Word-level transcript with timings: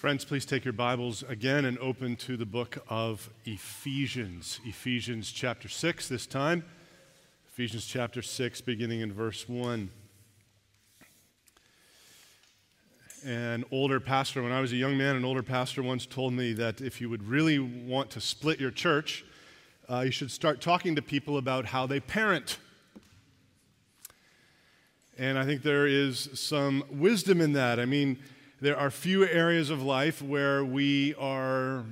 Friends, 0.00 0.24
please 0.24 0.46
take 0.46 0.64
your 0.64 0.72
Bibles 0.72 1.22
again 1.24 1.66
and 1.66 1.78
open 1.78 2.16
to 2.16 2.38
the 2.38 2.46
book 2.46 2.82
of 2.88 3.28
Ephesians. 3.44 4.58
Ephesians 4.64 5.30
chapter 5.30 5.68
6 5.68 6.08
this 6.08 6.26
time. 6.26 6.64
Ephesians 7.52 7.84
chapter 7.84 8.22
6, 8.22 8.62
beginning 8.62 9.02
in 9.02 9.12
verse 9.12 9.46
1. 9.46 9.90
An 13.26 13.66
older 13.70 14.00
pastor, 14.00 14.42
when 14.42 14.52
I 14.52 14.62
was 14.62 14.72
a 14.72 14.76
young 14.76 14.96
man, 14.96 15.16
an 15.16 15.24
older 15.26 15.42
pastor 15.42 15.82
once 15.82 16.06
told 16.06 16.32
me 16.32 16.54
that 16.54 16.80
if 16.80 17.02
you 17.02 17.10
would 17.10 17.28
really 17.28 17.58
want 17.58 18.08
to 18.12 18.22
split 18.22 18.58
your 18.58 18.70
church, 18.70 19.22
uh, 19.90 20.00
you 20.00 20.10
should 20.10 20.30
start 20.30 20.62
talking 20.62 20.96
to 20.96 21.02
people 21.02 21.36
about 21.36 21.66
how 21.66 21.86
they 21.86 22.00
parent. 22.00 22.56
And 25.18 25.38
I 25.38 25.44
think 25.44 25.60
there 25.60 25.86
is 25.86 26.30
some 26.32 26.84
wisdom 26.90 27.42
in 27.42 27.52
that. 27.52 27.78
I 27.78 27.84
mean, 27.84 28.16
there 28.60 28.78
are 28.78 28.90
few 28.90 29.26
areas 29.26 29.70
of 29.70 29.82
life 29.82 30.20
where 30.20 30.62
we 30.62 31.14
are 31.14 31.82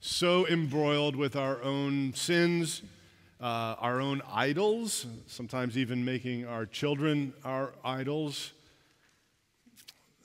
so 0.00 0.44
embroiled 0.48 1.14
with 1.14 1.36
our 1.36 1.62
own 1.62 2.12
sins, 2.12 2.82
uh, 3.40 3.76
our 3.78 4.00
own 4.00 4.20
idols, 4.32 5.06
sometimes 5.28 5.78
even 5.78 6.04
making 6.04 6.44
our 6.44 6.66
children 6.66 7.32
our 7.44 7.72
idols. 7.84 8.52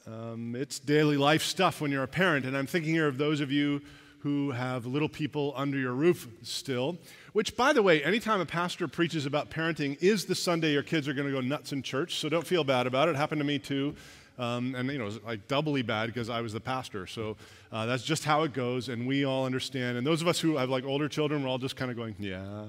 Um, 0.07 0.55
it's 0.55 0.79
daily 0.79 1.17
life 1.17 1.43
stuff 1.43 1.79
when 1.79 1.91
you're 1.91 2.01
a 2.01 2.07
parent, 2.07 2.47
and 2.47 2.57
I'm 2.57 2.65
thinking 2.65 2.95
here 2.95 3.07
of 3.07 3.19
those 3.19 3.39
of 3.39 3.51
you 3.51 3.81
who 4.21 4.51
have 4.51 4.87
little 4.87 5.09
people 5.09 5.53
under 5.55 5.77
your 5.77 5.93
roof 5.93 6.27
still. 6.41 6.97
Which, 7.33 7.55
by 7.55 7.71
the 7.71 7.83
way, 7.83 8.03
anytime 8.03 8.41
a 8.41 8.45
pastor 8.47 8.87
preaches 8.87 9.27
about 9.27 9.51
parenting 9.51 9.97
is 10.01 10.25
the 10.25 10.35
Sunday 10.35 10.73
your 10.73 10.83
kids 10.83 11.07
are 11.07 11.13
going 11.13 11.27
to 11.27 11.33
go 11.33 11.41
nuts 11.41 11.71
in 11.71 11.83
church, 11.83 12.15
so 12.15 12.29
don't 12.29 12.47
feel 12.47 12.63
bad 12.63 12.87
about 12.87 13.07
it. 13.07 13.11
It 13.11 13.17
happened 13.17 13.41
to 13.41 13.45
me 13.45 13.59
too. 13.59 13.95
Um, 14.41 14.73
and, 14.73 14.89
you 14.89 14.97
know, 14.97 15.11
like 15.23 15.47
doubly 15.47 15.83
bad 15.83 16.07
because 16.07 16.27
I 16.27 16.41
was 16.41 16.51
the 16.51 16.59
pastor. 16.59 17.05
So 17.05 17.37
uh, 17.71 17.85
that's 17.85 18.01
just 18.01 18.23
how 18.23 18.41
it 18.41 18.53
goes, 18.53 18.89
and 18.89 19.05
we 19.05 19.23
all 19.23 19.45
understand. 19.45 19.99
And 19.99 20.07
those 20.07 20.23
of 20.23 20.27
us 20.27 20.39
who 20.39 20.57
have 20.57 20.67
like 20.67 20.83
older 20.83 21.07
children, 21.07 21.43
we're 21.43 21.49
all 21.49 21.59
just 21.59 21.75
kind 21.75 21.91
of 21.91 21.97
going, 21.97 22.15
yeah, 22.17 22.63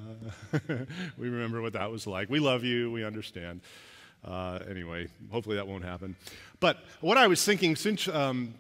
we 1.17 1.31
remember 1.31 1.63
what 1.63 1.73
that 1.73 1.91
was 1.91 2.07
like. 2.07 2.29
We 2.29 2.41
love 2.41 2.63
you, 2.63 2.93
we 2.93 3.05
understand. 3.05 3.63
Uh, 4.23 4.59
anyway, 4.69 5.09
hopefully 5.31 5.57
that 5.57 5.67
won't 5.67 5.83
happen. 5.83 6.15
But 6.61 6.77
what 7.01 7.17
I 7.17 7.27
was 7.27 7.43
thinking, 7.43 7.75
since 7.75 8.07
um, 8.07 8.53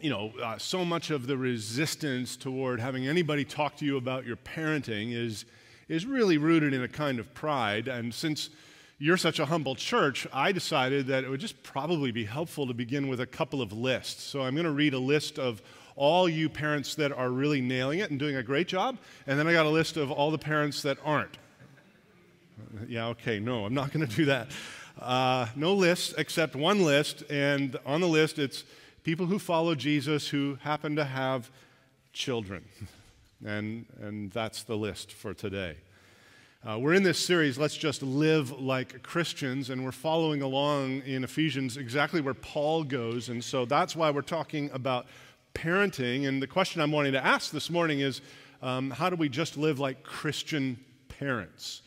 you 0.00 0.10
know, 0.10 0.32
uh, 0.42 0.58
so 0.58 0.84
much 0.84 1.10
of 1.10 1.28
the 1.28 1.36
resistance 1.36 2.36
toward 2.36 2.80
having 2.80 3.06
anybody 3.06 3.44
talk 3.44 3.76
to 3.76 3.84
you 3.84 3.98
about 3.98 4.26
your 4.26 4.36
parenting 4.36 5.14
is 5.14 5.44
is 5.88 6.06
really 6.06 6.38
rooted 6.38 6.74
in 6.74 6.82
a 6.82 6.88
kind 6.88 7.20
of 7.20 7.32
pride. 7.34 7.86
And 7.86 8.12
since 8.12 8.50
you're 9.02 9.16
such 9.16 9.40
a 9.40 9.46
humble 9.46 9.74
church, 9.74 10.28
I 10.32 10.52
decided 10.52 11.08
that 11.08 11.24
it 11.24 11.28
would 11.28 11.40
just 11.40 11.60
probably 11.64 12.12
be 12.12 12.24
helpful 12.24 12.68
to 12.68 12.72
begin 12.72 13.08
with 13.08 13.20
a 13.20 13.26
couple 13.26 13.60
of 13.60 13.72
lists. 13.72 14.22
So 14.22 14.42
I'm 14.42 14.54
going 14.54 14.64
to 14.64 14.70
read 14.70 14.94
a 14.94 14.98
list 15.00 15.40
of 15.40 15.60
all 15.96 16.28
you 16.28 16.48
parents 16.48 16.94
that 16.94 17.10
are 17.10 17.28
really 17.28 17.60
nailing 17.60 17.98
it 17.98 18.10
and 18.10 18.18
doing 18.20 18.36
a 18.36 18.44
great 18.44 18.68
job, 18.68 18.98
and 19.26 19.40
then 19.40 19.48
I 19.48 19.52
got 19.54 19.66
a 19.66 19.70
list 19.70 19.96
of 19.96 20.12
all 20.12 20.30
the 20.30 20.38
parents 20.38 20.82
that 20.82 20.98
aren't. 21.04 21.36
Yeah, 22.86 23.08
okay, 23.08 23.40
no, 23.40 23.64
I'm 23.66 23.74
not 23.74 23.92
going 23.92 24.06
to 24.08 24.16
do 24.16 24.26
that. 24.26 24.52
Uh, 25.00 25.48
no 25.56 25.74
list 25.74 26.14
except 26.16 26.54
one 26.54 26.84
list, 26.84 27.24
and 27.28 27.76
on 27.84 28.00
the 28.00 28.08
list 28.08 28.38
it's 28.38 28.62
people 29.02 29.26
who 29.26 29.40
follow 29.40 29.74
Jesus 29.74 30.28
who 30.28 30.58
happen 30.62 30.94
to 30.94 31.04
have 31.04 31.50
children. 32.12 32.64
And, 33.44 33.86
and 34.00 34.30
that's 34.30 34.62
the 34.62 34.76
list 34.76 35.10
for 35.10 35.34
today. 35.34 35.78
Uh, 36.64 36.78
we're 36.78 36.94
in 36.94 37.02
this 37.02 37.18
series, 37.18 37.58
Let's 37.58 37.76
Just 37.76 38.04
Live 38.04 38.52
Like 38.60 39.02
Christians, 39.02 39.68
and 39.68 39.84
we're 39.84 39.90
following 39.90 40.42
along 40.42 41.02
in 41.02 41.24
Ephesians 41.24 41.76
exactly 41.76 42.20
where 42.20 42.34
Paul 42.34 42.84
goes. 42.84 43.30
And 43.30 43.42
so 43.42 43.64
that's 43.64 43.96
why 43.96 44.12
we're 44.12 44.22
talking 44.22 44.70
about 44.72 45.06
parenting. 45.54 46.28
And 46.28 46.40
the 46.40 46.46
question 46.46 46.80
I'm 46.80 46.92
wanting 46.92 47.14
to 47.14 47.24
ask 47.24 47.50
this 47.50 47.68
morning 47.68 47.98
is 47.98 48.20
um, 48.62 48.90
how 48.90 49.10
do 49.10 49.16
we 49.16 49.28
just 49.28 49.56
live 49.56 49.80
like 49.80 50.04
Christian 50.04 50.78
parents? 51.08 51.82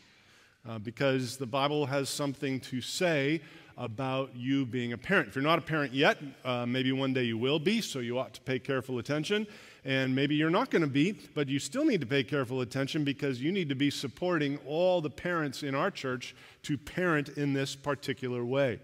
Uh, 0.67 0.77
because 0.77 1.37
the 1.37 1.45
Bible 1.45 1.85
has 1.85 2.09
something 2.09 2.59
to 2.59 2.81
say 2.81 3.39
about 3.77 4.35
you 4.35 4.65
being 4.65 4.91
a 4.91 4.97
parent. 4.97 5.29
If 5.29 5.35
you're 5.35 5.43
not 5.43 5.59
a 5.59 5.61
parent 5.61 5.93
yet, 5.93 6.17
uh, 6.43 6.65
maybe 6.65 6.91
one 6.91 7.13
day 7.13 7.23
you 7.23 7.37
will 7.37 7.59
be, 7.59 7.79
so 7.79 7.99
you 7.99 8.19
ought 8.19 8.33
to 8.33 8.41
pay 8.41 8.59
careful 8.59 8.99
attention 8.99 9.47
and 9.85 10.15
maybe 10.15 10.33
you're 10.33 10.49
not 10.49 10.71
going 10.71 10.81
to 10.81 10.87
be, 10.87 11.11
but 11.11 11.47
you 11.47 11.59
still 11.59 11.85
need 11.85 12.01
to 12.01 12.07
pay 12.07 12.23
careful 12.23 12.61
attention 12.61 13.03
because 13.03 13.39
you 13.39 13.51
need 13.51 13.69
to 13.69 13.75
be 13.75 13.91
supporting 13.91 14.57
all 14.65 14.99
the 14.99 15.11
parents 15.11 15.61
in 15.61 15.75
our 15.75 15.91
church 15.91 16.35
to 16.63 16.75
parent 16.75 17.29
in 17.29 17.53
this 17.53 17.75
particular 17.75 18.43
way. 18.43 18.79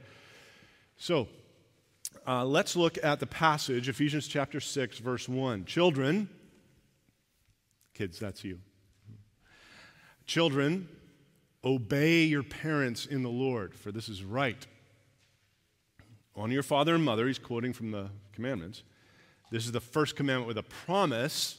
So, 0.98 1.28
uh, 2.28 2.46
let's 2.46 2.76
look 2.76 3.04
at 3.04 3.20
the 3.20 3.26
passage, 3.26 3.90
Ephesians 3.90 4.28
chapter 4.28 4.60
6, 4.60 5.00
verse 5.00 5.28
1. 5.28 5.66
Children, 5.66 6.30
kids, 7.96 8.20
that's 8.20 8.44
you. 8.44 8.60
Children, 10.28 10.88
obey 11.66 12.26
your 12.26 12.44
parents 12.44 13.08
in 13.08 13.24
the 13.24 13.30
Lord, 13.30 13.74
for 13.74 13.92
this 13.92 14.08
is 14.08 14.24
right. 14.24 14.68
Honor 16.36 16.54
your 16.54 16.64
father 16.64 16.94
and 16.94 17.04
mother, 17.04 17.26
he's 17.26 17.40
quoting 17.40 17.74
from 17.74 17.90
the 17.90 18.10
commandments 18.34 18.84
this 19.52 19.66
is 19.66 19.74
the 19.74 19.82
first 19.82 20.16
commandment 20.16 20.48
with 20.48 20.58
a 20.58 20.64
promise 20.64 21.58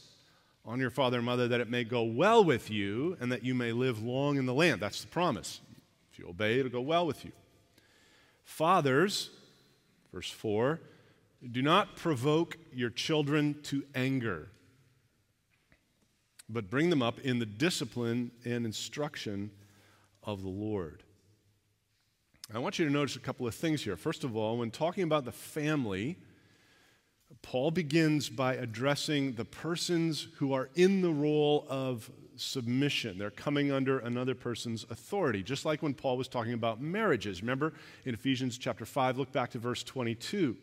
on 0.65 0.79
your 0.79 0.89
father 0.89 1.17
and 1.17 1.25
mother 1.25 1.47
that 1.47 1.61
it 1.61 1.69
may 1.69 1.83
go 1.83 2.03
well 2.03 2.43
with 2.43 2.71
you 2.71 3.15
and 3.21 3.31
that 3.31 3.43
you 3.43 3.53
may 3.53 3.71
live 3.71 4.01
long 4.03 4.37
in 4.37 4.45
the 4.45 4.53
land. 4.53 4.81
That's 4.81 5.01
the 5.01 5.07
promise. 5.07 5.61
If 6.11 6.19
you 6.19 6.27
obey, 6.27 6.59
it'll 6.59 6.71
go 6.71 6.81
well 6.81 7.05
with 7.05 7.23
you. 7.23 7.31
Fathers, 8.43 9.29
verse 10.11 10.29
4, 10.29 10.79
do 11.51 11.61
not 11.61 11.95
provoke 11.95 12.57
your 12.73 12.89
children 12.89 13.57
to 13.63 13.83
anger, 13.93 14.49
but 16.49 16.69
bring 16.69 16.89
them 16.89 17.03
up 17.03 17.19
in 17.19 17.39
the 17.39 17.45
discipline 17.45 18.31
and 18.43 18.65
instruction 18.65 19.51
of 20.23 20.41
the 20.41 20.49
Lord. 20.49 21.03
I 22.53 22.59
want 22.59 22.79
you 22.79 22.85
to 22.85 22.91
notice 22.91 23.15
a 23.15 23.19
couple 23.19 23.47
of 23.47 23.55
things 23.55 23.83
here. 23.83 23.95
First 23.95 24.23
of 24.23 24.35
all, 24.35 24.57
when 24.57 24.71
talking 24.71 25.03
about 25.03 25.25
the 25.25 25.31
family, 25.31 26.17
Paul 27.41 27.71
begins 27.71 28.29
by 28.29 28.55
addressing 28.55 29.33
the 29.33 29.45
persons 29.45 30.27
who 30.37 30.53
are 30.53 30.69
in 30.75 31.01
the 31.01 31.11
role 31.11 31.65
of 31.69 32.09
submission. 32.35 33.17
They're 33.17 33.31
coming 33.31 33.71
under 33.71 33.99
another 33.99 34.35
person's 34.35 34.85
authority, 34.89 35.43
just 35.43 35.65
like 35.65 35.81
when 35.83 35.93
Paul 35.93 36.17
was 36.17 36.27
talking 36.27 36.53
about 36.53 36.81
marriages. 36.81 37.41
Remember 37.41 37.73
in 38.05 38.13
Ephesians 38.13 38.57
chapter 38.57 38.85
5, 38.85 39.17
look 39.17 39.31
back 39.31 39.51
to 39.51 39.59
verse 39.59 39.83
22. 39.83 40.55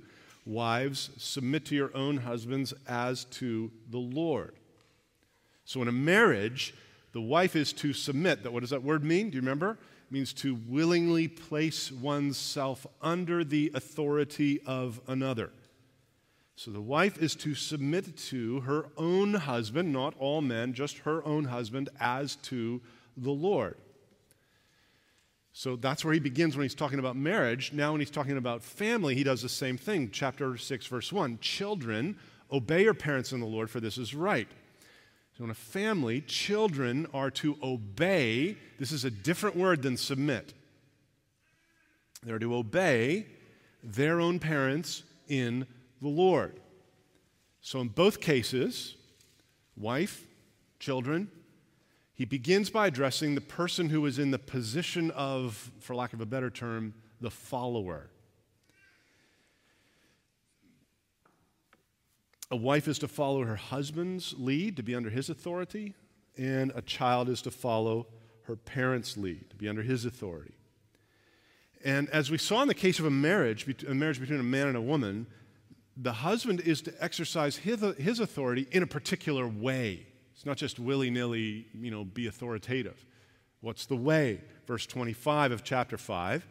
Wives, 0.47 1.11
submit 1.19 1.67
to 1.67 1.75
your 1.75 1.95
own 1.97 2.17
husbands 2.17 2.73
as 2.89 3.25
to 3.27 3.71
the 3.91 3.99
Lord. 3.99 4.55
So 5.65 5.83
in 5.83 5.89
a 5.89 5.93
marriage, 5.93 6.75
the 7.13 7.21
wife 7.21 7.55
is 7.55 7.73
to 7.75 7.93
submit. 7.93 8.43
That 8.43 8.53
What 8.53 8.61
does 8.61 8.71
that 8.71 8.83
word 8.83 9.05
mean? 9.05 9.31
Do 9.31 9.37
you 9.37 9.43
remember? 9.43 9.73
It 9.73 10.13
means 10.13 10.33
to 10.35 10.59
willingly 10.67 11.29
place 11.29 11.93
oneself 11.93 12.87
under 13.01 13.45
the 13.45 13.71
authority 13.75 14.61
of 14.67 15.01
another. 15.07 15.51
So 16.61 16.71
the 16.71 16.79
wife 16.83 17.17
is 17.17 17.35
to 17.37 17.55
submit 17.55 18.19
to 18.29 18.61
her 18.61 18.89
own 18.99 19.33
husband, 19.33 19.95
not 19.95 20.13
all 20.19 20.43
men, 20.43 20.75
just 20.75 20.99
her 20.99 21.25
own 21.25 21.45
husband, 21.45 21.89
as 21.99 22.37
to 22.37 22.83
the 23.17 23.31
Lord. 23.31 23.79
So 25.55 25.77
that's 25.77 26.05
where 26.05 26.13
he 26.13 26.21
begins 26.21 26.59
when 26.59 26.65
he's 26.65 26.75
talking 26.75 26.99
about 26.99 27.17
marriage. 27.17 27.73
Now, 27.73 27.93
when 27.93 28.03
he's 28.03 28.11
talking 28.11 28.37
about 28.37 28.63
family, 28.63 29.15
he 29.15 29.25
does 29.25 29.41
the 29.41 29.49
same 29.49 29.79
thing. 29.79 30.11
Chapter 30.11 30.59
6, 30.59 30.87
verse 30.87 31.11
1 31.11 31.39
Children, 31.41 32.19
obey 32.53 32.83
your 32.83 32.93
parents 32.93 33.33
in 33.33 33.41
the 33.41 33.47
Lord, 33.47 33.71
for 33.71 33.81
this 33.81 33.97
is 33.97 34.15
right. 34.15 34.49
So, 35.39 35.45
in 35.45 35.51
a 35.51 35.55
family, 35.55 36.21
children 36.21 37.07
are 37.15 37.31
to 37.31 37.57
obey. 37.63 38.59
This 38.79 38.93
is 38.93 39.07
a 39.07 39.11
different 39.11 39.57
word 39.57 39.81
than 39.81 39.97
submit. 39.97 40.53
They're 42.23 42.39
to 42.39 42.55
obey 42.55 43.29
their 43.83 44.21
own 44.21 44.39
parents 44.39 45.05
in 45.27 45.67
the 46.01 46.09
Lord. 46.09 46.61
So, 47.61 47.81
in 47.81 47.89
both 47.89 48.21
cases, 48.21 48.97
wife, 49.77 50.27
children, 50.79 51.31
he 52.15 52.25
begins 52.25 52.71
by 52.71 52.87
addressing 52.87 53.35
the 53.35 53.41
person 53.41 53.89
who 53.89 54.05
is 54.07 54.19
in 54.19 54.31
the 54.31 54.39
position 54.39 55.11
of, 55.13 55.71
for 55.81 55.95
lack 55.95 56.13
of 56.13 56.21
a 56.21 56.27
better 56.27 56.51
term, 56.51 56.95
the 57.21 57.31
follower. 57.31 58.11
A 62.51 62.57
wife 62.57 62.89
is 62.89 62.99
to 62.99 63.09
follow 63.09 63.45
her 63.45 63.57
husband's 63.57 64.35
lead, 64.37 64.77
to 64.77 64.83
be 64.83 64.95
under 64.95 65.11
his 65.11 65.31
authority, 65.31 65.95
and 66.37 66.73
a 66.75 66.83
child 66.83 67.29
is 67.29 67.41
to 67.43 67.51
follow 67.51 68.07
her 68.43 68.57
parents' 68.57 69.17
lead, 69.17 69.49
to 69.51 69.57
be 69.57 69.69
under 69.69 69.83
his 69.83 70.05
authority. 70.05 70.55
And 71.85 72.11
as 72.11 72.31
we 72.31 72.39
saw 72.39 72.61
in 72.63 72.69
the 72.69 72.75
case 72.75 72.99
of 72.99 73.05
a 73.05 73.11
marriage, 73.11 73.67
a 73.87 73.95
marriage 73.95 74.21
between 74.21 74.41
a 74.41 74.45
man 74.45 74.67
and 74.67 74.77
a 74.77 74.83
woman, 74.83 75.27
the 76.03 76.13
husband 76.13 76.61
is 76.61 76.81
to 76.83 76.95
exercise 77.05 77.57
his, 77.57 77.81
his 77.97 78.21
authority 78.21 78.67
in 78.73 78.83
a 78.83 78.87
particular 78.87 79.47
way. 79.47 80.07
It's 80.35 80.47
not 80.47 80.57
just 80.57 80.79
willy 80.79 81.11
nilly, 81.11 81.67
you 81.75 81.91
know, 81.91 82.05
be 82.05 82.27
authoritative. 82.27 83.05
What's 83.61 83.85
the 83.85 83.97
way? 83.97 84.41
Verse 84.67 84.87
25 84.87 85.53
of 85.53 85.63
chapter 85.63 85.99
5. 85.99 86.47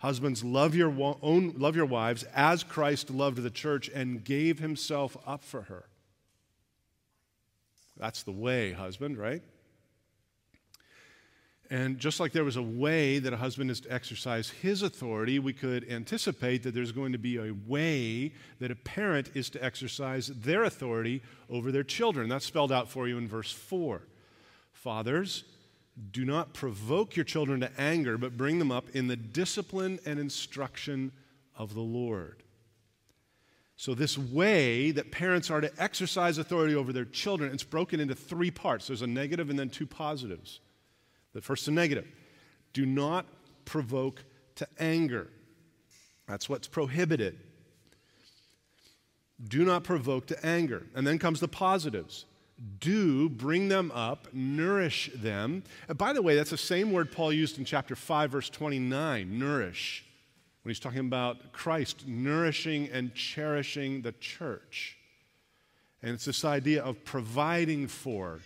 Husbands, 0.00 0.42
love 0.42 0.74
your, 0.74 0.92
own, 1.22 1.54
love 1.56 1.76
your 1.76 1.86
wives 1.86 2.24
as 2.34 2.64
Christ 2.64 3.08
loved 3.08 3.40
the 3.40 3.50
church 3.50 3.88
and 3.88 4.24
gave 4.24 4.58
himself 4.58 5.16
up 5.24 5.44
for 5.44 5.62
her. 5.62 5.84
That's 7.96 8.24
the 8.24 8.32
way, 8.32 8.72
husband, 8.72 9.16
right? 9.16 9.42
And 11.72 11.98
just 11.98 12.20
like 12.20 12.32
there 12.32 12.44
was 12.44 12.56
a 12.56 12.62
way 12.62 13.18
that 13.18 13.32
a 13.32 13.36
husband 13.38 13.70
is 13.70 13.80
to 13.80 13.90
exercise 13.90 14.50
his 14.50 14.82
authority, 14.82 15.38
we 15.38 15.54
could 15.54 15.90
anticipate 15.90 16.62
that 16.64 16.74
there's 16.74 16.92
going 16.92 17.12
to 17.12 17.18
be 17.18 17.38
a 17.38 17.54
way 17.66 18.34
that 18.60 18.70
a 18.70 18.74
parent 18.74 19.30
is 19.32 19.48
to 19.48 19.64
exercise 19.64 20.26
their 20.26 20.64
authority 20.64 21.22
over 21.48 21.72
their 21.72 21.82
children. 21.82 22.28
That's 22.28 22.44
spelled 22.44 22.72
out 22.72 22.90
for 22.90 23.08
you 23.08 23.16
in 23.16 23.26
verse 23.26 23.50
4. 23.50 24.02
Fathers, 24.74 25.44
do 26.10 26.26
not 26.26 26.52
provoke 26.52 27.16
your 27.16 27.24
children 27.24 27.60
to 27.60 27.70
anger, 27.80 28.18
but 28.18 28.36
bring 28.36 28.58
them 28.58 28.70
up 28.70 28.90
in 28.90 29.06
the 29.06 29.16
discipline 29.16 29.98
and 30.04 30.20
instruction 30.20 31.10
of 31.56 31.72
the 31.72 31.80
Lord. 31.80 32.42
So, 33.76 33.94
this 33.94 34.18
way 34.18 34.90
that 34.90 35.10
parents 35.10 35.50
are 35.50 35.62
to 35.62 35.72
exercise 35.82 36.36
authority 36.36 36.74
over 36.74 36.92
their 36.92 37.06
children, 37.06 37.50
it's 37.50 37.64
broken 37.64 37.98
into 37.98 38.14
three 38.14 38.50
parts. 38.50 38.88
There's 38.88 39.00
a 39.00 39.06
negative 39.06 39.48
and 39.48 39.58
then 39.58 39.70
two 39.70 39.86
positives. 39.86 40.60
The 41.32 41.40
first, 41.40 41.66
the 41.66 41.72
negative. 41.72 42.06
Do 42.72 42.86
not 42.86 43.26
provoke 43.64 44.24
to 44.56 44.66
anger. 44.78 45.28
That's 46.26 46.48
what's 46.48 46.68
prohibited. 46.68 47.38
Do 49.46 49.64
not 49.64 49.84
provoke 49.84 50.26
to 50.26 50.46
anger. 50.46 50.86
And 50.94 51.06
then 51.06 51.18
comes 51.18 51.40
the 51.40 51.48
positives 51.48 52.26
do 52.78 53.28
bring 53.28 53.68
them 53.68 53.90
up, 53.94 54.28
nourish 54.32 55.10
them. 55.14 55.64
And 55.88 55.98
by 55.98 56.12
the 56.12 56.22
way, 56.22 56.36
that's 56.36 56.50
the 56.50 56.56
same 56.56 56.92
word 56.92 57.10
Paul 57.10 57.32
used 57.32 57.58
in 57.58 57.64
chapter 57.64 57.96
5, 57.96 58.30
verse 58.30 58.50
29 58.50 59.38
nourish, 59.38 60.04
when 60.62 60.70
he's 60.70 60.78
talking 60.78 61.00
about 61.00 61.52
Christ 61.52 62.06
nourishing 62.06 62.88
and 62.92 63.14
cherishing 63.14 64.02
the 64.02 64.12
church. 64.12 64.96
And 66.02 66.12
it's 66.12 66.24
this 66.24 66.44
idea 66.44 66.82
of 66.82 67.04
providing 67.04 67.88
for, 67.88 68.40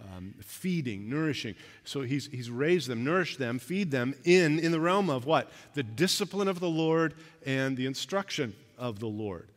um, 0.00 0.34
feeding, 0.40 1.08
nourishing. 1.08 1.54
So 1.84 2.02
he's, 2.02 2.26
he's 2.26 2.50
raised 2.50 2.88
them, 2.88 3.04
nourished 3.04 3.38
them, 3.38 3.58
feed 3.58 3.90
them 3.90 4.14
in, 4.24 4.58
in 4.58 4.72
the 4.72 4.80
realm 4.80 5.10
of 5.10 5.26
what? 5.26 5.50
The 5.74 5.82
discipline 5.82 6.48
of 6.48 6.60
the 6.60 6.68
Lord 6.68 7.14
and 7.44 7.76
the 7.76 7.86
instruction 7.86 8.54
of 8.78 8.98
the 8.98 9.08
Lord. 9.08 9.48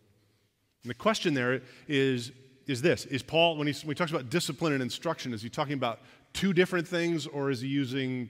And 0.84 0.90
the 0.90 0.96
question 0.96 1.34
there 1.34 1.62
is 1.88 2.32
is 2.68 2.82
this 2.82 3.06
Is 3.06 3.22
Paul, 3.22 3.58
when, 3.58 3.68
he, 3.68 3.74
when 3.86 3.96
he 3.96 3.96
talks 3.96 4.12
about 4.12 4.30
discipline 4.30 4.74
and 4.74 4.82
instruction, 4.82 5.34
is 5.34 5.42
he 5.42 5.50
talking 5.50 5.74
about 5.74 6.00
two 6.34 6.54
different 6.54 6.88
things 6.88 7.28
or 7.28 7.52
is 7.52 7.62
he 7.62 7.68
using 7.68 8.30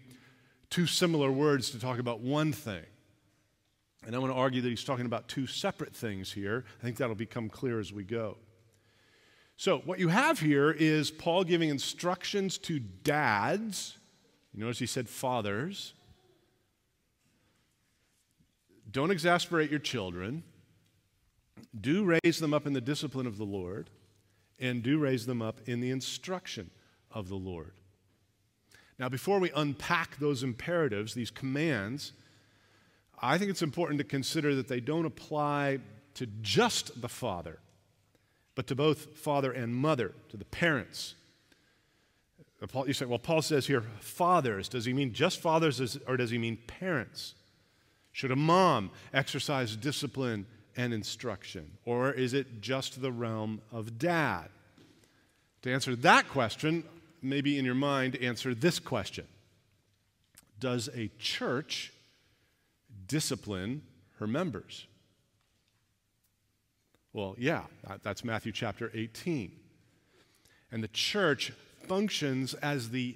two 0.69 0.87
similar 0.87 1.31
words 1.31 1.69
to 1.71 1.79
talk 1.79 1.99
about 1.99 2.19
one 2.19 2.51
thing? 2.51 2.83
And 4.05 4.15
I 4.15 4.19
want 4.19 4.33
to 4.33 4.37
argue 4.37 4.61
that 4.61 4.69
he's 4.69 4.83
talking 4.83 5.05
about 5.05 5.27
two 5.27 5.47
separate 5.47 5.95
things 5.95 6.31
here. 6.31 6.65
I 6.81 6.83
think 6.83 6.97
that'll 6.97 7.15
become 7.15 7.47
clear 7.47 7.79
as 7.79 7.93
we 7.93 8.03
go. 8.03 8.37
So, 9.55 9.79
what 9.79 9.99
you 9.99 10.09
have 10.09 10.39
here 10.39 10.71
is 10.71 11.11
Paul 11.11 11.43
giving 11.43 11.69
instructions 11.69 12.57
to 12.59 12.79
dads. 12.79 13.97
You 14.53 14.61
notice 14.61 14.79
he 14.79 14.85
said 14.85 15.07
fathers. 15.07 15.93
Don't 18.91 19.11
exasperate 19.11 19.69
your 19.71 19.79
children. 19.79 20.43
Do 21.79 22.03
raise 22.03 22.39
them 22.39 22.53
up 22.53 22.67
in 22.67 22.73
the 22.73 22.81
discipline 22.81 23.25
of 23.25 23.37
the 23.37 23.45
Lord 23.45 23.89
and 24.59 24.83
do 24.83 24.99
raise 24.99 25.25
them 25.25 25.41
up 25.41 25.61
in 25.65 25.79
the 25.79 25.89
instruction 25.89 26.69
of 27.11 27.29
the 27.29 27.35
Lord. 27.35 27.73
Now, 28.99 29.09
before 29.09 29.39
we 29.39 29.51
unpack 29.55 30.17
those 30.17 30.43
imperatives, 30.43 31.13
these 31.13 31.31
commands, 31.31 32.13
I 33.21 33.37
think 33.37 33.49
it's 33.49 33.63
important 33.63 33.97
to 33.99 34.03
consider 34.03 34.53
that 34.55 34.67
they 34.67 34.79
don't 34.79 35.05
apply 35.05 35.79
to 36.15 36.27
just 36.41 37.01
the 37.01 37.09
father, 37.09 37.59
but 38.55 38.67
to 38.67 38.75
both 38.75 39.17
father 39.17 39.51
and 39.51 39.75
mother, 39.75 40.13
to 40.29 40.37
the 40.37 40.45
parents. 40.45 41.15
Uh, 42.61 42.83
you 42.85 42.93
say, 42.93 43.05
well, 43.05 43.19
Paul 43.19 43.41
says 43.41 43.67
here, 43.67 43.83
fathers. 43.99 44.69
Does 44.69 44.85
he 44.85 44.93
mean 44.93 45.13
just 45.13 45.41
fathers 45.41 45.97
or 46.07 46.17
does 46.17 46.29
he 46.29 46.37
mean 46.37 46.57
parents? 46.67 47.35
Should 48.11 48.31
a 48.31 48.35
mom 48.35 48.91
exercise 49.13 49.75
discipline 49.75 50.45
and 50.77 50.93
instruction? 50.93 51.71
Or 51.85 52.11
is 52.11 52.33
it 52.33 52.61
just 52.61 53.01
the 53.01 53.11
realm 53.11 53.61
of 53.71 53.97
dad? 53.97 54.49
To 55.63 55.73
answer 55.73 55.95
that 55.97 56.29
question, 56.29 56.83
maybe 57.21 57.57
in 57.57 57.65
your 57.65 57.75
mind, 57.75 58.15
answer 58.17 58.53
this 58.53 58.79
question 58.79 59.25
Does 60.59 60.89
a 60.95 61.09
church 61.19 61.91
discipline 63.07 63.81
her 64.19 64.27
members? 64.27 64.85
Well, 67.13 67.35
yeah, 67.37 67.65
that's 68.01 68.23
Matthew 68.23 68.51
chapter 68.51 68.91
18. 68.91 69.51
And 70.71 70.83
the 70.83 70.87
church 70.87 71.53
functions 71.87 72.55
as 72.55 72.89
the 72.89 73.15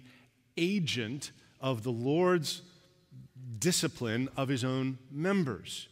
agent 0.56 1.32
of 1.60 1.82
the 1.82 1.92
Lord's 1.92 2.62
discipline 3.58 4.30
of 4.38 4.50
his 4.50 4.64
own 4.64 5.00
members. 5.12 5.88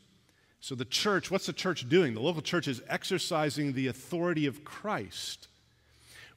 So, 0.59 0.75
the 0.75 0.85
church, 0.85 1.31
what's 1.31 1.47
the 1.47 1.53
church 1.53 1.89
doing? 1.89 2.13
The 2.13 2.21
local 2.21 2.41
church 2.43 2.67
is 2.67 2.81
exercising 2.87 3.73
the 3.73 3.87
authority 3.87 4.45
of 4.45 4.63
Christ, 4.63 5.47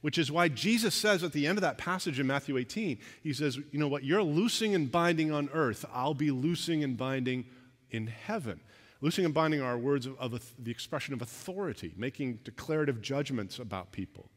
which 0.01 0.17
is 0.17 0.31
why 0.31 0.47
Jesus 0.49 0.95
says 0.95 1.23
at 1.23 1.33
the 1.33 1.45
end 1.45 1.59
of 1.59 1.61
that 1.61 1.77
passage 1.77 2.19
in 2.19 2.25
Matthew 2.25 2.57
18, 2.57 2.97
He 3.21 3.33
says, 3.33 3.57
You 3.57 3.79
know 3.79 3.87
what? 3.87 4.03
You're 4.03 4.23
loosing 4.23 4.73
and 4.73 4.91
binding 4.91 5.31
on 5.31 5.49
earth, 5.53 5.85
I'll 5.93 6.15
be 6.15 6.31
loosing 6.31 6.83
and 6.83 6.97
binding 6.97 7.45
in 7.91 8.07
heaven. 8.07 8.59
Loosing 9.01 9.25
and 9.25 9.33
binding 9.33 9.61
are 9.61 9.77
words 9.77 10.05
of, 10.05 10.17
of 10.19 10.53
the 10.59 10.71
expression 10.71 11.13
of 11.13 11.21
authority, 11.21 11.93
making 11.95 12.39
declarative 12.43 13.01
judgments 13.01 13.59
about 13.59 13.91
people. 13.91 14.29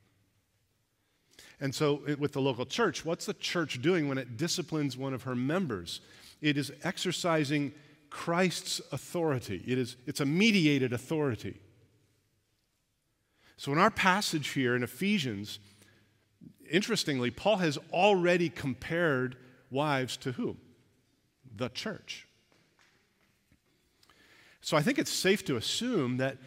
And 1.60 1.74
so, 1.74 2.02
with 2.18 2.32
the 2.32 2.40
local 2.40 2.66
church, 2.66 3.04
what's 3.04 3.26
the 3.26 3.34
church 3.34 3.82
doing 3.82 4.08
when 4.08 4.18
it 4.18 4.36
disciplines 4.36 4.96
one 4.96 5.14
of 5.14 5.24
her 5.24 5.34
members? 5.34 6.00
It 6.40 6.56
is 6.56 6.72
exercising 6.82 7.72
Christ's 8.10 8.80
authority. 8.92 9.62
It 9.66 9.78
is, 9.78 9.96
it's 10.06 10.20
a 10.20 10.26
mediated 10.26 10.92
authority. 10.92 11.60
So, 13.56 13.72
in 13.72 13.78
our 13.78 13.90
passage 13.90 14.48
here 14.48 14.74
in 14.76 14.82
Ephesians, 14.82 15.58
interestingly, 16.70 17.30
Paul 17.30 17.58
has 17.58 17.78
already 17.92 18.48
compared 18.48 19.36
wives 19.70 20.16
to 20.18 20.32
whom? 20.32 20.58
The 21.56 21.68
church. 21.68 22.26
So, 24.62 24.76
I 24.76 24.82
think 24.82 24.98
it's 24.98 25.12
safe 25.12 25.44
to 25.46 25.56
assume 25.56 26.16
that 26.18 26.38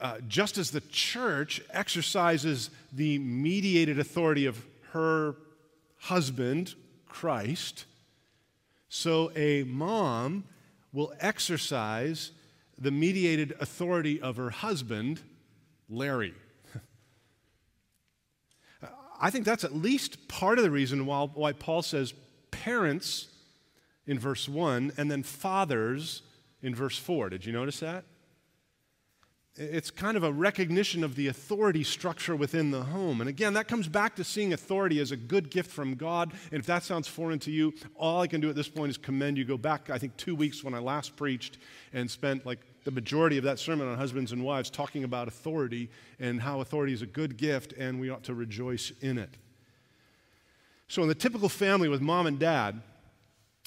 uh, 0.00 0.18
just 0.28 0.56
as 0.56 0.70
the 0.70 0.80
church 0.82 1.60
exercises 1.72 2.70
the 2.92 3.18
mediated 3.18 3.98
authority 3.98 4.46
of 4.46 4.64
her 4.92 5.36
husband, 5.98 6.74
Christ, 7.06 7.84
so 8.88 9.30
a 9.36 9.62
mom 9.64 10.44
will 10.92 11.12
exercise 11.20 12.32
the 12.78 12.90
mediated 12.90 13.54
authority 13.60 14.20
of 14.20 14.36
her 14.36 14.50
husband, 14.50 15.20
Larry. 15.88 16.34
I 19.20 19.30
think 19.30 19.44
that's 19.44 19.64
at 19.64 19.74
least 19.74 20.28
part 20.28 20.58
of 20.58 20.64
the 20.64 20.70
reason 20.70 21.06
why, 21.06 21.24
why 21.24 21.52
Paul 21.52 21.82
says 21.82 22.14
parents 22.50 23.28
in 24.06 24.18
verse 24.18 24.48
1 24.48 24.92
and 24.96 25.10
then 25.10 25.22
fathers 25.22 26.22
in 26.62 26.74
verse 26.74 26.98
4. 26.98 27.30
Did 27.30 27.44
you 27.44 27.52
notice 27.52 27.80
that? 27.80 28.04
It's 29.56 29.90
kind 29.90 30.16
of 30.16 30.22
a 30.22 30.32
recognition 30.32 31.02
of 31.02 31.16
the 31.16 31.26
authority 31.26 31.82
structure 31.82 32.36
within 32.36 32.70
the 32.70 32.84
home. 32.84 33.20
And 33.20 33.28
again, 33.28 33.54
that 33.54 33.66
comes 33.66 33.88
back 33.88 34.14
to 34.16 34.24
seeing 34.24 34.52
authority 34.52 35.00
as 35.00 35.10
a 35.10 35.16
good 35.16 35.50
gift 35.50 35.70
from 35.70 35.96
God. 35.96 36.32
And 36.52 36.60
if 36.60 36.66
that 36.66 36.84
sounds 36.84 37.08
foreign 37.08 37.40
to 37.40 37.50
you, 37.50 37.74
all 37.96 38.20
I 38.22 38.26
can 38.26 38.40
do 38.40 38.48
at 38.48 38.54
this 38.54 38.68
point 38.68 38.90
is 38.90 38.96
commend 38.96 39.36
you. 39.36 39.44
Go 39.44 39.58
back, 39.58 39.90
I 39.90 39.98
think, 39.98 40.16
two 40.16 40.36
weeks 40.36 40.62
when 40.62 40.72
I 40.72 40.78
last 40.78 41.16
preached 41.16 41.58
and 41.92 42.08
spent 42.08 42.46
like 42.46 42.60
the 42.84 42.90
majority 42.90 43.38
of 43.38 43.44
that 43.44 43.58
sermon 43.58 43.88
on 43.88 43.98
husbands 43.98 44.32
and 44.32 44.44
wives 44.44 44.70
talking 44.70 45.04
about 45.04 45.28
authority 45.28 45.90
and 46.18 46.40
how 46.40 46.60
authority 46.60 46.92
is 46.92 47.02
a 47.02 47.06
good 47.06 47.36
gift 47.36 47.72
and 47.72 48.00
we 48.00 48.08
ought 48.08 48.24
to 48.24 48.34
rejoice 48.34 48.92
in 49.00 49.18
it. 49.18 49.36
So, 50.88 51.02
in 51.02 51.08
the 51.08 51.14
typical 51.14 51.48
family 51.48 51.88
with 51.88 52.00
mom 52.00 52.26
and 52.26 52.38
dad, 52.38 52.80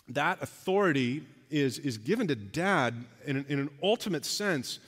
that 0.10 0.42
authority 0.42 1.24
is, 1.54 1.80
is 1.80 1.98
given 1.98 2.28
to 2.28 2.36
dad 2.36 2.96
in 3.26 3.38
an, 3.38 3.46
in 3.48 3.60
an 3.60 3.70
ultimate 3.82 4.26
sense 4.26 4.80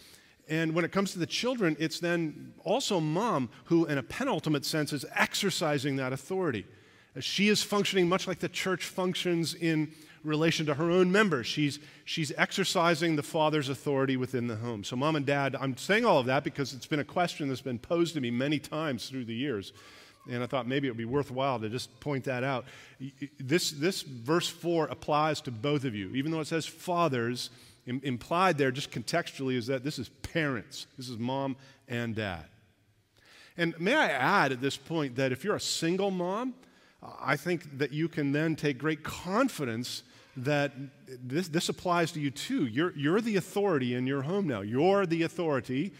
and 0.47 0.75
when 0.75 0.85
it 0.85 0.91
comes 0.91 1.11
to 1.13 1.19
the 1.19 1.25
children, 1.25 1.75
it's 1.79 1.99
then 1.99 2.53
also 2.63 2.99
mom 2.99 3.49
who, 3.65 3.85
in 3.85 3.97
a 3.97 4.03
penultimate 4.03 4.65
sense, 4.65 4.93
is 4.93 5.05
exercising 5.15 5.95
that 5.95 6.13
authority. 6.13 6.65
She 7.19 7.47
is 7.47 7.63
functioning 7.63 8.07
much 8.07 8.27
like 8.27 8.39
the 8.39 8.49
church 8.49 8.85
functions 8.85 9.53
in 9.53 9.91
relation 10.23 10.65
to 10.65 10.73
her 10.73 10.91
own 10.91 11.11
members. 11.11 11.47
She's, 11.47 11.79
she's 12.03 12.31
exercising 12.37 13.15
the 13.15 13.23
father's 13.23 13.69
authority 13.69 14.17
within 14.17 14.47
the 14.47 14.57
home. 14.57 14.83
So, 14.83 14.95
mom 14.95 15.15
and 15.15 15.25
dad, 15.25 15.55
I'm 15.59 15.77
saying 15.77 16.05
all 16.05 16.19
of 16.19 16.25
that 16.25 16.43
because 16.43 16.73
it's 16.73 16.87
been 16.87 16.99
a 16.99 17.05
question 17.05 17.47
that's 17.47 17.61
been 17.61 17.79
posed 17.79 18.15
to 18.15 18.21
me 18.21 18.31
many 18.31 18.59
times 18.59 19.09
through 19.09 19.25
the 19.25 19.35
years. 19.35 19.71
And 20.29 20.43
I 20.43 20.47
thought 20.47 20.67
maybe 20.67 20.87
it 20.87 20.91
would 20.91 20.97
be 20.97 21.05
worthwhile 21.05 21.59
to 21.59 21.69
just 21.69 21.99
point 21.99 22.23
that 22.25 22.43
out. 22.43 22.65
This, 23.39 23.71
this 23.71 24.01
verse 24.01 24.49
4 24.49 24.87
applies 24.87 25.41
to 25.41 25.51
both 25.51 25.83
of 25.83 25.93
you. 25.95 26.09
Even 26.15 26.31
though 26.31 26.39
it 26.39 26.47
says 26.47 26.65
fathers, 26.65 27.49
implied 27.85 28.57
there 28.57 28.71
just 28.71 28.91
contextually 28.91 29.55
is 29.55 29.67
that 29.67 29.83
this 29.83 29.99
is 29.99 30.09
parents. 30.09 30.87
This 30.97 31.09
is 31.09 31.17
mom 31.17 31.55
and 31.87 32.15
dad. 32.15 32.45
And 33.57 33.79
may 33.79 33.95
I 33.95 34.07
add 34.07 34.51
at 34.51 34.61
this 34.61 34.75
point 34.75 35.15
that 35.15 35.31
if 35.31 35.43
you're 35.43 35.55
a 35.55 35.61
single 35.61 36.11
mom, 36.11 36.55
I 37.21 37.35
think 37.35 37.77
that 37.77 37.91
you 37.91 38.07
can 38.07 38.31
then 38.31 38.55
take 38.55 38.77
great 38.77 39.03
confidence 39.03 40.03
that 40.37 40.73
this, 41.07 41.47
this 41.47 41.69
applies 41.69 42.11
to 42.13 42.19
you 42.19 42.31
too. 42.31 42.65
You're, 42.65 42.93
you're 42.97 43.21
the 43.21 43.37
authority 43.37 43.93
in 43.93 44.05
your 44.07 44.23
home 44.23 44.47
now. 44.47 44.61
You're 44.61 45.05
the 45.05 45.23
authority 45.23 45.93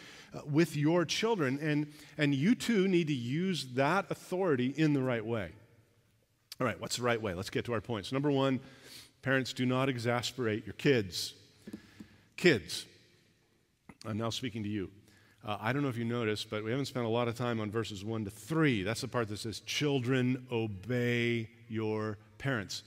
with 0.46 0.75
your 0.75 1.06
children, 1.06 1.60
and, 1.62 1.88
and 2.18 2.34
you 2.34 2.56
too 2.56 2.88
need 2.88 3.08
to 3.08 3.13
use 3.13 3.65
that 3.74 4.10
authority 4.10 4.74
in 4.75 4.94
the 4.94 5.01
right 5.01 5.25
way. 5.25 5.51
All 6.60 6.68
right, 6.68 6.80
what's 6.80 6.98
the 6.98 7.04
right 7.04 7.22
way? 7.22 7.34
Let's 7.34 7.50
get 7.50 7.65
to 7.65 7.74
our 7.74 7.82
points. 7.82 8.12
Number 8.12 8.32
one, 8.32 8.60
parents 9.22 9.54
do 9.54 9.65
not 9.65 9.89
exasperate 9.89 10.65
your 10.65 10.74
kids. 10.74 11.34
Kids, 12.38 12.86
I'm 14.06 14.18
now 14.18 14.30
speaking 14.30 14.63
to 14.63 14.70
you. 14.70 14.89
Uh, 15.46 15.58
I 15.62 15.74
don't 15.74 15.84
know 15.84 15.89
if 15.89 15.98
you 15.98 16.06
noticed, 16.06 16.50
but 16.50 16.63
we 16.63 16.72
haven't 16.72 16.88
spent 16.88 17.06
a 17.06 17.10
lot 17.10 17.27
of 17.27 17.36
time 17.36 17.60
on 17.60 17.70
verses 17.70 18.04
1 18.04 18.25
to 18.25 18.32
3. 18.32 18.84
That's 18.84 19.01
the 19.01 19.08
part 19.08 19.27
that 19.27 19.38
says, 19.38 19.60
Children, 19.62 20.48
obey 20.51 21.50
your 21.68 22.18
parents. 22.38 22.84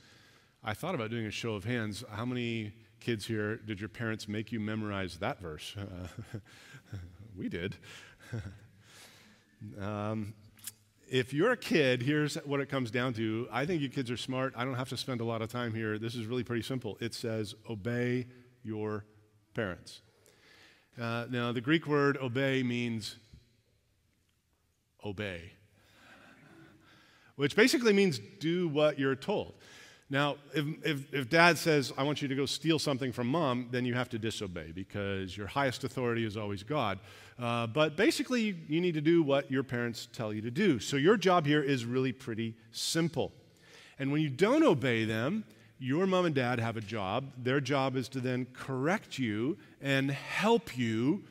I 0.65 0.75
thought 0.75 0.95
about 0.95 1.11
doing 1.11 1.27
a 1.27 1.31
show 1.31 1.55
of 1.55 1.65
hands. 1.65 2.03
How 2.11 2.25
many 2.25 2.73
kids 3.01 3.27
here 3.27 3.57
did 3.57 3.81
your 3.81 3.89
parents 3.89 4.27
make 4.27 4.51
you 4.51 4.59
memorize 4.59 5.19
that 5.19 5.41
verse? 5.41 5.77
Uh, 5.79 6.39
we 7.39 7.49
did. 7.49 7.77
um, 9.81 10.35
if 11.11 11.33
you're 11.33 11.53
a 11.53 11.57
kid, 11.57 12.03
here's 12.03 12.35
what 12.37 12.61
it 12.61 12.69
comes 12.69 12.91
down 12.91 13.15
to. 13.15 13.49
I 13.51 13.65
think 13.65 13.81
you 13.81 13.89
kids 13.89 14.11
are 14.11 14.17
smart. 14.17 14.53
I 14.57 14.65
don't 14.65 14.75
have 14.75 14.89
to 14.91 14.97
spend 14.97 15.21
a 15.21 15.25
lot 15.25 15.41
of 15.41 15.49
time 15.49 15.73
here. 15.73 15.99
This 15.99 16.15
is 16.15 16.27
really 16.27 16.45
pretty 16.45 16.63
simple. 16.63 16.99
It 17.01 17.15
says, 17.15 17.55
obey 17.71 18.27
your 18.63 19.05
parents. 19.55 20.03
Uh, 21.01 21.27
now, 21.31 21.53
the 21.53 21.61
Greek 21.61 21.87
word 21.87 22.19
obey 22.19 22.63
means 22.63 23.17
obey, 25.05 25.53
which 27.37 27.55
basically 27.55 27.93
means 27.93 28.21
do 28.41 28.69
what 28.69 28.99
you're 28.99 29.15
told. 29.15 29.55
Now, 30.11 30.37
if, 30.55 30.65
if, 30.85 31.15
if, 31.15 31.29
dad 31.29 31.59
says, 31.59 31.93
I 31.99 32.03
want 32.03 32.23
you 32.23 32.29
to 32.29 32.35
go 32.35 32.47
steal 32.47 32.79
something 32.79 33.13
from 33.13 33.27
mom, 33.27 33.69
then 33.71 33.85
you 33.85 33.93
have 33.93 34.09
to 34.11 34.19
disobey 34.19 34.73
because 34.73 35.37
your 35.37 35.47
highest 35.47 35.85
authority 35.85 36.25
is 36.25 36.35
always 36.35 36.63
God. 36.63 36.99
Uh, 37.39 37.67
but 37.67 37.95
basically, 37.95 38.57
you 38.69 38.81
need 38.81 38.95
to 38.95 39.03
do 39.03 39.23
what 39.23 39.51
your 39.51 39.63
parents 39.63 40.09
tell 40.11 40.33
you 40.33 40.41
to 40.41 40.51
do. 40.51 40.79
So 40.79 40.97
your 40.97 41.19
job 41.19 41.45
here 41.45 41.63
is 41.63 41.85
really 41.85 42.13
pretty 42.13 42.55
simple. 42.73 43.33
And 43.99 44.11
when 44.11 44.23
you 44.23 44.31
don't 44.31 44.63
obey 44.63 45.05
them, 45.05 45.45
your 45.79 46.07
mom 46.07 46.25
and 46.25 46.35
dad 46.35 46.59
have 46.59 46.79
a 46.79 46.81
job. 46.81 47.31
Their 47.37 47.61
job 47.61 47.95
is 47.95 48.09
to 48.11 48.21
then 48.21 48.47
correct 48.55 49.19
you 49.19 49.59
and 49.83 50.11
help 50.11 50.77
you 50.77 51.23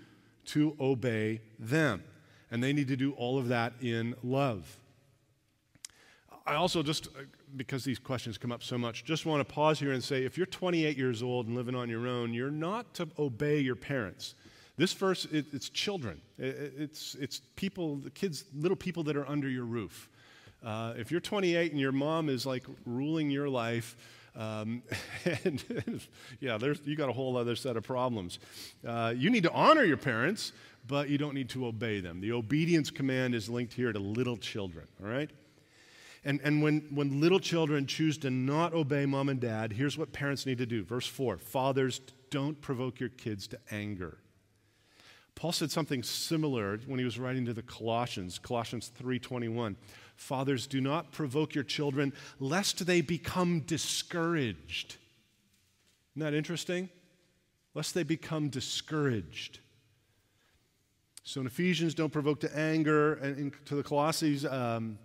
to 0.46 0.78
obey 0.80 1.42
them. 1.58 2.04
And 2.52 2.64
they 2.64 2.74
need 2.74 2.88
to 2.90 2.96
do 2.96 3.14
all 3.14 3.40
of 3.40 3.48
that 3.48 3.74
in 3.82 4.16
love. 4.24 4.78
I 6.48 6.56
also 6.56 6.82
just, 6.82 7.08
uh, 7.08 7.24
because 7.58 7.84
these 7.84 8.00
questions 8.00 8.38
come 8.38 8.54
up 8.54 8.64
so 8.64 8.78
much, 8.78 9.04
just 9.04 9.26
want 9.26 9.46
to 9.46 9.54
pause 9.54 9.80
here 9.80 9.92
and 9.92 10.02
say 10.02 10.24
if 10.24 10.38
you're 10.38 10.46
28 10.46 10.98
years 10.98 11.22
old 11.22 11.48
and 11.48 11.56
living 11.56 11.76
on 11.76 11.90
your 11.90 12.08
own, 12.08 12.34
you're 12.34 12.50
not 12.50 12.94
to 12.96 13.08
obey 13.20 13.60
your 13.60 13.76
parents. 13.76 14.34
This 14.78 14.94
verse, 14.94 15.26
it, 15.26 15.46
it's 15.52 15.70
children. 15.70 16.22
It, 16.38 16.74
it's, 16.78 17.16
it's 17.16 17.42
people, 17.56 17.98
the 17.98 18.12
kids, 18.12 18.46
little 18.56 18.78
people 18.78 19.04
that 19.04 19.18
are 19.18 19.28
under 19.28 19.50
your 19.50 19.66
roof. 19.66 20.08
Uh, 20.64 20.94
if 20.98 21.12
you're 21.12 21.20
28 21.20 21.72
and 21.72 21.82
your 21.82 21.92
mom 21.92 22.30
is 22.30 22.46
like 22.46 22.64
ruling 22.86 23.30
your 23.30 23.50
life, 23.50 23.98
um, 24.36 24.84
and 25.44 25.62
yeah, 26.40 26.58
there's, 26.58 26.80
you 26.86 26.96
got 26.96 27.10
a 27.10 27.14
whole 27.14 27.36
other 27.36 27.58
set 27.58 27.76
of 27.76 27.84
problems. 27.84 28.40
Uh, 28.88 29.14
you 29.16 29.30
need 29.30 29.44
to 29.44 29.52
honor 29.52 29.84
your 29.84 29.98
parents, 29.98 30.54
but 30.88 31.10
you 31.10 31.18
don't 31.18 31.34
need 31.34 31.50
to 31.50 31.66
obey 31.66 32.00
them. 32.00 32.22
The 32.22 32.32
obedience 32.32 32.90
command 32.90 33.36
is 33.36 33.50
linked 33.50 33.74
here 33.74 33.92
to 33.92 34.00
little 34.00 34.38
children, 34.38 34.88
all 35.04 35.10
right? 35.10 35.30
And, 36.28 36.42
and 36.44 36.62
when, 36.62 36.82
when 36.94 37.22
little 37.22 37.40
children 37.40 37.88
choose 37.88 38.18
to 38.18 38.30
not 38.30 38.74
obey 38.74 39.06
mom 39.06 39.30
and 39.30 39.40
dad, 39.40 39.72
here's 39.72 39.98
what 39.98 40.12
parents 40.12 40.46
need 40.46 40.58
to 40.58 40.66
do. 40.66 40.84
Verse 40.84 41.08
4 41.08 41.38
Fathers, 41.38 42.02
don't 42.30 42.60
provoke 42.60 43.00
your 43.00 43.08
kids 43.08 43.48
to 43.48 43.60
anger. 43.72 44.18
Paul 45.36 45.54
said 45.54 45.72
something 45.72 46.04
similar 46.04 46.80
when 46.86 47.00
he 47.00 47.06
was 47.06 47.18
writing 47.18 47.46
to 47.46 47.54
the 47.54 47.62
Colossians, 47.62 48.40
Colossians 48.40 48.92
3:21. 49.00 49.78
Fathers, 50.18 50.68
do 50.68 50.82
not 50.82 51.14
provoke 51.14 51.56
your 51.56 51.64
children 51.64 52.12
lest 52.40 52.86
they 52.86 53.00
become 53.00 53.62
discouraged. 53.62 54.98
Isn't 56.14 56.26
that 56.26 56.34
interesting? 56.34 56.90
Lest 57.74 57.94
they 57.94 58.04
become 58.04 58.50
discouraged. 58.50 59.60
So 61.24 61.40
in 61.40 61.48
Ephesians, 61.48 61.94
don't 61.94 62.12
provoke 62.12 62.42
to 62.42 62.58
anger, 62.58 63.14
and 63.14 63.54
to 63.66 63.76
the 63.76 63.84
Colossians, 63.84 64.44
um, 64.44 64.98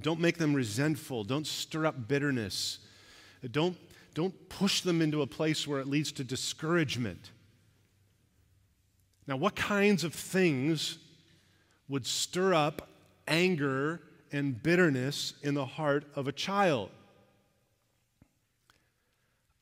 don't 0.00 0.20
make 0.20 0.38
them 0.38 0.54
resentful. 0.54 1.24
Don't 1.24 1.46
stir 1.46 1.86
up 1.86 2.08
bitterness. 2.08 2.78
Don't, 3.50 3.76
don't 4.14 4.48
push 4.48 4.80
them 4.80 5.02
into 5.02 5.22
a 5.22 5.26
place 5.26 5.66
where 5.66 5.80
it 5.80 5.86
leads 5.86 6.12
to 6.12 6.24
discouragement. 6.24 7.30
Now, 9.26 9.36
what 9.36 9.54
kinds 9.54 10.04
of 10.04 10.14
things 10.14 10.98
would 11.88 12.06
stir 12.06 12.54
up 12.54 12.88
anger 13.28 14.00
and 14.30 14.60
bitterness 14.62 15.34
in 15.42 15.54
the 15.54 15.66
heart 15.66 16.04
of 16.14 16.26
a 16.26 16.32
child? 16.32 16.90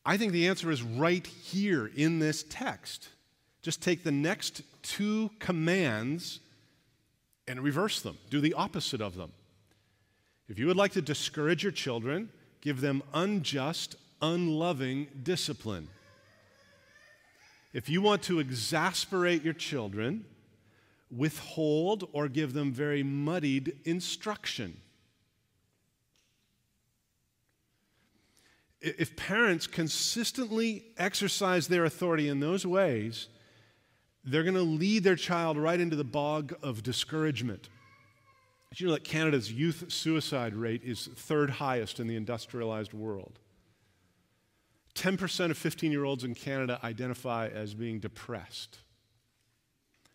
I 0.05 0.17
think 0.17 0.33
the 0.33 0.49
answer 0.49 0.71
is 0.71 0.83
right 0.83 1.27
here 1.27 1.91
in 1.95 2.21
this 2.21 2.45
text. 2.49 3.09
Just 3.63 3.83
take 3.83 4.03
the 4.03 4.13
next 4.13 4.63
two 4.83 5.31
commands 5.39 6.41
and 7.47 7.61
reverse 7.61 8.01
them, 8.01 8.17
do 8.31 8.41
the 8.41 8.55
opposite 8.55 9.01
of 9.01 9.17
them. 9.17 9.33
If 10.51 10.59
you 10.59 10.67
would 10.67 10.77
like 10.77 10.93
to 10.93 11.01
discourage 11.01 11.63
your 11.63 11.71
children, 11.71 12.29
give 12.61 12.81
them 12.81 13.05
unjust, 13.15 13.95
unloving 14.21 15.07
discipline. 15.23 15.87
If 17.73 17.89
you 17.89 18.03
want 18.03 18.23
to 18.25 18.41
exasperate 18.41 19.45
your 19.45 19.55
children, 19.55 20.25
withhold 21.09 22.09
or 22.13 22.27
give 22.27 22.53
them 22.53 22.73
very 22.73 23.05
muddied 23.05 23.79
instruction. 23.85 24.77
If 28.81 29.15
parents 29.15 29.69
consistently 29.69 30.83
exercise 30.99 31.69
their 31.69 31.85
authority 31.85 32.29
in 32.29 32.41
those 32.41 32.67
ways, 32.67 33.29
they're 34.25 34.43
going 34.43 34.55
to 34.55 34.63
lead 34.63 35.05
their 35.05 35.15
child 35.15 35.57
right 35.57 35.79
into 35.79 35.95
the 35.95 36.03
bog 36.03 36.57
of 36.61 36.83
discouragement. 36.83 37.69
Did 38.71 38.81
you 38.81 38.87
know 38.87 38.93
that 38.95 39.05
Canada's 39.05 39.53
youth 39.53 39.93
suicide 39.93 40.55
rate 40.55 40.83
is 40.85 41.09
third 41.17 41.51
highest 41.51 41.99
in 41.99 42.07
the 42.07 42.17
industrialized 42.17 42.93
world? 42.93 43.41
10% 44.95 45.51
of 45.51 45.59
15 45.59 45.91
year 45.91 46.05
olds 46.05 46.25
in 46.25 46.35
Canada 46.35 46.79
identify 46.85 47.49
as 47.49 47.75
being 47.75 47.99
depressed. 47.99 48.79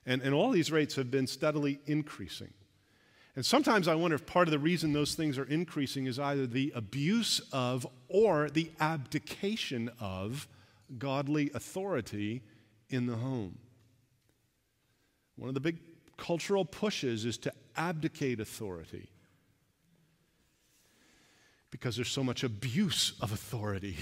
And, 0.05 0.21
and 0.21 0.33
all 0.33 0.51
these 0.51 0.71
rates 0.71 0.95
have 0.95 1.11
been 1.11 1.27
steadily 1.27 1.79
increasing. 1.85 2.53
And 3.35 3.45
sometimes 3.45 3.87
I 3.89 3.95
wonder 3.95 4.15
if 4.15 4.25
part 4.25 4.47
of 4.47 4.51
the 4.51 4.59
reason 4.59 4.93
those 4.93 5.15
things 5.15 5.37
are 5.37 5.43
increasing 5.45 6.05
is 6.05 6.19
either 6.19 6.47
the 6.47 6.71
abuse 6.75 7.41
of 7.51 7.85
or 8.07 8.49
the 8.49 8.71
abdication 8.79 9.91
of 9.99 10.47
godly 10.97 11.51
authority 11.53 12.43
in 12.89 13.07
the 13.07 13.15
home. 13.15 13.57
One 15.35 15.49
of 15.49 15.53
the 15.53 15.59
big 15.59 15.79
cultural 16.17 16.65
pushes 16.65 17.25
is 17.25 17.37
to 17.39 17.53
abdicate 17.75 18.39
authority 18.39 19.09
because 21.71 21.95
there's 21.95 22.09
so 22.09 22.23
much 22.23 22.43
abuse 22.43 23.13
of 23.19 23.31
authority. 23.33 23.97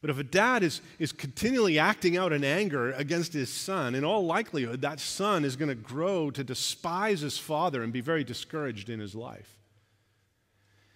But 0.00 0.08
if 0.08 0.18
a 0.18 0.24
dad 0.24 0.62
is, 0.62 0.80
is 0.98 1.12
continually 1.12 1.78
acting 1.78 2.16
out 2.16 2.32
in 2.32 2.42
anger 2.42 2.92
against 2.92 3.34
his 3.34 3.52
son, 3.52 3.94
in 3.94 4.02
all 4.02 4.24
likelihood, 4.24 4.80
that 4.80 4.98
son 4.98 5.44
is 5.44 5.56
going 5.56 5.68
to 5.68 5.74
grow 5.74 6.30
to 6.30 6.42
despise 6.42 7.20
his 7.20 7.36
father 7.36 7.82
and 7.82 7.92
be 7.92 8.00
very 8.00 8.24
discouraged 8.24 8.88
in 8.88 8.98
his 8.98 9.14
life. 9.14 9.58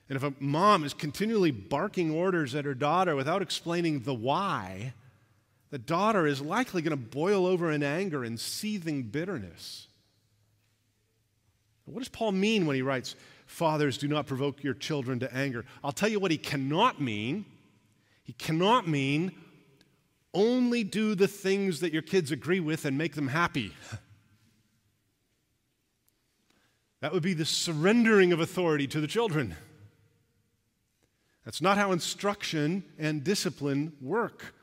And 0.09 0.16
if 0.16 0.23
a 0.23 0.33
mom 0.38 0.85
is 0.85 0.94
continually 0.94 1.50
barking 1.50 2.11
orders 2.11 2.54
at 2.54 2.64
her 2.64 2.75
daughter 2.75 3.14
without 3.14 3.42
explaining 3.42 4.00
the 4.00 4.14
why, 4.14 4.94
the 5.75 5.78
daughter 5.78 6.25
is 6.25 6.40
likely 6.40 6.83
going 6.83 6.97
to 6.97 6.97
boil 6.97 7.45
over 7.45 7.73
in 7.73 7.83
anger 7.83 8.23
and 8.23 8.38
seething 8.38 9.02
bitterness. 9.02 9.88
What 11.85 11.99
does 11.99 12.09
Paul 12.09 12.31
mean 12.31 12.64
when 12.64 12.76
he 12.76 12.83
writes, 12.83 13.16
Fathers, 13.47 13.99
do 13.99 14.07
not 14.07 14.28
provoke 14.28 14.62
your 14.62 14.75
children 14.75 15.19
to 15.19 15.35
anger? 15.35 15.64
I'll 15.83 15.90
tell 15.90 16.09
you 16.09 16.21
what 16.21 16.31
he 16.31 16.38
cannot 16.38 17.00
mean 17.00 17.45
he 18.23 18.35
cannot 18.35 18.87
mean 18.87 19.33
only 20.33 20.85
do 20.85 21.16
the 21.16 21.26
things 21.26 21.81
that 21.81 21.93
your 21.93 22.02
kids 22.02 22.31
agree 22.31 22.61
with 22.61 22.85
and 22.85 22.97
make 22.97 23.16
them 23.16 23.26
happy. 23.26 23.73
That 27.00 27.12
would 27.12 27.25
be 27.25 27.35
the 27.35 27.45
surrendering 27.45 28.33
of 28.33 28.38
authority 28.38 28.87
to 28.87 29.00
the 29.00 29.09
children. 29.09 29.57
That's 31.45 31.61
not 31.61 31.76
how 31.76 31.90
instruction 31.90 32.85
and 32.97 33.25
discipline 33.25 33.93
work. 34.00 34.54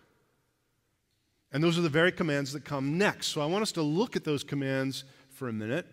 And 1.51 1.63
those 1.63 1.77
are 1.77 1.81
the 1.81 1.89
very 1.89 2.11
commands 2.11 2.53
that 2.53 2.63
come 2.63 2.97
next. 2.97 3.27
So 3.27 3.41
I 3.41 3.45
want 3.45 3.61
us 3.61 3.71
to 3.73 3.81
look 3.81 4.15
at 4.15 4.23
those 4.23 4.43
commands 4.43 5.03
for 5.29 5.49
a 5.49 5.53
minute. 5.53 5.85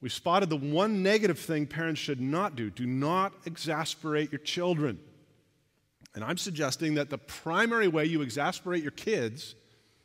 We've 0.00 0.12
spotted 0.12 0.50
the 0.50 0.56
one 0.56 1.02
negative 1.02 1.38
thing 1.38 1.66
parents 1.66 2.00
should 2.00 2.20
not 2.20 2.54
do 2.54 2.70
do 2.70 2.86
not 2.86 3.32
exasperate 3.44 4.30
your 4.30 4.40
children. 4.40 5.00
And 6.14 6.24
I'm 6.24 6.38
suggesting 6.38 6.94
that 6.94 7.10
the 7.10 7.18
primary 7.18 7.88
way 7.88 8.04
you 8.04 8.22
exasperate 8.22 8.82
your 8.82 8.92
kids, 8.92 9.54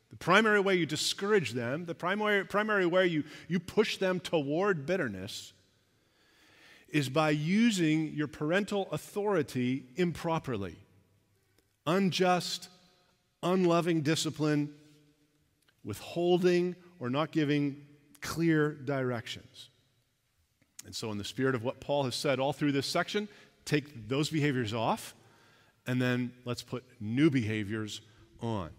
the 0.10 0.18
primary 0.18 0.60
way 0.60 0.76
you 0.76 0.86
discourage 0.86 1.52
them, 1.52 1.86
the 1.86 1.96
primary, 1.96 2.46
primary 2.46 2.86
way 2.86 3.08
you, 3.08 3.24
you 3.48 3.60
push 3.60 3.98
them 3.98 4.20
toward 4.20 4.86
bitterness 4.86 5.54
is 6.90 7.10
by 7.10 7.32
using 7.32 8.14
your 8.14 8.28
parental 8.28 8.88
authority 8.92 9.86
improperly. 9.96 10.76
Unjust, 11.88 12.70
unloving 13.44 14.02
discipline, 14.02 14.74
withholding, 15.84 16.76
or 17.00 17.10
not 17.10 17.32
giving 17.32 17.86
clear 18.22 18.72
directions. 18.72 19.70
And 20.86 20.96
so, 20.96 21.12
in 21.12 21.18
the 21.18 21.24
spirit 21.24 21.56
of 21.56 21.64
what 21.64 21.80
Paul 21.80 22.04
has 22.04 22.16
said 22.16 22.40
all 22.40 22.54
through 22.54 22.72
this 22.72 22.88
section, 22.88 23.28
take 23.66 24.08
those 24.08 24.30
behaviors 24.30 24.74
off, 24.74 25.16
and 25.88 26.02
then 26.02 26.32
let's 26.46 26.64
put 26.64 26.84
new 27.00 27.30
behaviors 27.30 28.02
on. 28.42 28.70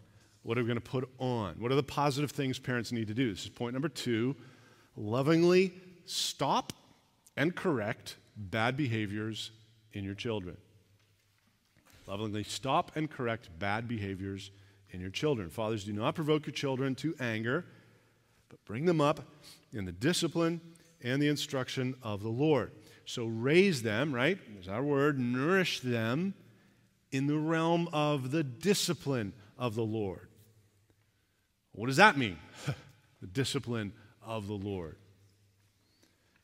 What 0.42 0.58
are 0.58 0.62
we 0.62 0.66
going 0.66 0.80
to 0.80 0.82
put 0.82 1.08
on? 1.18 1.54
What 1.58 1.72
are 1.72 1.76
the 1.76 1.82
positive 1.82 2.30
things 2.30 2.58
parents 2.58 2.92
need 2.92 3.08
to 3.08 3.14
do? 3.14 3.30
This 3.30 3.44
is 3.44 3.48
point 3.48 3.72
number 3.72 3.88
two 3.88 4.36
lovingly 4.96 5.72
stop 6.04 6.72
and 7.36 7.54
correct 7.54 8.16
bad 8.36 8.76
behaviors 8.76 9.50
in 9.92 10.04
your 10.04 10.14
children. 10.14 10.56
Lovingly 12.06 12.44
stop 12.44 12.92
and 12.96 13.10
correct 13.10 13.48
bad 13.58 13.88
behaviors 13.88 14.50
in 14.90 15.00
your 15.00 15.10
children. 15.10 15.50
Fathers, 15.50 15.84
do 15.84 15.92
not 15.92 16.14
provoke 16.14 16.46
your 16.46 16.52
children 16.52 16.94
to 16.96 17.14
anger, 17.18 17.64
but 18.48 18.64
bring 18.64 18.84
them 18.84 19.00
up 19.00 19.20
in 19.72 19.84
the 19.84 19.92
discipline 19.92 20.60
and 21.02 21.20
the 21.20 21.28
instruction 21.28 21.94
of 22.02 22.22
the 22.22 22.28
Lord. 22.28 22.72
So 23.06 23.26
raise 23.26 23.82
them, 23.82 24.14
right? 24.14 24.38
There's 24.54 24.68
our 24.68 24.82
word, 24.82 25.18
nourish 25.18 25.80
them 25.80 26.34
in 27.12 27.26
the 27.26 27.38
realm 27.38 27.88
of 27.92 28.30
the 28.30 28.42
discipline 28.42 29.32
of 29.58 29.74
the 29.74 29.84
Lord. 29.84 30.28
What 31.72 31.86
does 31.86 31.96
that 31.96 32.16
mean? 32.16 32.38
the 33.20 33.26
discipline 33.26 33.92
of 34.22 34.46
the 34.46 34.54
Lord. 34.54 34.96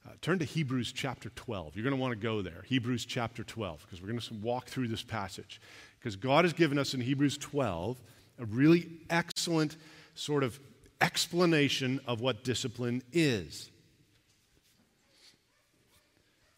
Uh, 0.07 0.13
turn 0.23 0.39
to 0.39 0.45
Hebrews 0.45 0.93
chapter 0.93 1.31
12. 1.31 1.77
You're 1.77 1.85
going 1.85 1.97
to 1.97 2.01
want 2.01 2.13
to 2.13 2.19
go 2.19 2.41
there. 2.43 2.65
Hebrews 2.67 3.05
chapter 3.05 3.45
12, 3.45 3.83
because 3.83 4.01
we're 4.01 4.09
going 4.09 4.21
to 4.21 4.35
walk 4.35 4.67
through 4.67 4.89
this 4.89 5.03
passage. 5.03 5.61
Because 5.99 6.17
God 6.17 6.45
has 6.45 6.55
given 6.55 6.79
us 6.79 6.95
in 6.95 7.01
Hebrews 7.01 7.37
12 7.39 8.01
a 8.39 8.45
really 8.47 8.89
excellent 9.11 9.77
sort 10.15 10.43
of 10.43 10.59
explanation 11.01 12.01
of 12.07 12.21
what 12.21 12.45
discipline 12.45 13.03
is. 13.13 13.71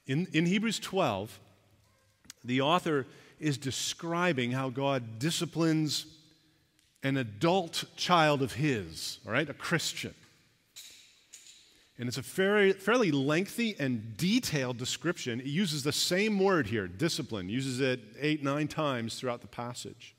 In, 0.07 0.29
in 0.33 0.47
Hebrews 0.47 0.79
12, 0.79 1.39
the 2.45 2.61
author 2.61 3.07
is 3.41 3.59
describing 3.59 4.53
how 4.53 4.69
God 4.69 5.19
disciplines 5.19 6.07
an 7.03 7.17
adult 7.17 7.85
child 7.97 8.43
of 8.43 8.53
his, 8.53 9.19
all 9.27 9.33
right, 9.33 9.49
a 9.49 9.55
Christian. 9.55 10.15
And 11.99 12.09
it's 12.09 12.19
a 12.19 12.23
very, 12.23 12.73
fairly 12.73 13.11
lengthy 13.11 13.77
and 13.79 14.17
detailed 14.17 14.79
description. 14.79 15.41
It 15.41 15.47
uses 15.47 15.83
the 15.83 15.93
same 15.93 16.39
word 16.39 16.67
here, 16.67 16.89
discipline, 16.89 17.49
uses 17.49 17.81
it 17.81 18.01
eight, 18.19 18.43
nine 18.43 18.67
times 18.67 19.19
throughout 19.19 19.41
the 19.41 19.47
passage. 19.47 20.15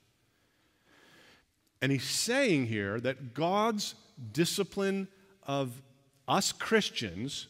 And 1.82 1.92
he's 1.92 2.03
saying 2.03 2.68
here 2.68 3.00
that 3.01 3.34
God's 3.34 3.96
discipline 4.32 5.08
of 5.46 5.81
us 6.27 6.51
Christians 6.51 7.48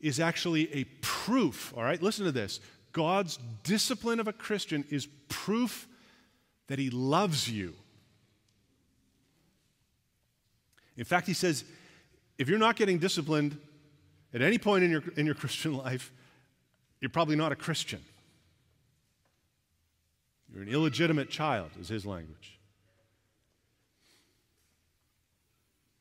is 0.00 0.20
actually 0.20 0.72
a 0.74 0.84
proof, 1.00 1.72
all 1.76 1.82
right? 1.82 2.02
Listen 2.02 2.24
to 2.24 2.32
this. 2.32 2.60
God's 2.92 3.38
discipline 3.62 4.18
of 4.20 4.28
a 4.28 4.32
Christian 4.32 4.84
is 4.90 5.06
proof 5.28 5.86
that 6.66 6.78
he 6.78 6.90
loves 6.90 7.48
you. 7.48 7.74
In 10.96 11.04
fact, 11.04 11.26
he 11.26 11.32
says, 11.32 11.64
if 12.40 12.48
you're 12.48 12.58
not 12.58 12.74
getting 12.74 12.98
disciplined 12.98 13.58
at 14.32 14.40
any 14.40 14.56
point 14.56 14.82
in 14.82 14.90
your, 14.90 15.02
in 15.16 15.26
your 15.26 15.34
Christian 15.36 15.76
life, 15.76 16.10
you're 17.00 17.10
probably 17.10 17.36
not 17.36 17.52
a 17.52 17.56
Christian. 17.56 18.00
You're 20.52 20.62
an 20.62 20.68
illegitimate 20.68 21.28
child, 21.28 21.70
is 21.78 21.88
his 21.88 22.06
language. 22.06 22.58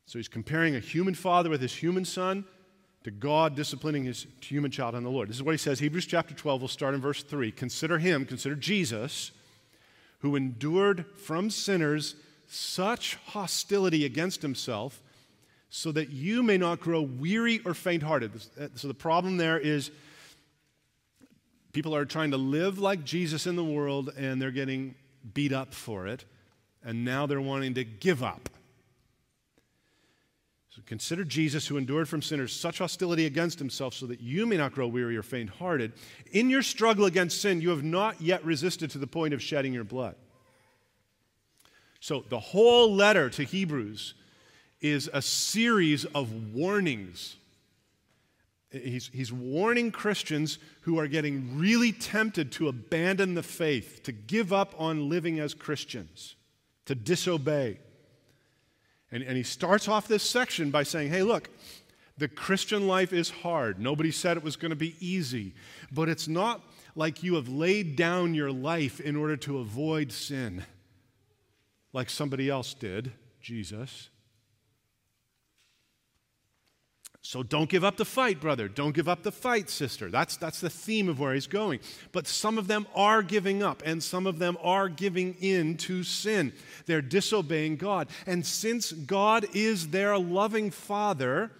So 0.06 0.18
he's 0.18 0.30
comparing 0.30 0.78
a 0.78 0.80
human 0.80 1.14
father 1.14 1.50
with 1.50 1.62
his 1.62 1.76
human 1.76 2.06
son 2.06 2.46
to 3.04 3.12
God 3.12 3.56
disciplining 3.56 4.06
his 4.06 4.26
human 4.42 4.72
child 4.72 4.96
in 4.96 5.04
the 5.04 5.10
Lord. 5.10 5.28
This 5.28 5.36
is 5.36 5.44
what 5.44 5.52
he 5.52 5.58
says. 5.58 5.80
Hebrews 5.80 6.06
chapter 6.06 6.34
12, 6.34 6.62
we'll 6.62 6.68
start 6.70 6.96
in 6.96 7.02
verse 7.02 7.22
3. 7.22 7.52
Consider 7.52 8.00
him, 8.00 8.26
consider 8.26 8.56
Jesus, 8.56 9.32
who 10.20 10.38
endured 10.38 11.06
from 11.18 11.50
sinners 11.50 12.16
such 12.48 13.16
hostility 13.28 14.06
against 14.06 14.42
himself, 14.42 15.02
so 15.70 15.92
that 15.92 16.10
you 16.10 16.42
may 16.42 16.58
not 16.58 16.80
grow 16.80 17.02
weary 17.02 17.62
or 17.66 17.74
faint 17.74 18.04
hearted. 18.04 18.32
Uh, 18.60 18.68
so 18.76 18.88
the 18.88 18.94
problem 18.94 19.38
there 19.38 19.60
is 19.60 19.92
people 21.74 21.96
are 21.96 22.06
trying 22.06 22.32
to 22.32 22.38
live 22.38 22.80
like 22.80 23.04
Jesus 23.04 23.46
in 23.46 23.56
the 23.56 23.64
world 23.64 24.12
and 24.18 24.42
they're 24.42 24.52
getting 24.52 24.96
beat 25.34 25.54
up 25.54 25.74
for 25.74 26.08
it, 26.08 26.26
and 26.84 27.04
now 27.04 27.26
they're 27.26 27.42
wanting 27.42 27.74
to 27.76 27.84
give 27.84 28.24
up. 28.24 28.50
So 30.70 30.82
consider 30.86 31.24
Jesus, 31.24 31.68
who 31.68 31.78
endured 31.78 32.08
from 32.08 32.22
sinners 32.22 32.56
such 32.56 32.78
hostility 32.78 33.26
against 33.26 33.60
himself, 33.60 33.94
so 33.94 34.06
that 34.06 34.22
you 34.22 34.46
may 34.46 34.56
not 34.56 34.72
grow 34.72 34.88
weary 34.88 35.18
or 35.18 35.24
faint 35.24 35.50
hearted. 35.50 35.94
In 36.32 36.50
your 36.50 36.62
struggle 36.62 37.06
against 37.06 37.42
sin, 37.42 37.60
you 37.60 37.70
have 37.70 37.84
not 37.84 38.22
yet 38.22 38.44
resisted 38.46 38.90
to 38.92 38.98
the 38.98 39.08
point 39.08 39.34
of 39.34 39.42
shedding 39.42 39.74
your 39.74 39.84
blood. 39.84 40.16
So 42.00 42.24
the 42.30 42.40
whole 42.40 42.96
letter 42.96 43.30
to 43.32 43.44
Hebrews 43.44 44.14
is 44.82 45.10
a 45.12 45.22
series 45.22 46.06
of 46.06 46.54
warnings. 46.54 47.36
He's, 48.72 49.10
he's 49.12 49.34
warning 49.34 49.92
Christians 49.92 50.60
who 50.82 51.00
are 51.00 51.08
getting 51.08 51.58
really 51.58 51.92
tempted 51.92 52.52
to 52.54 52.68
abandon 52.68 53.34
the 53.34 53.44
faith, 53.44 54.04
to 54.04 54.12
give 54.12 54.54
up 54.54 54.76
on 54.78 55.10
living 55.10 55.40
as 55.40 55.54
Christians, 55.54 56.36
to 56.86 56.96
disobey. 56.96 57.80
And, 59.12 59.24
and 59.24 59.36
he 59.36 59.44
starts 59.44 59.88
off 59.88 60.08
this 60.08 60.24
section 60.24 60.70
by 60.70 60.84
saying, 60.84 61.10
hey, 61.10 61.24
look, 61.24 61.50
the 62.20 62.28
Christian 62.28 62.88
life 62.88 63.12
is 63.12 63.30
hard. 63.30 63.80
Nobody 63.80 64.12
said 64.12 64.38
it 64.38 64.44
was 64.44 64.56
going 64.56 64.70
to 64.70 64.76
be 64.76 64.96
easy. 65.00 65.56
But 65.92 66.10
it's 66.10 66.28
not 66.28 66.62
like 66.96 67.24
you 67.24 67.36
have 67.36 67.48
laid 67.50 67.96
down 67.96 68.36
your 68.36 68.52
life 68.52 69.00
in 69.00 69.16
order 69.16 69.38
to 69.38 69.60
avoid 69.60 70.12
sin, 70.12 70.64
like 71.94 72.10
somebody 72.10 72.50
else 72.50 72.74
did, 72.74 73.14
Jesus. 73.42 74.10
So 77.30 77.44
don't 77.44 77.70
give 77.70 77.84
up 77.84 77.96
the 77.96 78.06
fight, 78.06 78.42
brother. 78.42 78.68
Don't 78.68 78.96
give 78.96 79.08
up 79.08 79.22
the 79.22 79.32
fight, 79.32 79.70
sister. 79.70 80.10
That's, 80.10 80.36
that's 80.36 80.60
the 80.60 80.70
theme 80.72 81.08
of 81.08 81.20
where 81.20 81.36
he's 81.36 81.46
going. 81.46 81.80
But 82.12 82.26
some 82.26 82.58
of 82.58 82.66
them 82.66 82.88
are 82.96 83.22
giving 83.22 83.62
up, 83.62 83.84
and 83.86 84.02
some 84.02 84.26
of 84.26 84.40
them 84.40 84.58
are 84.64 84.90
giving 84.90 85.36
in 85.36 85.78
to 85.78 86.04
sin. 86.04 86.54
They're 86.88 87.04
disobeying 87.04 87.76
God. 87.76 88.08
And 88.26 88.44
since 88.44 88.92
God 88.92 89.46
is 89.54 89.90
their 89.90 90.18
loving 90.18 90.72
Father, 90.72 91.52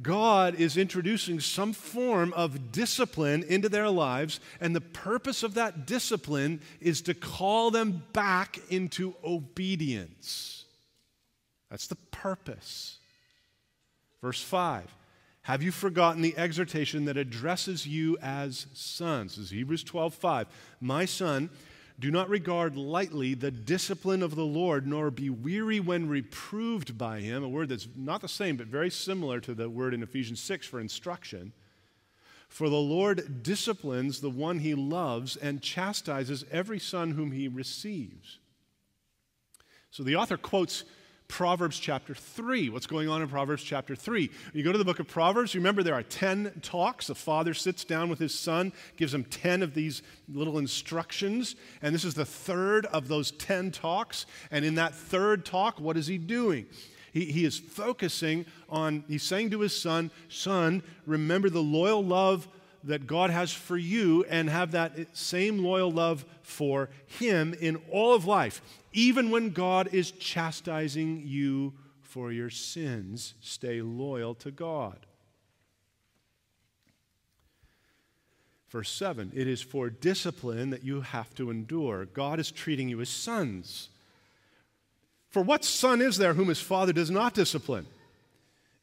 God 0.00 0.54
is 0.54 0.78
introducing 0.78 1.38
some 1.38 1.74
form 1.74 2.32
of 2.32 2.72
discipline 2.72 3.44
into 3.46 3.68
their 3.68 3.90
lives, 3.90 4.40
and 4.58 4.74
the 4.74 4.80
purpose 4.80 5.42
of 5.42 5.52
that 5.52 5.86
discipline 5.86 6.62
is 6.80 7.02
to 7.02 7.12
call 7.12 7.70
them 7.70 8.04
back 8.14 8.58
into 8.70 9.14
obedience. 9.22 10.64
That's 11.68 11.88
the 11.88 11.96
purpose. 12.10 12.98
Verse 14.20 14.42
5 14.42 14.94
Have 15.42 15.62
you 15.62 15.72
forgotten 15.72 16.22
the 16.22 16.36
exhortation 16.36 17.04
that 17.06 17.16
addresses 17.16 17.86
you 17.86 18.18
as 18.22 18.66
sons? 18.74 19.36
This 19.36 19.46
is 19.46 19.50
Hebrews 19.50 19.84
12 19.84 20.14
5. 20.14 20.46
My 20.80 21.04
son, 21.04 21.50
do 22.00 22.10
not 22.12 22.28
regard 22.28 22.76
lightly 22.76 23.34
the 23.34 23.50
discipline 23.50 24.22
of 24.22 24.36
the 24.36 24.44
Lord, 24.44 24.86
nor 24.86 25.10
be 25.10 25.30
weary 25.30 25.80
when 25.80 26.08
reproved 26.08 26.96
by 26.96 27.20
him, 27.20 27.42
a 27.42 27.48
word 27.48 27.70
that's 27.70 27.88
not 27.96 28.20
the 28.20 28.28
same, 28.28 28.56
but 28.56 28.68
very 28.68 28.90
similar 28.90 29.40
to 29.40 29.52
the 29.52 29.68
word 29.68 29.94
in 29.94 30.04
Ephesians 30.04 30.40
6 30.40 30.66
for 30.66 30.78
instruction. 30.78 31.52
For 32.48 32.68
the 32.68 32.76
Lord 32.76 33.42
disciplines 33.42 34.20
the 34.20 34.30
one 34.30 34.60
he 34.60 34.74
loves 34.74 35.36
and 35.36 35.60
chastises 35.60 36.44
every 36.50 36.78
son 36.78 37.10
whom 37.10 37.32
he 37.32 37.48
receives. 37.48 38.38
So 39.90 40.02
the 40.02 40.16
author 40.16 40.36
quotes 40.36 40.84
Proverbs 41.28 41.78
chapter 41.78 42.14
3. 42.14 42.70
What's 42.70 42.86
going 42.86 43.08
on 43.08 43.20
in 43.20 43.28
Proverbs 43.28 43.62
chapter 43.62 43.94
3? 43.94 44.30
You 44.54 44.64
go 44.64 44.72
to 44.72 44.78
the 44.78 44.84
book 44.84 44.98
of 44.98 45.06
Proverbs, 45.06 45.54
remember 45.54 45.82
there 45.82 45.94
are 45.94 46.02
10 46.02 46.60
talks. 46.62 47.06
The 47.06 47.14
father 47.14 47.52
sits 47.52 47.84
down 47.84 48.08
with 48.08 48.18
his 48.18 48.34
son, 48.34 48.72
gives 48.96 49.12
him 49.12 49.24
10 49.24 49.62
of 49.62 49.74
these 49.74 50.02
little 50.32 50.58
instructions, 50.58 51.54
and 51.82 51.94
this 51.94 52.04
is 52.04 52.14
the 52.14 52.24
third 52.24 52.86
of 52.86 53.08
those 53.08 53.30
10 53.32 53.70
talks. 53.70 54.26
And 54.50 54.64
in 54.64 54.74
that 54.76 54.94
third 54.94 55.44
talk, 55.44 55.78
what 55.78 55.98
is 55.98 56.06
he 56.06 56.16
doing? 56.16 56.66
He, 57.12 57.26
he 57.26 57.44
is 57.44 57.58
focusing 57.58 58.46
on, 58.68 59.04
he's 59.06 59.22
saying 59.22 59.50
to 59.50 59.60
his 59.60 59.78
son, 59.78 60.10
Son, 60.28 60.82
remember 61.06 61.50
the 61.50 61.62
loyal 61.62 62.02
love 62.02 62.48
that 62.84 63.06
God 63.06 63.30
has 63.30 63.52
for 63.52 63.76
you 63.76 64.24
and 64.28 64.48
have 64.48 64.72
that 64.72 65.16
same 65.16 65.58
loyal 65.58 65.90
love 65.90 66.24
for 66.42 66.90
Him 67.06 67.54
in 67.60 67.76
all 67.90 68.14
of 68.14 68.24
life. 68.24 68.60
Even 68.92 69.30
when 69.30 69.50
God 69.50 69.88
is 69.92 70.10
chastising 70.12 71.22
you 71.26 71.74
for 72.00 72.32
your 72.32 72.50
sins, 72.50 73.34
stay 73.40 73.82
loyal 73.82 74.34
to 74.36 74.50
God. 74.50 75.06
Verse 78.68 78.90
7 78.90 79.32
It 79.34 79.46
is 79.46 79.62
for 79.62 79.90
discipline 79.90 80.70
that 80.70 80.84
you 80.84 81.00
have 81.00 81.34
to 81.36 81.50
endure. 81.50 82.06
God 82.06 82.38
is 82.38 82.50
treating 82.50 82.88
you 82.88 83.00
as 83.00 83.08
sons. 83.08 83.88
For 85.30 85.42
what 85.42 85.64
son 85.64 86.00
is 86.00 86.16
there 86.16 86.34
whom 86.34 86.48
his 86.48 86.60
father 86.60 86.92
does 86.92 87.10
not 87.10 87.34
discipline? 87.34 87.86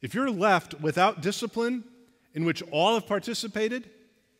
If 0.00 0.14
you're 0.14 0.30
left 0.30 0.80
without 0.80 1.20
discipline, 1.20 1.84
in 2.36 2.44
which 2.44 2.62
all 2.70 2.94
have 2.94 3.06
participated, 3.06 3.88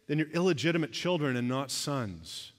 then 0.06 0.18
you're 0.18 0.30
illegitimate 0.30 0.92
children 0.92 1.34
and 1.34 1.48
not 1.48 1.70
sons. 1.70 2.52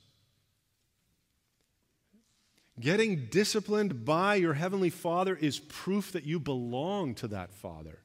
Getting 2.79 3.27
disciplined 3.27 4.03
by 4.03 4.35
your 4.35 4.55
Heavenly 4.55 4.89
Father 4.89 5.35
is 5.35 5.59
proof 5.59 6.11
that 6.11 6.25
you 6.25 6.39
belong 6.39 7.13
to 7.15 7.27
that 7.29 7.53
Father. 7.53 7.99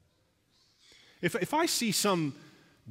If, 1.23 1.35
if 1.37 1.55
I 1.55 1.67
see 1.67 1.91
some 1.91 2.35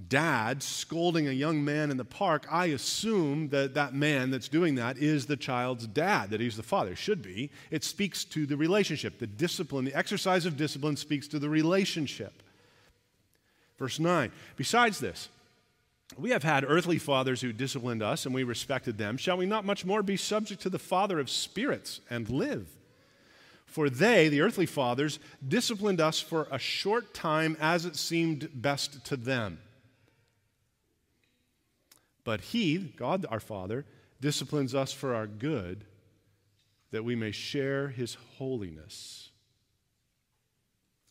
dad 0.08 0.64
scolding 0.64 1.28
a 1.28 1.32
young 1.32 1.64
man 1.64 1.92
in 1.92 1.98
the 1.98 2.06
park, 2.06 2.48
I 2.50 2.68
assume 2.68 3.50
that 3.50 3.76
that 3.76 3.94
man 3.94 4.32
that's 4.32 4.48
doing 4.48 4.76
that 4.76 4.98
is 4.98 5.28
the 5.28 5.38
child's 5.38 5.86
dad, 5.86 6.32
that 6.32 6.42
he's 6.42 6.58
the 6.58 6.64
father. 6.64 6.96
Should 6.96 7.22
be. 7.22 7.52
It 7.70 7.84
speaks 7.84 8.26
to 8.26 8.48
the 8.48 8.58
relationship. 8.58 9.20
The 9.20 9.28
discipline, 9.28 9.86
the 9.86 9.96
exercise 9.96 10.48
of 10.48 10.58
discipline 10.58 10.98
speaks 10.98 11.28
to 11.28 11.40
the 11.40 11.50
relationship. 11.50 12.41
Verse 13.82 14.00
9. 14.00 14.32
Besides 14.58 15.00
this, 15.00 15.28
we 16.16 16.30
have 16.30 16.44
had 16.44 16.64
earthly 16.68 17.00
fathers 17.00 17.42
who 17.42 17.52
disciplined 17.52 18.04
us, 18.04 18.28
and 18.28 18.36
we 18.36 18.44
respected 18.44 19.00
them. 19.00 19.18
Shall 19.18 19.38
we 19.38 19.48
not 19.48 19.66
much 19.66 19.86
more 19.86 20.04
be 20.04 20.18
subject 20.18 20.62
to 20.62 20.70
the 20.70 20.78
Father 20.78 21.20
of 21.20 21.32
spirits 21.32 22.00
and 22.08 22.30
live? 22.30 22.68
For 23.66 23.90
they, 23.90 24.30
the 24.30 24.42
earthly 24.42 24.68
fathers, 24.68 25.18
disciplined 25.48 26.00
us 26.00 26.20
for 26.20 26.48
a 26.52 26.60
short 26.60 27.16
time 27.16 27.58
as 27.60 27.86
it 27.88 27.96
seemed 27.96 28.50
best 28.54 29.04
to 29.06 29.18
them. 29.18 29.58
But 32.24 32.42
He, 32.42 32.78
God 32.78 33.26
our 33.32 33.40
Father, 33.40 33.84
disciplines 34.22 34.76
us 34.76 34.94
for 34.94 35.16
our 35.16 35.26
good, 35.26 35.86
that 36.92 37.04
we 37.04 37.16
may 37.16 37.32
share 37.32 37.88
His 37.88 38.16
holiness. 38.38 39.32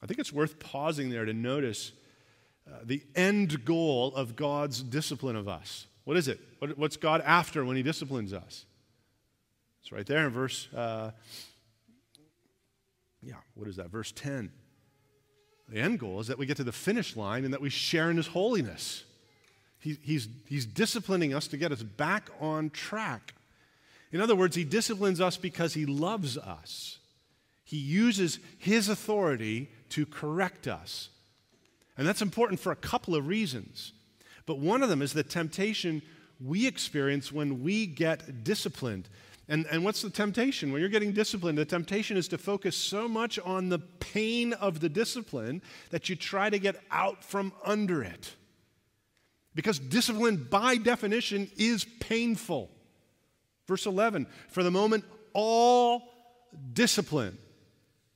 I 0.00 0.06
think 0.06 0.20
it's 0.20 0.32
worth 0.32 0.60
pausing 0.60 1.10
there 1.10 1.24
to 1.24 1.32
notice 1.32 1.90
uh, 2.70 2.76
the 2.84 3.02
end 3.14 3.64
goal 3.64 4.14
of 4.14 4.36
God's 4.36 4.82
discipline 4.82 5.36
of 5.36 5.48
us. 5.48 5.86
What 6.04 6.16
is 6.16 6.28
it? 6.28 6.40
What, 6.58 6.78
what's 6.78 6.96
God 6.96 7.22
after 7.24 7.64
when 7.64 7.76
He 7.76 7.82
disciplines 7.82 8.32
us? 8.32 8.64
It's 9.80 9.92
right 9.92 10.06
there 10.06 10.26
in 10.26 10.32
verse, 10.32 10.68
uh, 10.74 11.10
yeah, 13.22 13.34
what 13.54 13.68
is 13.68 13.76
that? 13.76 13.90
Verse 13.90 14.12
10. 14.12 14.50
The 15.68 15.78
end 15.78 15.98
goal 15.98 16.20
is 16.20 16.26
that 16.26 16.38
we 16.38 16.46
get 16.46 16.56
to 16.58 16.64
the 16.64 16.72
finish 16.72 17.16
line 17.16 17.44
and 17.44 17.52
that 17.54 17.60
we 17.60 17.70
share 17.70 18.10
in 18.10 18.16
His 18.16 18.28
holiness. 18.28 19.04
He, 19.78 19.96
he's, 20.02 20.28
he's 20.46 20.66
disciplining 20.66 21.32
us 21.32 21.46
to 21.48 21.56
get 21.56 21.72
us 21.72 21.82
back 21.82 22.28
on 22.40 22.70
track. 22.70 23.34
In 24.12 24.20
other 24.20 24.36
words, 24.36 24.56
He 24.56 24.64
disciplines 24.64 25.20
us 25.20 25.36
because 25.36 25.74
He 25.74 25.86
loves 25.86 26.36
us. 26.36 26.98
He 27.64 27.78
uses 27.78 28.40
His 28.58 28.88
authority 28.88 29.70
to 29.90 30.06
correct 30.06 30.66
us 30.66 31.08
and 32.00 32.08
that's 32.08 32.22
important 32.22 32.58
for 32.58 32.72
a 32.72 32.76
couple 32.76 33.14
of 33.14 33.26
reasons. 33.26 33.92
But 34.46 34.58
one 34.58 34.82
of 34.82 34.88
them 34.88 35.02
is 35.02 35.12
the 35.12 35.22
temptation 35.22 36.00
we 36.42 36.66
experience 36.66 37.30
when 37.30 37.62
we 37.62 37.84
get 37.84 38.42
disciplined. 38.42 39.10
And, 39.48 39.66
and 39.70 39.84
what's 39.84 40.00
the 40.00 40.08
temptation? 40.08 40.72
When 40.72 40.80
you're 40.80 40.88
getting 40.88 41.12
disciplined, 41.12 41.58
the 41.58 41.66
temptation 41.66 42.16
is 42.16 42.26
to 42.28 42.38
focus 42.38 42.74
so 42.74 43.06
much 43.06 43.38
on 43.38 43.68
the 43.68 43.80
pain 43.80 44.54
of 44.54 44.80
the 44.80 44.88
discipline 44.88 45.60
that 45.90 46.08
you 46.08 46.16
try 46.16 46.48
to 46.48 46.58
get 46.58 46.76
out 46.90 47.22
from 47.22 47.52
under 47.66 48.02
it. 48.02 48.34
Because 49.54 49.78
discipline, 49.78 50.46
by 50.50 50.78
definition, 50.78 51.50
is 51.58 51.84
painful. 51.84 52.70
Verse 53.68 53.84
11 53.84 54.26
For 54.48 54.62
the 54.62 54.70
moment, 54.70 55.04
all 55.34 56.04
discipline 56.72 57.36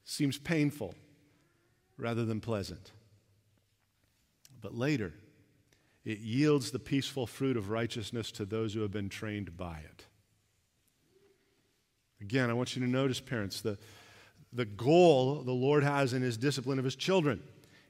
seems 0.07 0.39
painful 0.39 0.95
rather 1.99 2.25
than 2.25 2.41
pleasant 2.41 2.94
but 4.65 4.75
later 4.75 5.13
it 6.07 6.21
yields 6.21 6.71
the 6.71 6.79
peaceful 6.79 7.27
fruit 7.27 7.59
of 7.59 7.69
righteousness 7.69 8.33
to 8.33 8.47
those 8.47 8.73
who 8.73 8.81
have 8.81 8.91
been 8.91 9.11
trained 9.11 9.59
by 9.59 9.79
it. 9.79 10.07
Again, 12.23 12.49
I 12.49 12.55
want 12.55 12.75
you 12.75 12.81
to 12.81 12.89
notice, 12.89 13.21
parents, 13.21 13.61
the, 13.61 13.77
the 14.55 14.65
goal 14.65 15.43
the 15.43 15.53
Lord 15.53 15.85
has 15.85 16.15
in 16.15 16.23
his 16.23 16.39
discipline 16.39 16.79
of 16.79 16.85
his 16.85 16.97
children. 16.97 17.43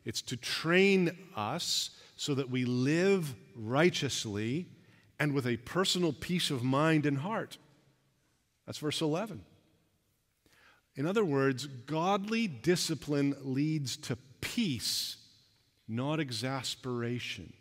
It's 0.04 0.20
to 0.22 0.37
train 0.37 1.16
us 1.37 1.90
so 2.16 2.34
that 2.34 2.50
we 2.50 2.64
live 2.64 3.37
righteously 3.54 4.66
and 5.20 5.32
with 5.32 5.46
a 5.46 5.58
personal 5.58 6.12
peace 6.12 6.50
of 6.50 6.64
mind 6.64 7.06
and 7.06 7.18
heart. 7.18 7.56
That's 8.66 8.78
verse 8.78 9.00
11. 9.00 9.44
In 10.96 11.06
other 11.06 11.24
words, 11.24 11.66
godly 11.66 12.48
discipline 12.48 13.37
leads 13.42 13.96
to 13.98 14.16
peace 14.40 15.18
not 15.87 16.20
exasperation. 16.20 17.53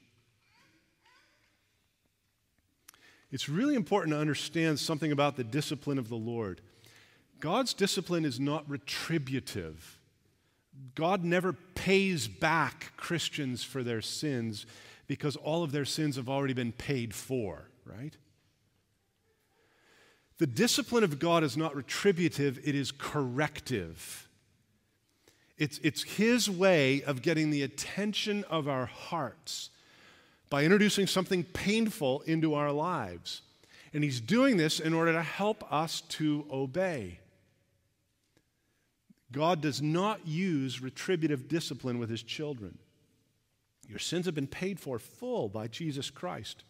It's 3.31 3.49
really 3.49 3.75
important 3.75 4.13
to 4.13 4.19
understand 4.19 4.79
something 4.79 5.11
about 5.11 5.35
the 5.37 5.43
discipline 5.43 5.97
of 5.97 6.07
the 6.07 6.15
Lord. 6.15 6.61
God's 7.39 7.73
discipline 7.73 8.25
is 8.25 8.39
not 8.39 8.69
retributive. 8.69 9.99
God 10.95 11.23
never 11.23 11.53
pays 11.53 12.27
back 12.27 12.93
Christians 12.95 13.63
for 13.63 13.83
their 13.83 14.01
sins 14.01 14.65
because 15.07 15.35
all 15.35 15.63
of 15.63 15.71
their 15.71 15.85
sins 15.85 16.15
have 16.15 16.29
already 16.29 16.53
been 16.53 16.71
paid 16.71 17.13
for, 17.13 17.69
right? 17.85 18.15
The 20.37 20.47
discipline 20.47 21.03
of 21.03 21.19
God 21.19 21.43
is 21.43 21.57
not 21.57 21.75
retributive, 21.75 22.59
it 22.63 22.75
is 22.75 22.91
corrective. 22.91 24.29
It's, 25.63 25.79
it's 25.81 26.03
His 26.03 26.49
way 26.49 27.03
of 27.03 27.21
getting 27.21 27.49
the 27.49 27.61
attention 27.61 28.43
of 28.49 28.67
our 28.67 28.85
hearts 28.85 29.69
by 30.49 30.65
introducing 30.65 31.07
something 31.07 31.45
painful 31.45 32.19
into 32.25 32.53
our 32.53 32.73
lives. 32.73 33.43
And 33.93 34.03
He's 34.03 34.19
doing 34.19 34.57
this 34.57 34.81
in 34.81 34.93
order 34.93 35.13
to 35.13 35.21
help 35.21 35.63
us 35.71 36.01
to 36.01 36.45
obey. 36.51 37.19
God 39.31 39.61
does 39.61 39.81
not 39.81 40.27
use 40.27 40.81
retributive 40.81 41.47
discipline 41.47 41.97
with 41.97 42.09
His 42.09 42.23
children. 42.23 42.77
Your 43.87 43.99
sins 43.99 44.25
have 44.25 44.35
been 44.35 44.47
paid 44.47 44.81
for 44.81 44.99
full 44.99 45.47
by 45.47 45.67
Jesus 45.67 46.09
Christ. 46.09 46.65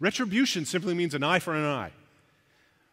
Retribution 0.00 0.64
simply 0.64 0.94
means 0.94 1.14
an 1.14 1.22
eye 1.22 1.38
for 1.38 1.54
an 1.54 1.64
eye. 1.64 1.92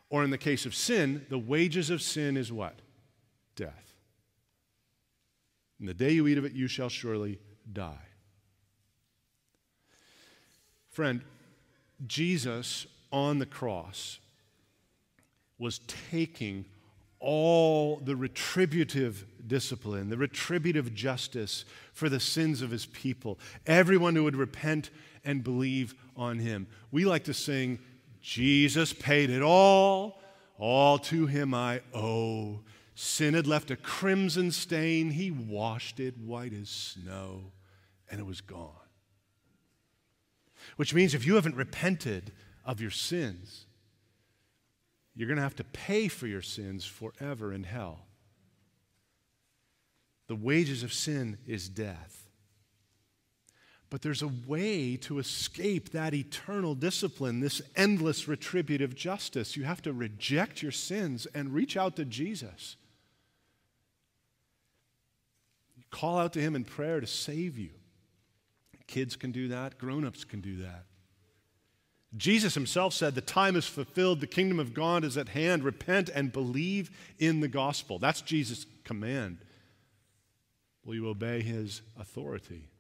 Or 0.08 0.24
in 0.24 0.30
the 0.30 0.38
case 0.38 0.68
of 0.68 0.76
sin, 0.76 1.26
the 1.30 1.40
wages 1.40 1.90
of 1.90 2.04
sin 2.04 2.38
is 2.38 2.52
what? 2.52 2.76
Death. 3.56 3.91
And 5.82 5.90
the 5.90 5.96
day 5.96 6.12
you 6.12 6.28
eat 6.28 6.38
of 6.38 6.46
it, 6.46 6.54
you 6.54 6.68
shall 6.68 6.90
surely 6.90 7.40
die. 7.74 8.06
Friend, 10.92 11.22
Jesus 12.06 12.86
on 13.12 13.40
the 13.40 13.48
cross 13.48 14.20
was 15.58 15.80
taking 16.12 16.66
all 17.20 17.98
the 17.98 18.16
retributive 18.16 19.26
discipline, 19.48 20.10
the 20.10 20.18
retributive 20.18 20.94
justice 20.94 21.66
for 21.94 22.10
the 22.10 22.20
sins 22.20 22.62
of 22.62 22.70
his 22.70 22.86
people, 22.86 23.40
everyone 23.66 24.16
who 24.16 24.24
would 24.24 24.36
repent 24.36 24.92
and 25.26 25.44
believe 25.44 25.96
on 26.16 26.38
him. 26.38 26.68
We 26.92 27.06
like 27.06 27.24
to 27.24 27.34
sing, 27.34 27.80
Jesus 28.22 28.94
paid 28.94 29.32
it 29.32 29.42
all, 29.42 30.22
all 30.60 31.00
to 31.00 31.26
him 31.26 31.56
I 31.56 31.82
owe. 31.92 32.60
Sin 33.04 33.34
had 33.34 33.48
left 33.48 33.72
a 33.72 33.76
crimson 33.76 34.52
stain. 34.52 35.10
He 35.10 35.32
washed 35.32 36.00
it 36.00 36.20
white 36.20 36.54
as 36.54 36.70
snow, 36.70 37.46
and 38.12 38.20
it 38.20 38.28
was 38.28 38.42
gone. 38.42 38.70
Which 40.76 40.94
means 40.94 41.16
if 41.16 41.26
you 41.26 41.34
haven't 41.34 41.56
repented 41.56 42.32
of 42.64 42.80
your 42.80 42.92
sins, 42.92 43.66
you're 45.16 45.28
going 45.28 45.38
to 45.38 45.42
have 45.42 45.56
to 45.56 45.64
pay 45.64 46.10
for 46.10 46.28
your 46.28 46.44
sins 46.44 46.86
forever 46.86 47.52
in 47.52 47.64
hell. 47.64 48.06
The 50.28 50.36
wages 50.36 50.84
of 50.84 50.94
sin 50.94 51.40
is 51.48 51.70
death. 51.70 52.30
But 53.90 54.04
there's 54.04 54.22
a 54.22 54.32
way 54.46 54.96
to 54.98 55.18
escape 55.18 55.90
that 55.90 56.14
eternal 56.14 56.76
discipline, 56.76 57.40
this 57.40 57.64
endless 57.76 58.28
retributive 58.28 58.94
justice. 58.94 59.58
You 59.58 59.64
have 59.64 59.82
to 59.82 59.92
reject 59.92 60.62
your 60.62 60.72
sins 60.72 61.26
and 61.34 61.52
reach 61.52 61.76
out 61.76 61.96
to 61.96 62.06
Jesus. 62.06 62.76
You 65.81 65.81
call 65.92 66.18
out 66.18 66.34
to 66.34 66.42
Him 66.42 66.56
in 66.56 66.64
prayer 66.64 67.00
to 67.00 67.08
save 67.08 67.58
you. 67.58 67.70
Kids 68.88 69.16
can 69.16 69.32
do 69.32 69.50
that, 69.50 69.78
grown 69.78 70.06
ups 70.06 70.24
can 70.24 70.42
do 70.42 70.58
that. 70.58 70.86
Jesus 72.18 72.54
himself 72.54 72.94
said, 72.94 73.16
The 73.16 73.22
time 73.22 73.56
is 73.56 73.66
fulfilled, 73.66 74.20
the 74.20 74.28
kingdom 74.28 74.60
of 74.60 74.74
God 74.74 75.04
is 75.04 75.18
at 75.18 75.30
hand. 75.30 75.64
Repent 75.64 76.10
and 76.10 76.32
believe 76.32 76.92
in 77.20 77.40
the 77.40 77.48
gospel. 77.48 78.00
That's 78.00 78.22
Jesus' 78.22 78.66
command. 78.84 79.38
Will 80.84 80.96
you 80.96 81.08
obey 81.08 81.42
his 81.42 81.82
authority? 81.98 82.71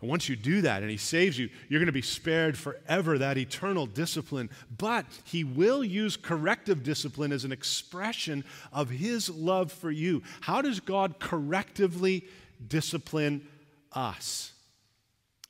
And 0.00 0.10
once 0.10 0.28
you 0.28 0.36
do 0.36 0.60
that 0.62 0.82
and 0.82 0.90
he 0.90 0.96
saves 0.96 1.38
you, 1.38 1.48
you're 1.68 1.80
going 1.80 1.86
to 1.86 1.92
be 1.92 2.02
spared 2.02 2.56
forever 2.56 3.18
that 3.18 3.38
eternal 3.38 3.86
discipline. 3.86 4.50
But 4.76 5.06
he 5.24 5.44
will 5.44 5.84
use 5.84 6.16
corrective 6.16 6.82
discipline 6.82 7.32
as 7.32 7.44
an 7.44 7.52
expression 7.52 8.44
of 8.72 8.90
his 8.90 9.30
love 9.30 9.72
for 9.72 9.90
you. 9.90 10.22
How 10.40 10.60
does 10.62 10.80
God 10.80 11.18
correctively 11.18 12.24
discipline 12.66 13.46
us? 13.92 14.52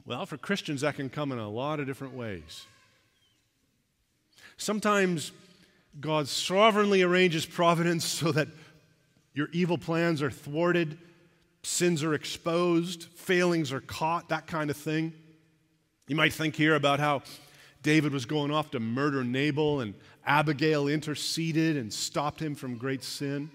Well, 0.04 0.24
for 0.26 0.36
Christians, 0.36 0.82
that 0.82 0.94
can 0.94 1.10
come 1.10 1.32
in 1.32 1.38
a 1.38 1.48
lot 1.48 1.80
of 1.80 1.86
different 1.86 2.14
ways. 2.14 2.66
Sometimes 4.56 5.32
God 6.00 6.28
sovereignly 6.28 7.02
arranges 7.02 7.44
providence 7.44 8.04
so 8.04 8.32
that 8.32 8.48
your 9.34 9.48
evil 9.52 9.76
plans 9.76 10.22
are 10.22 10.30
thwarted, 10.30 10.96
sins 11.66 12.04
are 12.04 12.14
exposed, 12.14 13.04
failings 13.16 13.72
are 13.72 13.80
caught, 13.80 14.28
that 14.28 14.46
kind 14.46 14.70
of 14.70 14.76
thing. 14.76 15.12
You 16.06 16.14
might 16.14 16.32
think 16.32 16.54
here 16.54 16.76
about 16.76 17.00
how 17.00 17.22
David 17.82 18.12
was 18.12 18.24
going 18.24 18.52
off 18.52 18.70
to 18.70 18.80
murder 18.80 19.24
Nabal 19.24 19.80
and 19.80 19.94
Abigail 20.24 20.86
interceded 20.86 21.76
and 21.76 21.92
stopped 21.92 22.40
him 22.40 22.54
from 22.54 22.76
great 22.76 23.02
sin. 23.02 23.50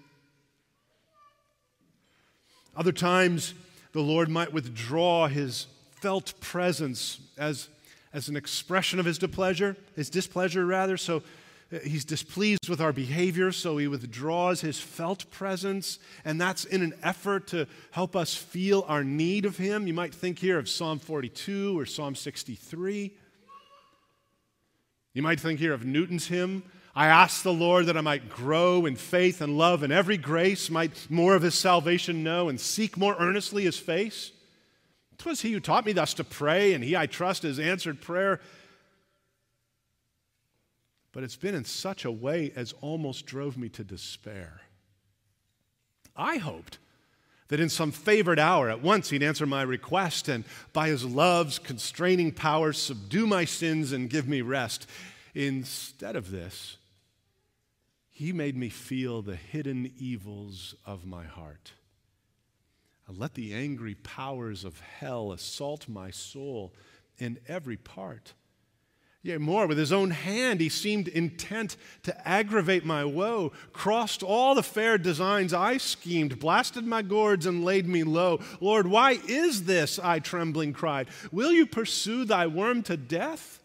Other 2.76 2.92
times, 2.92 3.54
the 3.94 4.02
Lord 4.02 4.30
might 4.30 4.52
withdraw 4.52 5.28
his 5.28 5.68
felt 5.92 6.34
presence 6.42 7.22
as, 7.38 7.70
as 8.12 8.28
an 8.28 8.36
expression 8.36 9.00
of 9.00 9.06
his 9.06 9.18
displeasure, 9.18 9.78
his 9.96 10.10
displeasure 10.10 10.66
rather, 10.66 10.98
so 10.98 11.24
He's 11.84 12.04
displeased 12.04 12.68
with 12.68 12.82
our 12.82 12.92
behavior, 12.92 13.54
so 13.54 13.78
he 13.78 13.88
withdraws 13.88 14.60
his 14.60 14.80
felt 14.80 15.30
presence, 15.32 16.00
and 16.26 16.40
that's 16.40 16.66
in 16.66 16.82
an 16.82 16.94
effort 17.02 17.48
to 17.48 17.66
help 17.92 18.14
us 18.14 18.36
feel 18.36 18.84
our 18.90 19.06
need 19.06 19.46
of 19.46 19.58
him. 19.58 19.88
You 19.88 19.94
might 19.94 20.14
think 20.14 20.40
here 20.40 20.60
of 20.60 20.68
Psalm 20.68 21.00
42 21.00 21.80
or 21.80 21.86
Psalm 21.86 22.14
63. 22.14 23.14
You 25.14 25.22
might 25.22 25.40
think 25.40 25.60
here 25.60 25.74
of 25.74 25.86
Newton's 25.86 26.28
hymn. 26.28 26.64
I 26.94 27.08
ask 27.08 27.42
the 27.42 27.54
Lord 27.54 27.86
that 27.86 27.96
I 27.96 28.02
might 28.02 28.30
grow 28.30 28.86
in 28.86 28.98
faith 28.98 29.40
and 29.40 29.58
love 29.58 29.82
and 29.82 29.94
every 29.94 30.18
grace, 30.18 30.70
might 30.70 31.10
more 31.10 31.36
of 31.36 31.42
his 31.42 31.56
salvation 31.56 32.22
know, 32.22 32.50
and 32.50 32.60
seek 32.60 32.98
more 32.98 33.16
earnestly 33.18 33.64
his 33.64 33.78
face. 33.78 34.34
Twas 35.18 35.40
he 35.40 35.54
who 35.54 35.62
taught 35.62 35.86
me 35.86 35.94
thus 35.94 36.14
to 36.16 36.26
pray, 36.26 36.74
and 36.74 36.84
he 36.84 36.98
I 36.98 37.06
trust 37.06 37.44
has 37.44 37.60
answered 37.60 38.02
prayer 38.02 38.42
but 41.12 41.24
it's 41.24 41.36
been 41.36 41.56
in 41.56 41.66
such 41.66 42.06
a 42.06 42.12
way 42.12 42.52
as 42.56 42.74
almost 42.82 43.26
drove 43.26 43.58
me 43.58 43.70
to 43.70 43.84
despair. 43.84 44.62
I 46.16 46.38
hoped 46.38 46.78
that 47.48 47.60
in 47.60 47.70
some 47.70 47.92
favored 47.92 48.40
hour 48.40 48.70
at 48.70 48.82
once 48.82 49.10
he'd 49.10 49.24
answer 49.24 49.46
my 49.46 49.62
request 49.62 50.30
and 50.30 50.46
by 50.72 50.88
his 50.88 51.04
love's 51.04 51.60
constraining 51.60 52.32
power 52.32 52.72
subdue 52.72 53.28
my 53.28 53.44
sins 53.44 53.92
and 53.92 54.10
give 54.10 54.28
me 54.28 54.42
rest. 54.42 54.88
Instead 55.36 56.16
of 56.16 56.32
this, 56.32 56.78
he 58.10 58.32
made 58.32 58.56
me 58.56 58.70
feel 58.70 59.22
the 59.22 59.36
hidden 59.36 59.92
evils 59.98 60.76
of 60.86 61.06
my 61.06 61.26
heart. 61.26 61.74
And 63.08 63.18
let 63.18 63.34
the 63.34 63.54
angry 63.54 63.96
powers 63.96 64.64
of 64.64 64.80
hell 64.80 65.34
assault 65.34 65.90
my 65.90 66.12
soul 66.12 66.74
in 67.18 67.40
every 67.48 67.78
part. 67.78 68.34
Yea, 69.24 69.38
more, 69.38 69.68
with 69.68 69.78
his 69.78 69.94
own 69.94 70.10
hand 70.10 70.60
he 70.60 70.70
seemed 70.70 71.08
intent 71.08 71.78
to 72.02 72.28
aggravate 72.28 72.84
my 72.84 73.06
woe, 73.06 73.52
crossed 73.72 74.24
all 74.24 74.56
the 74.56 74.64
fair 74.64 74.98
designs 74.98 75.54
I 75.54 75.78
schemed, 75.78 76.40
blasted 76.40 76.86
my 76.86 77.04
gourds 77.04 77.46
and 77.46 77.64
laid 77.64 77.88
me 77.88 78.04
low. 78.04 78.40
Lord, 78.60 78.88
why 78.88 79.20
is 79.28 79.66
this? 79.66 80.00
I 80.00 80.20
trembling 80.20 80.74
cried. 80.74 81.08
Will 81.32 81.52
you 81.52 81.68
pursue 81.68 82.26
thy 82.26 82.48
worm 82.48 82.82
to 82.84 82.98
death? 82.98 83.60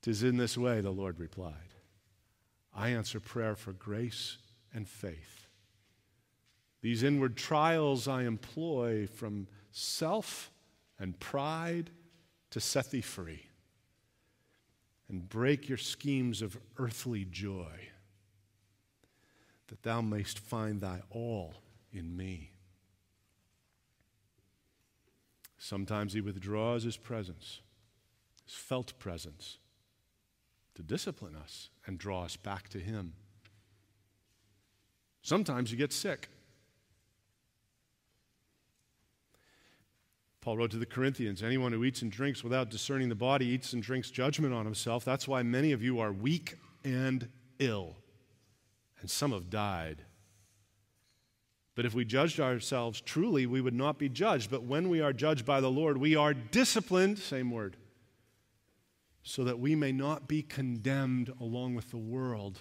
Tis 0.00 0.22
in 0.22 0.38
this 0.38 0.56
way, 0.56 0.80
the 0.80 0.90
Lord 0.90 1.20
replied. 1.20 1.52
I 2.74 2.90
answer 2.90 3.20
prayer 3.20 3.54
for 3.54 3.72
grace 3.72 4.38
and 4.72 4.88
faith. 4.88 5.46
These 6.80 7.02
inward 7.02 7.36
trials 7.36 8.08
I 8.08 8.22
employ 8.22 9.08
from 9.08 9.48
self 9.72 10.50
and 10.98 11.18
pride 11.18 11.90
to 12.56 12.60
set 12.60 12.90
thee 12.90 13.02
free 13.02 13.44
and 15.10 15.28
break 15.28 15.68
your 15.68 15.76
schemes 15.76 16.40
of 16.40 16.56
earthly 16.78 17.26
joy, 17.26 17.90
that 19.66 19.82
thou 19.82 20.00
mayst 20.00 20.38
find 20.38 20.80
thy 20.80 21.02
all 21.10 21.52
in 21.92 22.16
me. 22.16 22.52
Sometimes 25.58 26.14
he 26.14 26.22
withdraws 26.22 26.82
his 26.82 26.96
presence, 26.96 27.60
his 28.46 28.54
felt 28.54 28.98
presence, 28.98 29.58
to 30.76 30.82
discipline 30.82 31.36
us 31.36 31.68
and 31.84 31.98
draw 31.98 32.24
us 32.24 32.36
back 32.36 32.70
to 32.70 32.78
him. 32.78 33.12
Sometimes 35.20 35.70
you 35.70 35.76
get 35.76 35.92
sick. 35.92 36.30
Paul 40.46 40.58
wrote 40.58 40.70
to 40.70 40.76
the 40.76 40.86
Corinthians 40.86 41.42
anyone 41.42 41.72
who 41.72 41.82
eats 41.82 42.02
and 42.02 42.12
drinks 42.12 42.44
without 42.44 42.70
discerning 42.70 43.08
the 43.08 43.16
body 43.16 43.46
eats 43.46 43.72
and 43.72 43.82
drinks 43.82 44.12
judgment 44.12 44.54
on 44.54 44.64
himself. 44.64 45.04
That's 45.04 45.26
why 45.26 45.42
many 45.42 45.72
of 45.72 45.82
you 45.82 45.98
are 45.98 46.12
weak 46.12 46.54
and 46.84 47.28
ill, 47.58 47.96
and 49.00 49.10
some 49.10 49.32
have 49.32 49.50
died. 49.50 50.02
But 51.74 51.84
if 51.84 51.94
we 51.94 52.04
judged 52.04 52.38
ourselves 52.38 53.00
truly, 53.00 53.46
we 53.46 53.60
would 53.60 53.74
not 53.74 53.98
be 53.98 54.08
judged. 54.08 54.48
But 54.48 54.62
when 54.62 54.88
we 54.88 55.00
are 55.00 55.12
judged 55.12 55.44
by 55.44 55.60
the 55.60 55.68
Lord, 55.68 55.98
we 55.98 56.14
are 56.14 56.32
disciplined, 56.32 57.18
same 57.18 57.50
word, 57.50 57.76
so 59.24 59.42
that 59.42 59.58
we 59.58 59.74
may 59.74 59.90
not 59.90 60.28
be 60.28 60.42
condemned 60.42 61.32
along 61.40 61.74
with 61.74 61.90
the 61.90 61.96
world. 61.96 62.60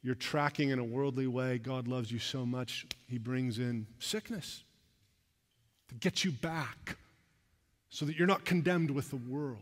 You're 0.00 0.14
tracking 0.14 0.70
in 0.70 0.78
a 0.78 0.84
worldly 0.84 1.26
way. 1.26 1.58
God 1.58 1.86
loves 1.86 2.10
you 2.10 2.18
so 2.18 2.46
much, 2.46 2.86
He 3.06 3.18
brings 3.18 3.58
in 3.58 3.86
sickness 3.98 4.64
to 5.92 5.98
get 5.98 6.24
you 6.24 6.32
back 6.32 6.96
so 7.88 8.04
that 8.04 8.16
you're 8.16 8.26
not 8.26 8.44
condemned 8.44 8.90
with 8.90 9.10
the 9.10 9.16
world. 9.16 9.58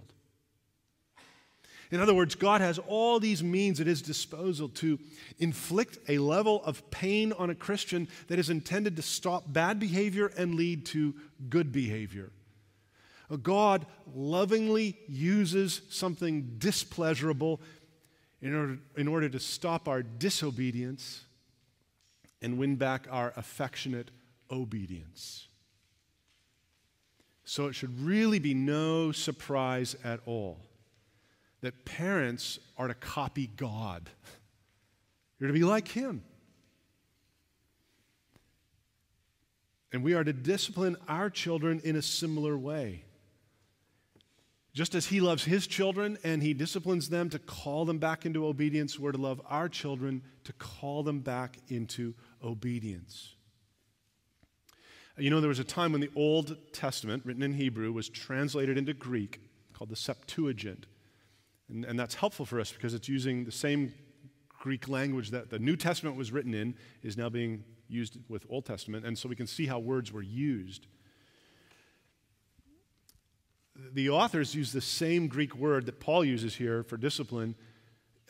In 1.90 2.00
other 2.00 2.14
words, 2.14 2.36
God 2.36 2.60
has 2.60 2.78
all 2.78 3.18
these 3.18 3.42
means 3.42 3.80
at 3.80 3.88
his 3.88 4.00
disposal 4.00 4.68
to 4.68 4.98
inflict 5.40 5.98
a 6.08 6.18
level 6.18 6.62
of 6.62 6.88
pain 6.92 7.32
on 7.32 7.50
a 7.50 7.54
Christian 7.54 8.06
that 8.28 8.38
is 8.38 8.48
intended 8.48 8.94
to 8.96 9.02
stop 9.02 9.52
bad 9.52 9.80
behavior 9.80 10.30
and 10.36 10.54
lead 10.54 10.86
to 10.86 11.14
good 11.48 11.72
behavior. 11.72 12.30
God 13.42 13.86
lovingly 14.14 14.98
uses 15.08 15.82
something 15.90 16.54
displeasurable 16.58 17.60
in 18.40 18.54
order, 18.54 18.78
in 18.96 19.08
order 19.08 19.28
to 19.28 19.40
stop 19.40 19.88
our 19.88 20.02
disobedience 20.02 21.24
and 22.40 22.56
win 22.56 22.76
back 22.76 23.08
our 23.10 23.32
affectionate 23.36 24.10
obedience. 24.50 25.48
So 27.50 27.66
it 27.66 27.72
should 27.72 28.00
really 28.00 28.38
be 28.38 28.54
no 28.54 29.10
surprise 29.10 29.96
at 30.04 30.20
all 30.24 30.60
that 31.62 31.84
parents 31.84 32.60
are 32.78 32.86
to 32.86 32.94
copy 32.94 33.48
God. 33.56 34.08
You're 35.36 35.48
to 35.48 35.52
be 35.52 35.64
like 35.64 35.88
Him. 35.88 36.22
And 39.92 40.04
we 40.04 40.14
are 40.14 40.22
to 40.22 40.32
discipline 40.32 40.96
our 41.08 41.28
children 41.28 41.80
in 41.82 41.96
a 41.96 42.02
similar 42.02 42.56
way. 42.56 43.02
Just 44.72 44.94
as 44.94 45.06
He 45.06 45.20
loves 45.20 45.42
His 45.42 45.66
children 45.66 46.18
and 46.22 46.44
He 46.44 46.54
disciplines 46.54 47.08
them 47.08 47.30
to 47.30 47.40
call 47.40 47.84
them 47.84 47.98
back 47.98 48.24
into 48.24 48.46
obedience, 48.46 48.96
we're 48.96 49.10
to 49.10 49.18
love 49.18 49.42
our 49.50 49.68
children 49.68 50.22
to 50.44 50.52
call 50.52 51.02
them 51.02 51.18
back 51.18 51.58
into 51.66 52.14
obedience. 52.44 53.34
You 55.20 55.28
know, 55.28 55.42
there 55.42 55.48
was 55.48 55.58
a 55.58 55.64
time 55.64 55.92
when 55.92 56.00
the 56.00 56.10
Old 56.16 56.56
Testament, 56.72 57.26
written 57.26 57.42
in 57.42 57.52
Hebrew, 57.52 57.92
was 57.92 58.08
translated 58.08 58.78
into 58.78 58.94
Greek 58.94 59.40
called 59.74 59.90
the 59.90 59.96
Septuagint. 59.96 60.86
And, 61.68 61.84
and 61.84 61.98
that's 61.98 62.14
helpful 62.14 62.46
for 62.46 62.58
us 62.58 62.72
because 62.72 62.94
it's 62.94 63.06
using 63.06 63.44
the 63.44 63.52
same 63.52 63.92
Greek 64.48 64.88
language 64.88 65.30
that 65.30 65.50
the 65.50 65.58
New 65.58 65.76
Testament 65.76 66.16
was 66.16 66.32
written 66.32 66.54
in 66.54 66.74
is 67.02 67.18
now 67.18 67.28
being 67.28 67.64
used 67.86 68.16
with 68.30 68.46
Old 68.48 68.64
Testament, 68.64 69.04
and 69.04 69.18
so 69.18 69.28
we 69.28 69.36
can 69.36 69.46
see 69.46 69.66
how 69.66 69.78
words 69.78 70.10
were 70.10 70.22
used. 70.22 70.86
The 73.92 74.08
authors 74.08 74.54
use 74.54 74.72
the 74.72 74.80
same 74.80 75.26
Greek 75.26 75.54
word 75.54 75.84
that 75.86 76.00
Paul 76.00 76.24
uses 76.24 76.54
here 76.54 76.82
for 76.82 76.96
discipline 76.96 77.56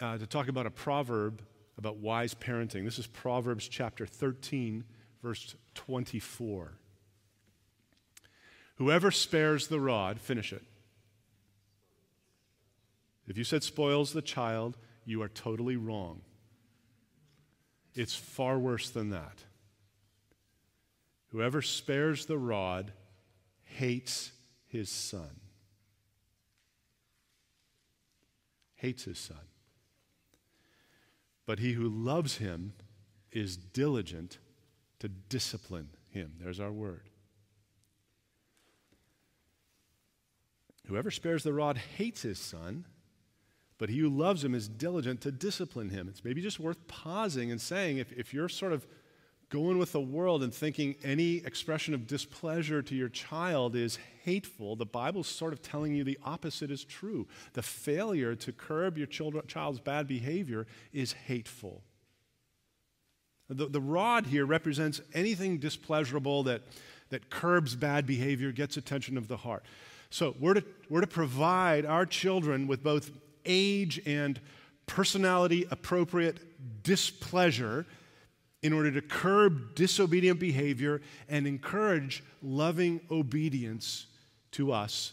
uh, 0.00 0.18
to 0.18 0.26
talk 0.26 0.48
about 0.48 0.66
a 0.66 0.70
proverb 0.70 1.42
about 1.79 1.98
wise 1.98 2.35
parenting. 2.35 2.85
This 2.85 2.98
is 2.98 3.07
Proverbs 3.07 3.68
chapter 3.68 4.07
13, 4.07 4.83
verse 5.22 5.55
24. 5.74 6.79
Whoever 8.80 9.10
spares 9.10 9.68
the 9.68 9.78
rod, 9.78 10.18
finish 10.18 10.54
it. 10.54 10.62
If 13.26 13.36
you 13.36 13.44
said 13.44 13.62
spoils 13.62 14.14
the 14.14 14.22
child, 14.22 14.78
you 15.04 15.20
are 15.20 15.28
totally 15.28 15.76
wrong. 15.76 16.22
It's 17.94 18.14
far 18.14 18.58
worse 18.58 18.88
than 18.88 19.10
that. 19.10 19.44
Whoever 21.26 21.60
spares 21.60 22.24
the 22.24 22.38
rod 22.38 22.94
hates 23.64 24.32
his 24.66 24.88
son. 24.88 25.40
Hates 28.76 29.04
his 29.04 29.18
son. 29.18 29.44
But 31.44 31.58
he 31.58 31.72
who 31.72 31.86
loves 31.86 32.38
him 32.38 32.72
is 33.30 33.58
diligent 33.58 34.38
to 35.00 35.08
discipline 35.08 35.90
him. 36.08 36.32
There's 36.40 36.60
our 36.60 36.72
word. 36.72 37.09
Whoever 40.90 41.11
spares 41.11 41.42
the 41.42 41.55
rod 41.55 41.79
hates 41.96 42.22
his 42.22 42.38
son 42.38 42.85
but 43.81 43.88
he 43.88 43.96
who 43.96 44.11
loves 44.11 44.44
him 44.44 44.55
is 44.55 44.68
diligent 44.68 45.22
to 45.22 45.33
discipline 45.33 45.88
him. 45.88 46.07
It's 46.07 46.22
maybe 46.22 46.42
just 46.42 46.61
worth 46.61 46.87
pausing 46.87 47.50
and 47.50 47.59
saying 47.59 47.96
if, 47.96 48.12
if 48.12 48.35
you're 48.35 48.50
sort 48.50 48.74
of 48.74 48.87
going 49.48 49.79
with 49.79 49.92
the 49.92 50.00
world 50.00 50.42
and 50.42 50.53
thinking 50.53 50.96
any 51.03 51.37
expression 51.38 51.94
of 51.94 52.07
displeasure 52.07 52.83
to 52.83 52.94
your 52.94 53.09
child 53.09 53.74
is 53.74 53.98
hateful, 54.22 54.76
the 54.76 54.85
Bible's 54.85 55.29
sort 55.29 55.55
of 55.55 55.62
telling 55.62 55.94
you 55.94 56.05
the 56.05 56.18
opposite 56.22 56.70
is 56.70 56.85
true. 56.85 57.26
The 57.55 57.62
failure 57.62 58.35
to 58.37 58.53
curb 58.53 58.98
your 58.98 59.07
child's 59.07 59.81
bad 59.81 60.07
behavior 60.07 60.66
is 60.92 61.14
hateful. 61.14 61.83
The, 63.48 63.66
the 63.66 63.81
rod 63.81 64.26
here 64.26 64.44
represents 64.44 65.00
anything 65.14 65.57
displeasurable 65.57 66.42
that, 66.42 66.61
that 67.09 67.31
curbs 67.31 67.76
bad 67.76 68.07
behavior, 68.07 68.53
gets 68.53 68.76
attention 68.76 69.16
of 69.16 69.26
the 69.26 69.38
heart. 69.38 69.64
So 70.10 70.34
we're 70.40 70.54
to, 70.54 70.64
we're 70.88 71.00
to 71.00 71.06
provide 71.06 71.86
our 71.86 72.04
children 72.04 72.66
with 72.66 72.82
both 72.82 73.10
age 73.46 74.00
and 74.04 74.40
personality 74.86 75.66
appropriate 75.70 76.82
displeasure 76.82 77.86
in 78.62 78.72
order 78.72 78.90
to 78.90 79.00
curb 79.00 79.74
disobedient 79.74 80.38
behavior 80.38 81.00
and 81.28 81.46
encourage 81.46 82.22
loving 82.42 83.00
obedience 83.10 84.06
to 84.52 84.72
us, 84.72 85.12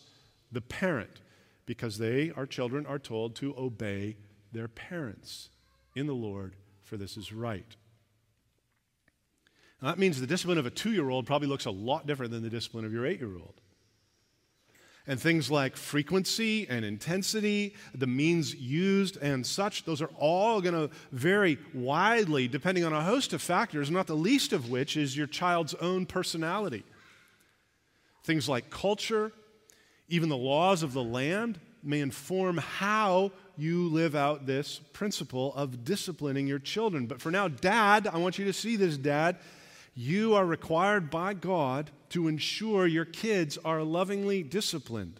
the 0.52 0.62
parent, 0.62 1.22
because 1.66 1.98
they, 1.98 2.32
our 2.36 2.46
children, 2.46 2.86
are 2.86 3.00
told 3.00 3.36
to 3.36 3.54
obey 3.58 4.18
their 4.52 4.68
parents 4.68 5.50
in 5.96 6.08
the 6.08 6.14
Lord, 6.14 6.56
for 6.84 6.98
this 6.98 7.18
is 7.18 7.32
right. 7.32 7.76
Now, 9.82 9.90
that 9.90 10.00
means 10.00 10.20
the 10.20 10.28
discipline 10.28 10.58
of 10.58 10.66
a 10.66 10.72
two 10.72 10.92
year 10.92 11.10
old 11.10 11.28
probably 11.28 11.48
looks 11.48 11.66
a 11.66 11.72
lot 11.72 12.08
different 12.08 12.32
than 12.32 12.42
the 12.42 12.50
discipline 12.50 12.84
of 12.84 12.92
your 12.92 13.06
eight 13.06 13.20
year 13.20 13.36
old. 13.36 13.62
And 15.10 15.20
things 15.20 15.50
like 15.50 15.78
frequency 15.78 16.68
and 16.68 16.84
intensity, 16.84 17.76
the 17.96 18.08
means 18.08 18.54
used, 18.54 19.16
and 19.18 19.46
such, 19.46 19.86
those 19.86 20.02
are 20.02 20.10
all 20.20 20.60
going 20.60 20.74
to 20.74 20.94
vary 21.14 21.58
widely 21.74 22.50
depending 22.50 22.84
on 22.84 22.92
a 22.92 23.02
host 23.02 23.32
of 23.32 23.42
factors, 23.42 23.90
not 23.90 24.08
the 24.08 24.16
least 24.16 24.52
of 24.52 24.70
which 24.70 24.98
is 24.98 25.16
your 25.16 25.28
child's 25.28 25.74
own 25.76 26.06
personality. 26.06 26.84
Things 28.26 28.50
like 28.50 28.70
culture, 28.70 29.32
even 30.10 30.28
the 30.28 30.36
laws 30.36 30.84
of 30.84 30.92
the 30.92 31.04
land, 31.04 31.58
may 31.82 32.02
inform 32.02 32.58
how 32.58 33.32
you 33.56 33.88
live 33.88 34.14
out 34.14 34.46
this 34.46 34.82
principle 34.92 35.54
of 35.56 35.86
disciplining 35.86 36.48
your 36.48 36.60
children. 36.60 37.06
But 37.06 37.22
for 37.22 37.32
now, 37.32 37.48
dad, 37.48 38.08
I 38.08 38.18
want 38.18 38.38
you 38.38 38.44
to 38.46 38.54
see 38.54 38.76
this, 38.76 38.98
dad. 38.98 39.38
You 40.00 40.36
are 40.36 40.46
required 40.46 41.10
by 41.10 41.34
God 41.34 41.90
to 42.10 42.28
ensure 42.28 42.86
your 42.86 43.04
kids 43.04 43.58
are 43.66 43.82
lovingly 43.82 44.44
disciplined, 44.44 45.20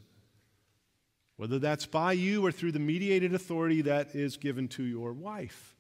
whether 1.36 1.58
that's 1.58 1.88
by 1.88 2.12
you 2.12 2.46
or 2.46 2.52
through 2.52 2.74
the 2.74 2.80
mediated 2.80 3.34
authority 3.34 3.82
that 3.82 4.14
is 4.14 4.38
given 4.38 4.68
to 4.68 4.84
your 4.84 5.14
wife. 5.14 5.76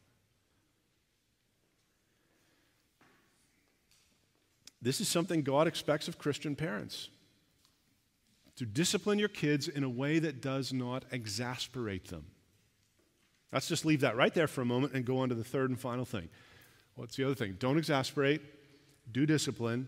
This 4.81 4.99
is 4.99 5.07
something 5.07 5.43
God 5.43 5.67
expects 5.67 6.07
of 6.07 6.17
Christian 6.17 6.55
parents 6.55 7.09
to 8.55 8.65
discipline 8.65 9.19
your 9.19 9.29
kids 9.29 9.67
in 9.67 9.83
a 9.83 9.89
way 9.89 10.17
that 10.17 10.41
does 10.41 10.73
not 10.73 11.05
exasperate 11.11 12.07
them. 12.07 12.25
Let's 13.53 13.67
just 13.67 13.85
leave 13.85 14.01
that 14.01 14.17
right 14.17 14.33
there 14.33 14.47
for 14.47 14.61
a 14.61 14.65
moment 14.65 14.93
and 14.93 15.05
go 15.05 15.19
on 15.19 15.29
to 15.29 15.35
the 15.35 15.43
third 15.43 15.69
and 15.69 15.79
final 15.79 16.03
thing. 16.03 16.29
What's 16.95 17.15
the 17.15 17.25
other 17.25 17.35
thing? 17.35 17.57
Don't 17.59 17.77
exasperate, 17.77 18.41
do 19.11 19.25
discipline. 19.25 19.87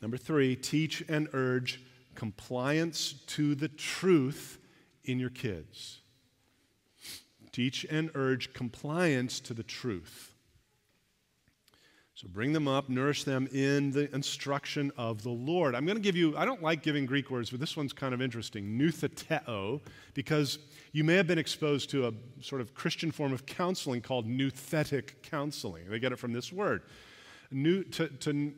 Number 0.00 0.16
three, 0.16 0.54
teach 0.56 1.02
and 1.08 1.28
urge 1.32 1.80
compliance 2.14 3.14
to 3.26 3.54
the 3.54 3.68
truth 3.68 4.58
in 5.04 5.18
your 5.18 5.30
kids. 5.30 6.00
Teach 7.52 7.84
and 7.90 8.10
urge 8.14 8.52
compliance 8.52 9.40
to 9.40 9.54
the 9.54 9.62
truth. 9.62 10.34
So 12.14 12.26
bring 12.28 12.52
them 12.52 12.66
up, 12.66 12.88
nourish 12.88 13.22
them 13.22 13.48
in 13.52 13.92
the 13.92 14.12
instruction 14.12 14.90
of 14.96 15.22
the 15.22 15.30
Lord. 15.30 15.76
I'm 15.76 15.86
going 15.86 15.96
to 15.96 16.02
give 16.02 16.16
you, 16.16 16.36
I 16.36 16.44
don't 16.44 16.62
like 16.62 16.82
giving 16.82 17.06
Greek 17.06 17.30
words, 17.30 17.50
but 17.50 17.60
this 17.60 17.76
one's 17.76 17.92
kind 17.92 18.12
of 18.12 18.20
interesting, 18.20 18.76
noutheteo, 18.76 19.80
because 20.14 20.58
you 20.90 21.04
may 21.04 21.14
have 21.14 21.28
been 21.28 21.38
exposed 21.38 21.90
to 21.90 22.08
a 22.08 22.12
sort 22.40 22.60
of 22.60 22.74
Christian 22.74 23.12
form 23.12 23.32
of 23.32 23.46
counseling 23.46 24.00
called 24.00 24.26
nouthetic 24.26 25.22
counseling. 25.22 25.88
They 25.88 26.00
get 26.00 26.10
it 26.10 26.18
from 26.18 26.32
this 26.32 26.52
word 26.52 26.82
new, 27.50 27.84
to, 27.84 28.08
to, 28.08 28.52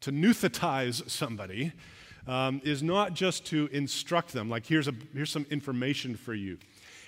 to 0.00 0.12
nouthetize 0.12 1.08
somebody 1.08 1.72
um, 2.26 2.60
is 2.64 2.82
not 2.82 3.14
just 3.14 3.46
to 3.46 3.68
instruct 3.72 4.32
them, 4.32 4.50
like 4.50 4.66
here's, 4.66 4.88
a, 4.88 4.94
here's 5.14 5.30
some 5.30 5.46
information 5.50 6.14
for 6.14 6.34
you. 6.34 6.58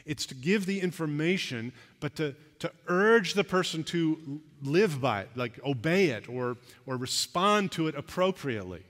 It's 0.07 0.27
to 0.27 0.35
give 0.35 0.67
the 0.67 0.81
information, 0.81 1.73
but 2.01 2.17
to, 2.17 2.35
to 2.61 2.73
urge 2.89 3.35
the 3.35 3.45
person 3.45 3.85
to 3.85 4.41
live 4.63 5.01
by 5.01 5.23
it, 5.23 5.29
like 5.37 5.63
obey 5.65 6.07
it 6.07 6.29
or, 6.29 6.57
or 6.87 6.97
respond 6.97 7.73
to 7.73 7.87
it 7.87 7.95
appropriately. 7.95 8.83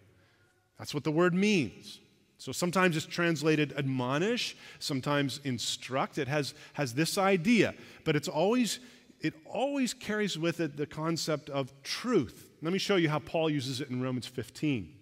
That's 0.79 0.95
what 0.95 1.05
the 1.05 1.11
word 1.11 1.35
means. 1.35 2.01
So 2.39 2.53
sometimes 2.53 2.97
it's 2.97 3.05
translated 3.05 3.75
admonish, 3.77 4.57
sometimes 4.79 5.41
instruct. 5.45 6.17
It 6.17 6.27
has, 6.29 6.55
has 6.73 6.95
this 6.95 7.19
idea, 7.19 7.75
but 8.05 8.17
it's 8.17 8.29
always 8.29 8.81
it 9.21 9.35
always 9.45 9.93
carries 9.93 10.39
with 10.39 10.61
it 10.61 10.77
the 10.77 10.87
concept 10.87 11.51
of 11.51 11.73
truth. 11.83 12.51
Let 12.63 12.73
me 12.73 12.79
show 12.79 12.97
you 12.97 13.09
how 13.09 13.19
Paul 13.19 13.51
uses 13.51 13.81
it 13.81 13.91
in 13.91 14.03
Romans 14.03 14.27
15. 14.27 14.95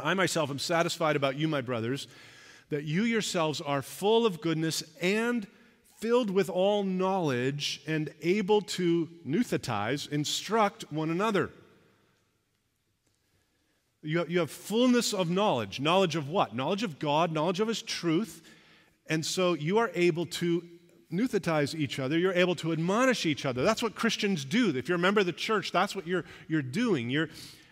I 0.00 0.14
myself 0.14 0.50
am 0.50 0.58
satisfied 0.58 1.16
about 1.16 1.36
you, 1.36 1.48
my 1.48 1.60
brothers, 1.60 2.06
that 2.70 2.84
you 2.84 3.02
yourselves 3.02 3.60
are 3.60 3.82
full 3.82 4.26
of 4.26 4.40
goodness 4.40 4.82
and 5.00 5.46
filled 5.98 6.30
with 6.30 6.48
all 6.48 6.84
knowledge 6.84 7.82
and 7.86 8.12
able 8.22 8.60
to 8.60 9.08
nouthetize, 9.26 10.08
instruct 10.10 10.92
one 10.92 11.10
another. 11.10 11.50
You 14.02 14.18
have, 14.18 14.30
you 14.30 14.38
have 14.38 14.50
fullness 14.50 15.12
of 15.12 15.28
knowledge. 15.28 15.80
Knowledge 15.80 16.14
of 16.14 16.28
what? 16.28 16.54
Knowledge 16.54 16.84
of 16.84 16.98
God, 16.98 17.32
knowledge 17.32 17.58
of 17.58 17.66
His 17.66 17.82
truth. 17.82 18.42
And 19.08 19.26
so 19.26 19.54
you 19.54 19.78
are 19.78 19.90
able 19.94 20.26
to 20.26 20.64
nouthetize 21.12 21.74
each 21.74 21.98
other. 21.98 22.18
You're 22.18 22.32
able 22.32 22.54
to 22.56 22.72
admonish 22.72 23.24
each 23.26 23.46
other. 23.46 23.62
That's 23.62 23.82
what 23.82 23.94
Christians 23.94 24.44
do. 24.44 24.76
If 24.76 24.88
you're 24.88 24.96
a 24.96 25.00
member 25.00 25.20
of 25.20 25.26
the 25.26 25.32
church, 25.32 25.72
that's 25.72 25.96
what 25.96 26.06
you're, 26.06 26.24
you're 26.48 26.62
doing. 26.62 27.08
You're, 27.08 27.28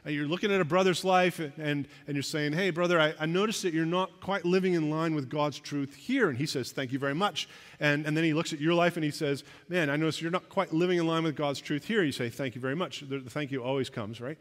uh, 0.07 0.11
you're 0.11 0.27
looking 0.27 0.53
at 0.53 0.61
a 0.61 0.64
brother's 0.64 1.05
life 1.05 1.38
and, 1.38 1.53
and 1.59 2.14
you're 2.14 2.22
saying, 2.22 2.53
Hey, 2.53 2.70
brother, 2.70 3.01
I, 3.01 3.14
I 3.18 3.26
noticed 3.26 3.62
that 3.62 3.74
you're 3.74 3.84
not 3.84 4.20
quite 4.20 4.45
living 4.45 4.74
in 4.74 4.89
line 4.89 5.14
with 5.14 5.28
God's 5.28 5.59
truth 5.59 5.95
here. 5.95 6.28
And 6.28 6.39
he 6.39 6.47
says, 6.47 6.72
Thank 6.72 6.93
you 6.93 6.99
very 6.99 7.14
much. 7.14 7.49
And, 7.80 8.07
and 8.07 8.16
then 8.16 8.24
he 8.24 8.32
looks 8.32 8.53
at 8.53 8.61
your 8.61 8.74
life 8.74 8.97
and 8.97 9.05
he 9.05 9.11
says, 9.11 9.45
Man, 9.68 9.91
I 9.91 9.97
noticed 9.97 10.22
you're 10.22 10.30
not 10.30 10.49
quite 10.49 10.72
living 10.72 10.99
in 10.99 11.07
line 11.07 11.24
with 11.24 11.37
God's 11.37 11.61
truth 11.61 11.84
here. 11.84 12.03
You 12.03 12.12
say, 12.12 12.30
Thank 12.30 12.55
you 12.55 12.61
very 12.61 12.76
much. 12.76 13.01
The, 13.01 13.18
the 13.18 13.30
thank 13.30 13.51
you 13.51 13.62
always 13.62 13.91
comes, 13.91 14.20
right? 14.20 14.39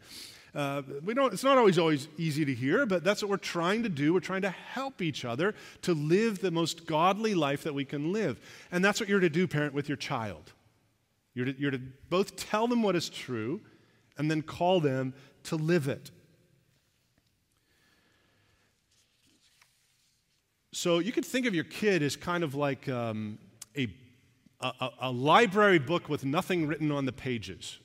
Uh, 0.56 0.80
we 1.04 1.12
don't, 1.12 1.34
it's 1.34 1.44
not 1.44 1.58
always 1.58 1.78
always 1.78 2.08
easy 2.16 2.42
to 2.42 2.54
hear, 2.54 2.86
but 2.86 3.04
that's 3.04 3.20
what 3.20 3.28
we're 3.28 3.36
trying 3.36 3.82
to 3.82 3.90
do. 3.90 4.14
We're 4.14 4.20
trying 4.20 4.40
to 4.40 4.50
help 4.50 5.02
each 5.02 5.26
other 5.26 5.54
to 5.82 5.92
live 5.92 6.38
the 6.38 6.50
most 6.50 6.86
godly 6.86 7.34
life 7.34 7.62
that 7.64 7.74
we 7.74 7.84
can 7.84 8.10
live. 8.10 8.40
And 8.72 8.82
that's 8.82 8.98
what 8.98 9.06
you're 9.06 9.20
to 9.20 9.28
do, 9.28 9.46
parent, 9.46 9.74
with 9.74 9.86
your 9.86 9.98
child. 9.98 10.54
You're 11.34 11.44
to, 11.44 11.60
you're 11.60 11.70
to 11.72 11.80
both 12.08 12.36
tell 12.36 12.66
them 12.68 12.82
what 12.82 12.96
is 12.96 13.10
true 13.10 13.60
and 14.16 14.30
then 14.30 14.40
call 14.40 14.80
them 14.80 15.12
to 15.42 15.56
live 15.56 15.88
it. 15.88 16.10
So 20.72 21.00
you 21.00 21.12
could 21.12 21.26
think 21.26 21.44
of 21.44 21.54
your 21.54 21.64
kid 21.64 22.02
as 22.02 22.16
kind 22.16 22.42
of 22.42 22.54
like 22.54 22.88
um, 22.88 23.38
a, 23.76 23.88
a, 24.62 24.72
a, 24.80 24.90
a 25.02 25.10
library 25.12 25.78
book 25.78 26.08
with 26.08 26.24
nothing 26.24 26.66
written 26.66 26.90
on 26.90 27.04
the 27.04 27.12
pages. 27.12 27.78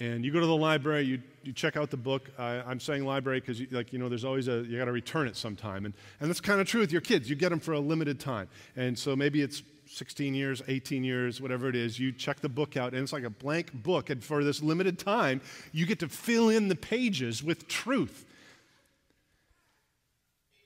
And 0.00 0.24
you 0.24 0.32
go 0.32 0.40
to 0.40 0.46
the 0.46 0.56
library, 0.56 1.02
you, 1.02 1.22
you 1.42 1.52
check 1.52 1.76
out 1.76 1.90
the 1.90 1.96
book. 1.98 2.30
I, 2.38 2.70
am 2.70 2.80
saying 2.80 3.04
library 3.04 3.40
because, 3.40 3.60
like, 3.70 3.92
you 3.92 3.98
know, 3.98 4.08
there's 4.08 4.24
always 4.24 4.48
a, 4.48 4.62
you 4.62 4.78
got 4.78 4.86
to 4.86 4.92
return 4.92 5.28
it 5.28 5.36
sometime. 5.36 5.84
And, 5.84 5.92
and 6.20 6.30
that's 6.30 6.40
kind 6.40 6.58
of 6.58 6.66
true 6.66 6.80
with 6.80 6.90
your 6.90 7.02
kids. 7.02 7.28
You 7.28 7.36
get 7.36 7.50
them 7.50 7.60
for 7.60 7.74
a 7.74 7.80
limited 7.80 8.18
time. 8.18 8.48
And 8.76 8.98
so 8.98 9.14
maybe 9.14 9.42
it's 9.42 9.62
16 9.88 10.34
years, 10.34 10.62
18 10.66 11.04
years, 11.04 11.38
whatever 11.42 11.68
it 11.68 11.76
is. 11.76 11.98
You 11.98 12.12
check 12.12 12.40
the 12.40 12.48
book 12.48 12.78
out, 12.78 12.94
and 12.94 13.02
it's 13.02 13.12
like 13.12 13.24
a 13.24 13.30
blank 13.30 13.74
book. 13.74 14.08
And 14.08 14.24
for 14.24 14.42
this 14.42 14.62
limited 14.62 14.98
time, 14.98 15.42
you 15.70 15.84
get 15.84 15.98
to 15.98 16.08
fill 16.08 16.48
in 16.48 16.68
the 16.68 16.76
pages 16.76 17.42
with 17.42 17.68
truth. 17.68 18.24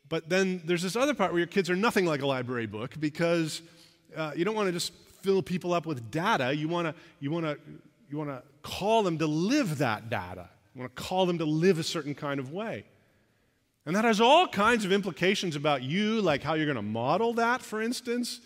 But 0.09 0.29
then 0.29 0.63
there's 0.65 0.83
this 0.83 0.95
other 0.95 1.15
part 1.15 1.33
where 1.33 1.41
your 1.41 1.49
kids 1.49 1.69
are 1.69 1.77
nothing 1.77 2.07
like 2.07 2.23
a 2.23 2.27
library 2.27 2.67
book 2.67 2.95
because 3.01 3.63
uh, 4.17 4.31
you 4.37 4.45
don't 4.45 4.55
want 4.55 4.69
to 4.69 4.73
just 4.73 4.93
fill 5.23 5.43
people 5.43 5.73
up 5.73 5.87
with 5.87 6.11
data. 6.13 6.55
You 6.55 6.69
want 6.69 6.87
to, 6.87 6.95
you 7.19 7.33
want 7.33 7.47
to, 7.47 7.59
you 8.11 8.19
want 8.19 8.31
to 8.31 8.43
call 8.63 9.03
them 9.03 9.19
to 9.19 9.27
live 9.27 9.79
that 9.79 10.11
data. 10.11 10.49
You 10.75 10.81
want 10.81 10.95
to 10.95 11.03
call 11.03 11.27
them 11.27 11.39
to 11.39 11.45
live 11.45 11.79
a 11.79 11.83
certain 11.83 12.15
kind 12.15 12.41
of 12.41 12.53
way. 12.53 12.85
And 13.87 13.95
that 13.97 14.05
has 14.05 14.21
all 14.21 14.49
kinds 14.49 14.85
of 14.85 14.93
implications 14.93 15.57
about 15.57 15.83
you, 15.83 16.23
like 16.23 16.43
how 16.43 16.55
you're 16.55 16.67
going 16.67 16.77
to 16.77 16.83
model 16.83 17.35
that, 17.35 17.61
for 17.61 17.83
instance. 17.83 18.41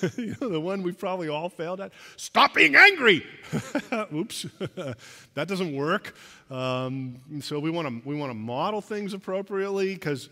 you 0.16 0.36
know, 0.40 0.48
the 0.48 0.60
one 0.60 0.82
we've 0.82 0.98
probably 0.98 1.28
all 1.28 1.48
failed 1.48 1.80
at. 1.80 1.92
Stop 2.16 2.54
being 2.54 2.76
angry. 2.76 3.26
Oops, 4.14 4.46
that 5.34 5.48
doesn't 5.48 5.74
work. 5.74 6.14
Um, 6.50 7.16
so 7.40 7.58
we 7.58 7.70
want 7.70 7.88
to 7.88 8.08
we 8.08 8.14
want 8.14 8.30
to 8.30 8.34
model 8.34 8.80
things 8.80 9.12
appropriately 9.12 9.94
because 9.94 10.28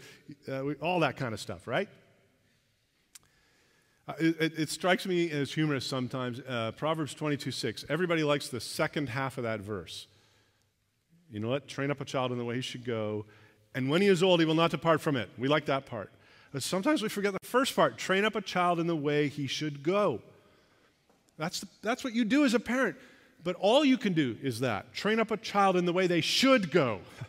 uh, 0.48 0.72
all 0.80 1.00
that 1.00 1.16
kind 1.16 1.34
of 1.34 1.40
stuff, 1.40 1.66
right? 1.66 1.88
Uh, 4.08 4.14
it, 4.18 4.58
it, 4.58 4.70
strikes 4.70 5.04
me 5.04 5.30
as 5.30 5.52
humorous 5.52 5.86
sometimes. 5.86 6.40
Uh, 6.48 6.72
Proverbs 6.72 7.12
22 7.12 7.50
6. 7.50 7.84
Everybody 7.90 8.24
likes 8.24 8.48
the 8.48 8.60
second 8.60 9.10
half 9.10 9.36
of 9.36 9.44
that 9.44 9.60
verse. 9.60 10.06
You 11.30 11.40
know 11.40 11.48
what? 11.48 11.68
Train 11.68 11.90
up 11.90 12.00
a 12.00 12.06
child 12.06 12.32
in 12.32 12.38
the 12.38 12.44
way 12.44 12.54
he 12.54 12.62
should 12.62 12.86
go, 12.86 13.26
and 13.74 13.90
when 13.90 14.00
he 14.00 14.08
is 14.08 14.22
old, 14.22 14.40
he 14.40 14.46
will 14.46 14.54
not 14.54 14.70
depart 14.70 15.02
from 15.02 15.14
it. 15.16 15.28
We 15.36 15.46
like 15.46 15.66
that 15.66 15.84
part. 15.84 16.10
But 16.52 16.62
sometimes 16.62 17.02
we 17.02 17.10
forget 17.10 17.34
the 17.34 17.46
first 17.46 17.76
part 17.76 17.98
train 17.98 18.24
up 18.24 18.34
a 18.34 18.40
child 18.40 18.80
in 18.80 18.86
the 18.86 18.96
way 18.96 19.28
he 19.28 19.46
should 19.46 19.82
go. 19.82 20.22
That's, 21.36 21.60
the, 21.60 21.68
that's 21.82 22.02
what 22.02 22.14
you 22.14 22.24
do 22.24 22.46
as 22.46 22.54
a 22.54 22.60
parent. 22.60 22.96
But 23.44 23.56
all 23.56 23.84
you 23.84 23.98
can 23.98 24.14
do 24.14 24.38
is 24.42 24.60
that 24.60 24.94
train 24.94 25.20
up 25.20 25.30
a 25.30 25.36
child 25.36 25.76
in 25.76 25.84
the 25.84 25.92
way 25.92 26.06
they 26.06 26.22
should 26.22 26.70
go. 26.70 27.00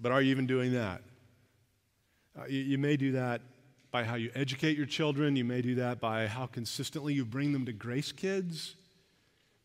but 0.00 0.12
are 0.12 0.20
you 0.20 0.30
even 0.30 0.46
doing 0.46 0.74
that? 0.74 1.00
Uh, 2.38 2.46
you, 2.46 2.60
you 2.60 2.78
may 2.78 2.96
do 2.96 3.12
that 3.12 3.40
by 3.90 4.02
how 4.02 4.16
you 4.16 4.30
educate 4.34 4.76
your 4.76 4.86
children. 4.86 5.36
You 5.36 5.44
may 5.44 5.62
do 5.62 5.76
that 5.76 6.00
by 6.00 6.26
how 6.26 6.46
consistently 6.46 7.14
you 7.14 7.24
bring 7.24 7.52
them 7.52 7.64
to 7.66 7.72
Grace 7.72 8.10
Kids. 8.10 8.74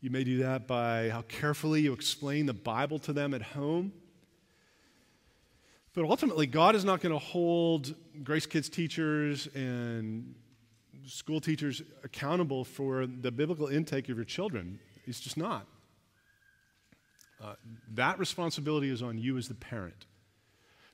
You 0.00 0.10
may 0.10 0.22
do 0.22 0.38
that 0.38 0.66
by 0.66 1.10
how 1.10 1.22
carefully 1.22 1.80
you 1.80 1.92
explain 1.92 2.46
the 2.46 2.54
Bible 2.54 2.98
to 3.00 3.12
them 3.12 3.34
at 3.34 3.42
home. 3.42 3.92
But 5.94 6.04
ultimately, 6.04 6.46
God 6.46 6.76
is 6.76 6.84
not 6.84 7.00
going 7.00 7.12
to 7.12 7.18
hold 7.18 7.94
Grace 8.22 8.46
Kids 8.46 8.68
teachers 8.68 9.48
and 9.54 10.34
school 11.04 11.40
teachers 11.40 11.82
accountable 12.04 12.64
for 12.64 13.06
the 13.06 13.32
biblical 13.32 13.66
intake 13.66 14.08
of 14.08 14.16
your 14.16 14.24
children. 14.24 14.78
He's 15.04 15.18
just 15.18 15.36
not. 15.36 15.66
Uh, 17.42 17.54
that 17.94 18.18
responsibility 18.18 18.90
is 18.90 19.02
on 19.02 19.18
you 19.18 19.36
as 19.36 19.48
the 19.48 19.54
parent. 19.54 20.06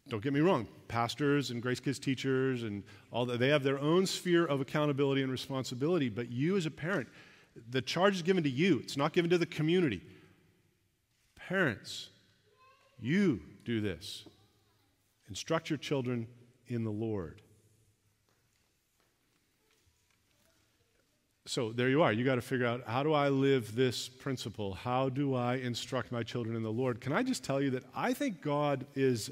Don't 0.08 0.22
get 0.22 0.32
me 0.32 0.40
wrong, 0.40 0.68
pastors 0.86 1.50
and 1.50 1.60
Grace 1.60 1.80
Kids 1.80 1.98
teachers 1.98 2.62
and 2.62 2.84
all 3.10 3.26
that, 3.26 3.40
they 3.40 3.48
have 3.48 3.64
their 3.64 3.78
own 3.78 4.06
sphere 4.06 4.44
of 4.44 4.60
accountability 4.60 5.22
and 5.22 5.32
responsibility, 5.32 6.08
but 6.08 6.30
you 6.30 6.56
as 6.56 6.64
a 6.64 6.70
parent, 6.70 7.08
the 7.70 7.82
charge 7.82 8.14
is 8.14 8.22
given 8.22 8.44
to 8.44 8.50
you. 8.50 8.78
It's 8.82 8.96
not 8.96 9.12
given 9.12 9.30
to 9.30 9.38
the 9.38 9.46
community. 9.46 10.00
Parents, 11.34 12.10
you 13.00 13.40
do 13.64 13.80
this. 13.80 14.24
Instruct 15.28 15.70
your 15.70 15.78
children 15.78 16.28
in 16.68 16.84
the 16.84 16.90
Lord. 16.90 17.42
So 21.46 21.70
there 21.72 21.88
you 21.88 22.02
are. 22.02 22.12
You 22.12 22.24
got 22.24 22.34
to 22.36 22.42
figure 22.42 22.66
out 22.66 22.82
how 22.86 23.04
do 23.04 23.12
I 23.12 23.28
live 23.28 23.74
this 23.76 24.08
principle? 24.08 24.74
How 24.74 25.08
do 25.08 25.34
I 25.34 25.56
instruct 25.56 26.10
my 26.10 26.24
children 26.24 26.56
in 26.56 26.62
the 26.62 26.72
Lord? 26.72 27.00
Can 27.00 27.12
I 27.12 27.22
just 27.22 27.44
tell 27.44 27.60
you 27.60 27.70
that 27.70 27.84
I 27.94 28.12
think 28.12 28.42
God 28.42 28.84
is 28.94 29.30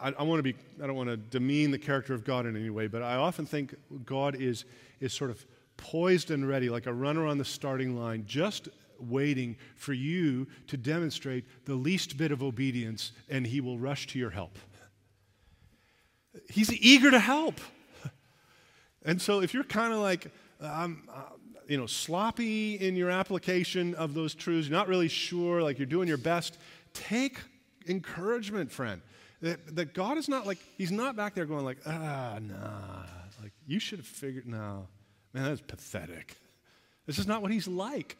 I, 0.00 0.12
I 0.18 0.22
want 0.22 0.38
to 0.38 0.42
be, 0.42 0.54
I 0.82 0.86
don't 0.86 0.96
want 0.96 1.10
to 1.10 1.16
demean 1.16 1.70
the 1.70 1.78
character 1.78 2.14
of 2.14 2.24
God 2.24 2.46
in 2.46 2.56
any 2.56 2.70
way, 2.70 2.86
but 2.86 3.02
I 3.02 3.16
often 3.16 3.46
think 3.46 3.74
God 4.04 4.34
is, 4.34 4.64
is 5.00 5.12
sort 5.12 5.30
of 5.30 5.44
poised 5.76 6.30
and 6.30 6.48
ready, 6.48 6.68
like 6.68 6.86
a 6.86 6.92
runner 6.92 7.26
on 7.26 7.38
the 7.38 7.44
starting 7.44 7.98
line, 7.98 8.24
just 8.26 8.68
waiting 8.98 9.56
for 9.76 9.92
you 9.92 10.46
to 10.66 10.76
demonstrate 10.76 11.44
the 11.64 11.74
least 11.74 12.16
bit 12.16 12.32
of 12.32 12.42
obedience, 12.42 13.12
and 13.28 13.46
he 13.46 13.60
will 13.60 13.78
rush 13.78 14.06
to 14.08 14.18
your 14.18 14.30
help. 14.30 14.58
He's 16.48 16.72
eager 16.72 17.10
to 17.10 17.18
help. 17.18 17.60
And 19.04 19.20
so 19.20 19.40
if 19.40 19.54
you're 19.54 19.64
kind 19.64 19.92
of 19.92 20.00
like, 20.00 20.30
um, 20.60 21.08
uh, 21.10 21.22
you 21.66 21.78
know, 21.78 21.86
sloppy 21.86 22.74
in 22.74 22.96
your 22.96 23.10
application 23.10 23.94
of 23.94 24.12
those 24.12 24.34
truths, 24.34 24.68
you're 24.68 24.76
not 24.76 24.88
really 24.88 25.08
sure, 25.08 25.62
like 25.62 25.78
you're 25.78 25.86
doing 25.86 26.06
your 26.06 26.18
best, 26.18 26.58
take 26.92 27.38
encouragement, 27.88 28.70
friend. 28.70 29.00
That, 29.42 29.76
that 29.76 29.94
God 29.94 30.18
is 30.18 30.28
not 30.28 30.46
like, 30.46 30.58
He's 30.76 30.92
not 30.92 31.16
back 31.16 31.34
there 31.34 31.46
going 31.46 31.64
like, 31.64 31.78
ah, 31.86 32.38
nah. 32.40 33.04
Like, 33.42 33.52
you 33.66 33.80
should 33.80 33.98
have 33.98 34.06
figured, 34.06 34.46
no. 34.46 34.86
Man, 35.32 35.44
that's 35.44 35.60
pathetic. 35.60 36.36
This 37.06 37.18
is 37.18 37.26
not 37.26 37.42
what 37.42 37.50
He's 37.50 37.66
like. 37.66 38.16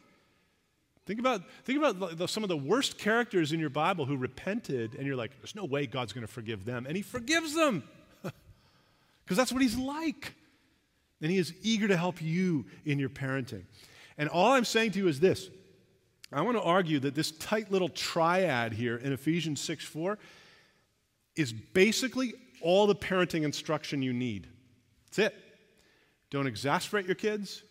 Think 1.05 1.19
about, 1.19 1.41
think 1.63 1.79
about 1.79 2.17
the, 2.17 2.27
some 2.27 2.43
of 2.43 2.49
the 2.49 2.57
worst 2.57 2.97
characters 2.97 3.51
in 3.51 3.59
your 3.59 3.69
Bible 3.69 4.05
who 4.05 4.17
repented, 4.17 4.95
and 4.95 5.05
you're 5.05 5.15
like, 5.15 5.31
there's 5.39 5.55
no 5.55 5.65
way 5.65 5.87
God's 5.87 6.13
going 6.13 6.25
to 6.25 6.31
forgive 6.31 6.65
them. 6.65 6.85
And 6.87 6.95
He 6.95 7.03
forgives 7.03 7.53
them 7.53 7.83
because 8.23 9.37
that's 9.37 9.51
what 9.51 9.61
He's 9.61 9.77
like. 9.77 10.33
And 11.21 11.31
He 11.31 11.37
is 11.37 11.53
eager 11.61 11.87
to 11.87 11.97
help 11.97 12.21
you 12.21 12.65
in 12.85 12.97
your 12.97 13.09
parenting. 13.09 13.63
And 14.17 14.29
all 14.29 14.53
I'm 14.53 14.65
saying 14.65 14.91
to 14.91 14.99
you 14.99 15.07
is 15.07 15.19
this 15.19 15.49
I 16.33 16.41
want 16.41 16.57
to 16.57 16.63
argue 16.63 16.99
that 16.99 17.13
this 17.13 17.31
tight 17.31 17.71
little 17.71 17.89
triad 17.89 18.73
here 18.73 18.95
in 18.95 19.11
Ephesians 19.11 19.59
6 19.61 19.83
4 19.85 20.17
is 21.35 21.53
basically 21.53 22.33
all 22.61 22.87
the 22.87 22.95
parenting 22.95 23.43
instruction 23.43 24.01
you 24.01 24.13
need. 24.13 24.47
That's 25.07 25.19
it. 25.19 25.35
Don't 26.29 26.47
exasperate 26.47 27.05
your 27.05 27.15
kids. 27.15 27.63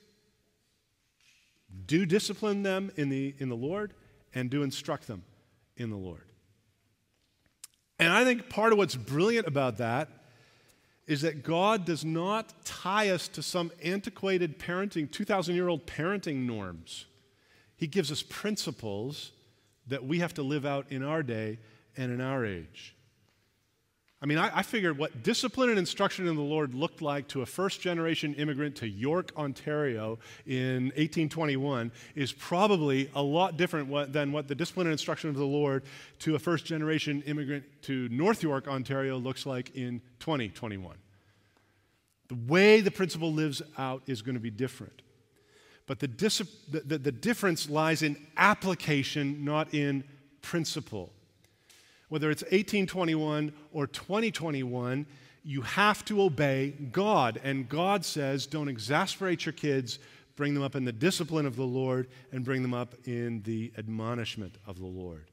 Do 1.86 2.04
discipline 2.04 2.62
them 2.62 2.90
in 2.96 3.08
the, 3.08 3.34
in 3.38 3.48
the 3.48 3.56
Lord 3.56 3.94
and 4.34 4.50
do 4.50 4.62
instruct 4.62 5.06
them 5.06 5.24
in 5.76 5.90
the 5.90 5.96
Lord. 5.96 6.24
And 7.98 8.12
I 8.12 8.24
think 8.24 8.48
part 8.48 8.72
of 8.72 8.78
what's 8.78 8.96
brilliant 8.96 9.46
about 9.46 9.78
that 9.78 10.08
is 11.06 11.22
that 11.22 11.42
God 11.42 11.84
does 11.84 12.04
not 12.04 12.64
tie 12.64 13.10
us 13.10 13.28
to 13.28 13.42
some 13.42 13.72
antiquated 13.82 14.58
parenting, 14.58 15.10
2,000 15.10 15.54
year 15.54 15.68
old 15.68 15.86
parenting 15.86 16.46
norms. 16.46 17.06
He 17.76 17.86
gives 17.86 18.12
us 18.12 18.22
principles 18.22 19.32
that 19.86 20.04
we 20.04 20.18
have 20.20 20.34
to 20.34 20.42
live 20.42 20.64
out 20.64 20.86
in 20.90 21.02
our 21.02 21.22
day 21.22 21.58
and 21.96 22.12
in 22.12 22.20
our 22.20 22.44
age. 22.44 22.94
I 24.22 24.26
mean, 24.26 24.36
I, 24.36 24.58
I, 24.58 24.62
figured 24.62 24.98
what 24.98 25.22
discipline 25.22 25.70
and 25.70 25.78
instruction 25.78 26.28
in 26.28 26.36
the 26.36 26.42
Lord 26.42 26.74
looked 26.74 27.00
like 27.00 27.26
to 27.28 27.40
a 27.40 27.46
first 27.46 27.80
generation 27.80 28.34
immigrant 28.34 28.76
to 28.76 28.86
York, 28.86 29.32
Ontario 29.34 30.18
in 30.44 30.84
1821 30.96 31.90
is 32.14 32.30
probably 32.30 33.10
a 33.14 33.22
lot 33.22 33.56
different 33.56 33.88
what, 33.88 34.12
than 34.12 34.30
what 34.30 34.46
the 34.46 34.54
discipline 34.54 34.88
and 34.88 34.92
instruction 34.92 35.30
of 35.30 35.36
the 35.36 35.46
Lord 35.46 35.84
to 36.18 36.34
a 36.34 36.38
first 36.38 36.66
generation 36.66 37.22
immigrant 37.22 37.64
to 37.82 38.10
North 38.10 38.42
York, 38.42 38.68
Ontario 38.68 39.16
looks 39.16 39.46
like 39.46 39.74
in 39.74 40.02
2021. 40.18 40.96
The 42.28 42.34
way 42.46 42.82
the 42.82 42.90
principle 42.90 43.32
lives 43.32 43.62
out 43.78 44.02
is 44.06 44.20
going 44.20 44.34
to 44.34 44.40
be 44.40 44.50
different. 44.50 45.00
But 45.86 45.98
the, 45.98 46.08
the, 46.08 46.80
the, 46.80 46.98
the 46.98 47.12
difference 47.12 47.70
lies 47.70 48.02
in 48.02 48.18
application, 48.36 49.46
not 49.46 49.72
in 49.72 50.04
principle 50.42 51.10
whether 52.10 52.30
it's 52.30 52.42
1821 52.42 53.52
or 53.72 53.86
2021, 53.86 55.06
you 55.42 55.62
have 55.62 56.04
to 56.04 56.20
obey 56.20 56.74
God. 56.92 57.40
And 57.42 57.68
God 57.68 58.04
says, 58.04 58.46
don't 58.46 58.68
exasperate 58.68 59.46
your 59.46 59.54
kids, 59.54 60.00
bring 60.36 60.52
them 60.52 60.62
up 60.62 60.74
in 60.74 60.84
the 60.84 60.92
discipline 60.92 61.46
of 61.46 61.56
the 61.56 61.64
Lord, 61.64 62.08
and 62.32 62.44
bring 62.44 62.62
them 62.62 62.74
up 62.74 62.94
in 63.06 63.42
the 63.42 63.72
admonishment 63.78 64.58
of 64.66 64.78
the 64.78 64.86
Lord. 64.86 65.30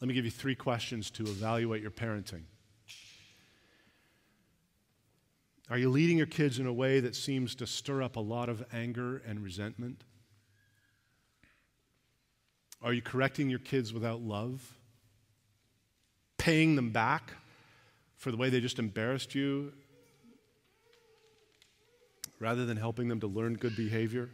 Let 0.00 0.08
me 0.08 0.14
give 0.14 0.24
you 0.24 0.30
three 0.30 0.54
questions 0.54 1.10
to 1.12 1.24
evaluate 1.24 1.82
your 1.82 1.90
parenting. 1.90 2.42
Are 5.70 5.78
you 5.78 5.90
leading 5.90 6.16
your 6.16 6.26
kids 6.26 6.58
in 6.58 6.66
a 6.66 6.72
way 6.72 7.00
that 7.00 7.14
seems 7.16 7.54
to 7.56 7.66
stir 7.66 8.02
up 8.02 8.16
a 8.16 8.20
lot 8.20 8.48
of 8.48 8.64
anger 8.72 9.22
and 9.26 9.42
resentment? 9.42 10.04
Are 12.80 12.92
you 12.92 13.02
correcting 13.02 13.50
your 13.50 13.58
kids 13.58 13.92
without 13.92 14.20
love? 14.20 14.77
Paying 16.38 16.76
them 16.76 16.90
back 16.90 17.32
for 18.16 18.30
the 18.30 18.36
way 18.36 18.48
they 18.48 18.60
just 18.60 18.78
embarrassed 18.78 19.34
you 19.34 19.72
rather 22.40 22.64
than 22.64 22.76
helping 22.76 23.08
them 23.08 23.20
to 23.20 23.26
learn 23.26 23.54
good 23.54 23.76
behavior? 23.76 24.30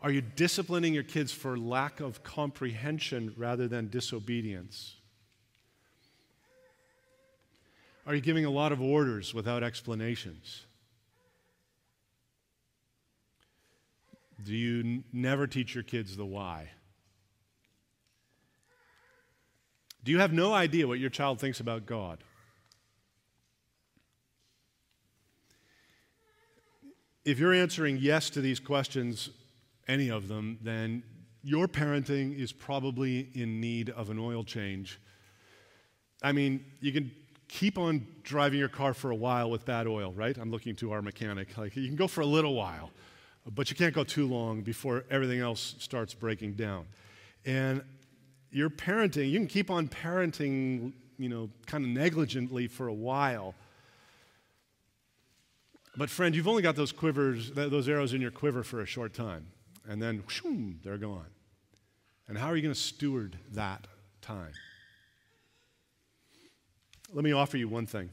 Are 0.00 0.10
you 0.10 0.20
disciplining 0.20 0.94
your 0.94 1.04
kids 1.04 1.30
for 1.30 1.56
lack 1.56 2.00
of 2.00 2.24
comprehension 2.24 3.32
rather 3.36 3.68
than 3.68 3.88
disobedience? 3.88 4.96
Are 8.04 8.14
you 8.16 8.20
giving 8.20 8.44
a 8.44 8.50
lot 8.50 8.72
of 8.72 8.82
orders 8.82 9.32
without 9.32 9.62
explanations? 9.62 10.62
Do 14.44 14.56
you 14.56 14.80
n- 14.80 15.04
never 15.12 15.46
teach 15.46 15.72
your 15.72 15.84
kids 15.84 16.16
the 16.16 16.26
why? 16.26 16.70
Do 20.04 20.10
you 20.10 20.18
have 20.18 20.32
no 20.32 20.52
idea 20.52 20.86
what 20.88 20.98
your 20.98 21.10
child 21.10 21.38
thinks 21.38 21.60
about 21.60 21.86
God? 21.86 22.18
If 27.24 27.38
you're 27.38 27.54
answering 27.54 27.98
yes 28.00 28.30
to 28.30 28.40
these 28.40 28.58
questions, 28.58 29.30
any 29.86 30.10
of 30.10 30.26
them, 30.26 30.58
then 30.60 31.04
your 31.44 31.68
parenting 31.68 32.36
is 32.36 32.52
probably 32.52 33.28
in 33.34 33.60
need 33.60 33.90
of 33.90 34.10
an 34.10 34.18
oil 34.18 34.42
change. 34.42 35.00
I 36.22 36.32
mean, 36.32 36.64
you 36.80 36.92
can 36.92 37.12
keep 37.48 37.78
on 37.78 38.06
driving 38.22 38.58
your 38.58 38.68
car 38.68 38.94
for 38.94 39.10
a 39.10 39.14
while 39.14 39.50
with 39.50 39.64
bad 39.64 39.86
oil, 39.86 40.12
right? 40.12 40.36
I'm 40.36 40.50
looking 40.50 40.74
to 40.76 40.92
our 40.92 41.02
mechanic. 41.02 41.56
Like, 41.56 41.76
you 41.76 41.86
can 41.86 41.96
go 41.96 42.08
for 42.08 42.22
a 42.22 42.26
little 42.26 42.54
while, 42.54 42.90
but 43.54 43.70
you 43.70 43.76
can't 43.76 43.94
go 43.94 44.04
too 44.04 44.26
long 44.26 44.62
before 44.62 45.04
everything 45.10 45.40
else 45.40 45.76
starts 45.78 46.14
breaking 46.14 46.54
down. 46.54 46.86
And 47.44 47.82
your 48.52 48.70
parenting, 48.70 49.30
you 49.30 49.38
can 49.38 49.48
keep 49.48 49.70
on 49.70 49.88
parenting, 49.88 50.92
you 51.18 51.28
know, 51.28 51.50
kind 51.66 51.84
of 51.84 51.90
negligently 51.90 52.68
for 52.68 52.86
a 52.86 52.92
while. 52.92 53.54
But 55.96 56.10
friend, 56.10 56.36
you've 56.36 56.48
only 56.48 56.62
got 56.62 56.76
those 56.76 56.92
quivers, 56.92 57.50
those 57.52 57.88
arrows 57.88 58.12
in 58.12 58.20
your 58.20 58.30
quiver 58.30 58.62
for 58.62 58.80
a 58.80 58.86
short 58.86 59.14
time, 59.14 59.46
and 59.88 60.02
then 60.02 60.22
they're 60.84 60.98
gone. 60.98 61.26
And 62.28 62.38
how 62.38 62.46
are 62.48 62.56
you 62.56 62.62
going 62.62 62.74
to 62.74 62.80
steward 62.80 63.38
that 63.52 63.86
time? 64.20 64.52
Let 67.12 67.24
me 67.24 67.32
offer 67.32 67.56
you 67.56 67.68
one 67.68 67.86
thing. 67.86 68.10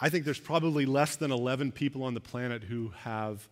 I 0.00 0.08
think 0.08 0.24
there's 0.24 0.40
probably 0.40 0.86
less 0.86 1.16
than 1.16 1.30
11 1.30 1.72
people 1.72 2.02
on 2.02 2.14
the 2.14 2.20
planet 2.20 2.64
who 2.64 2.92
have 3.00 3.48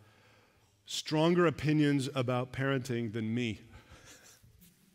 stronger 0.86 1.46
opinions 1.46 2.08
about 2.14 2.52
parenting 2.52 3.12
than 3.12 3.32
me. 3.32 3.60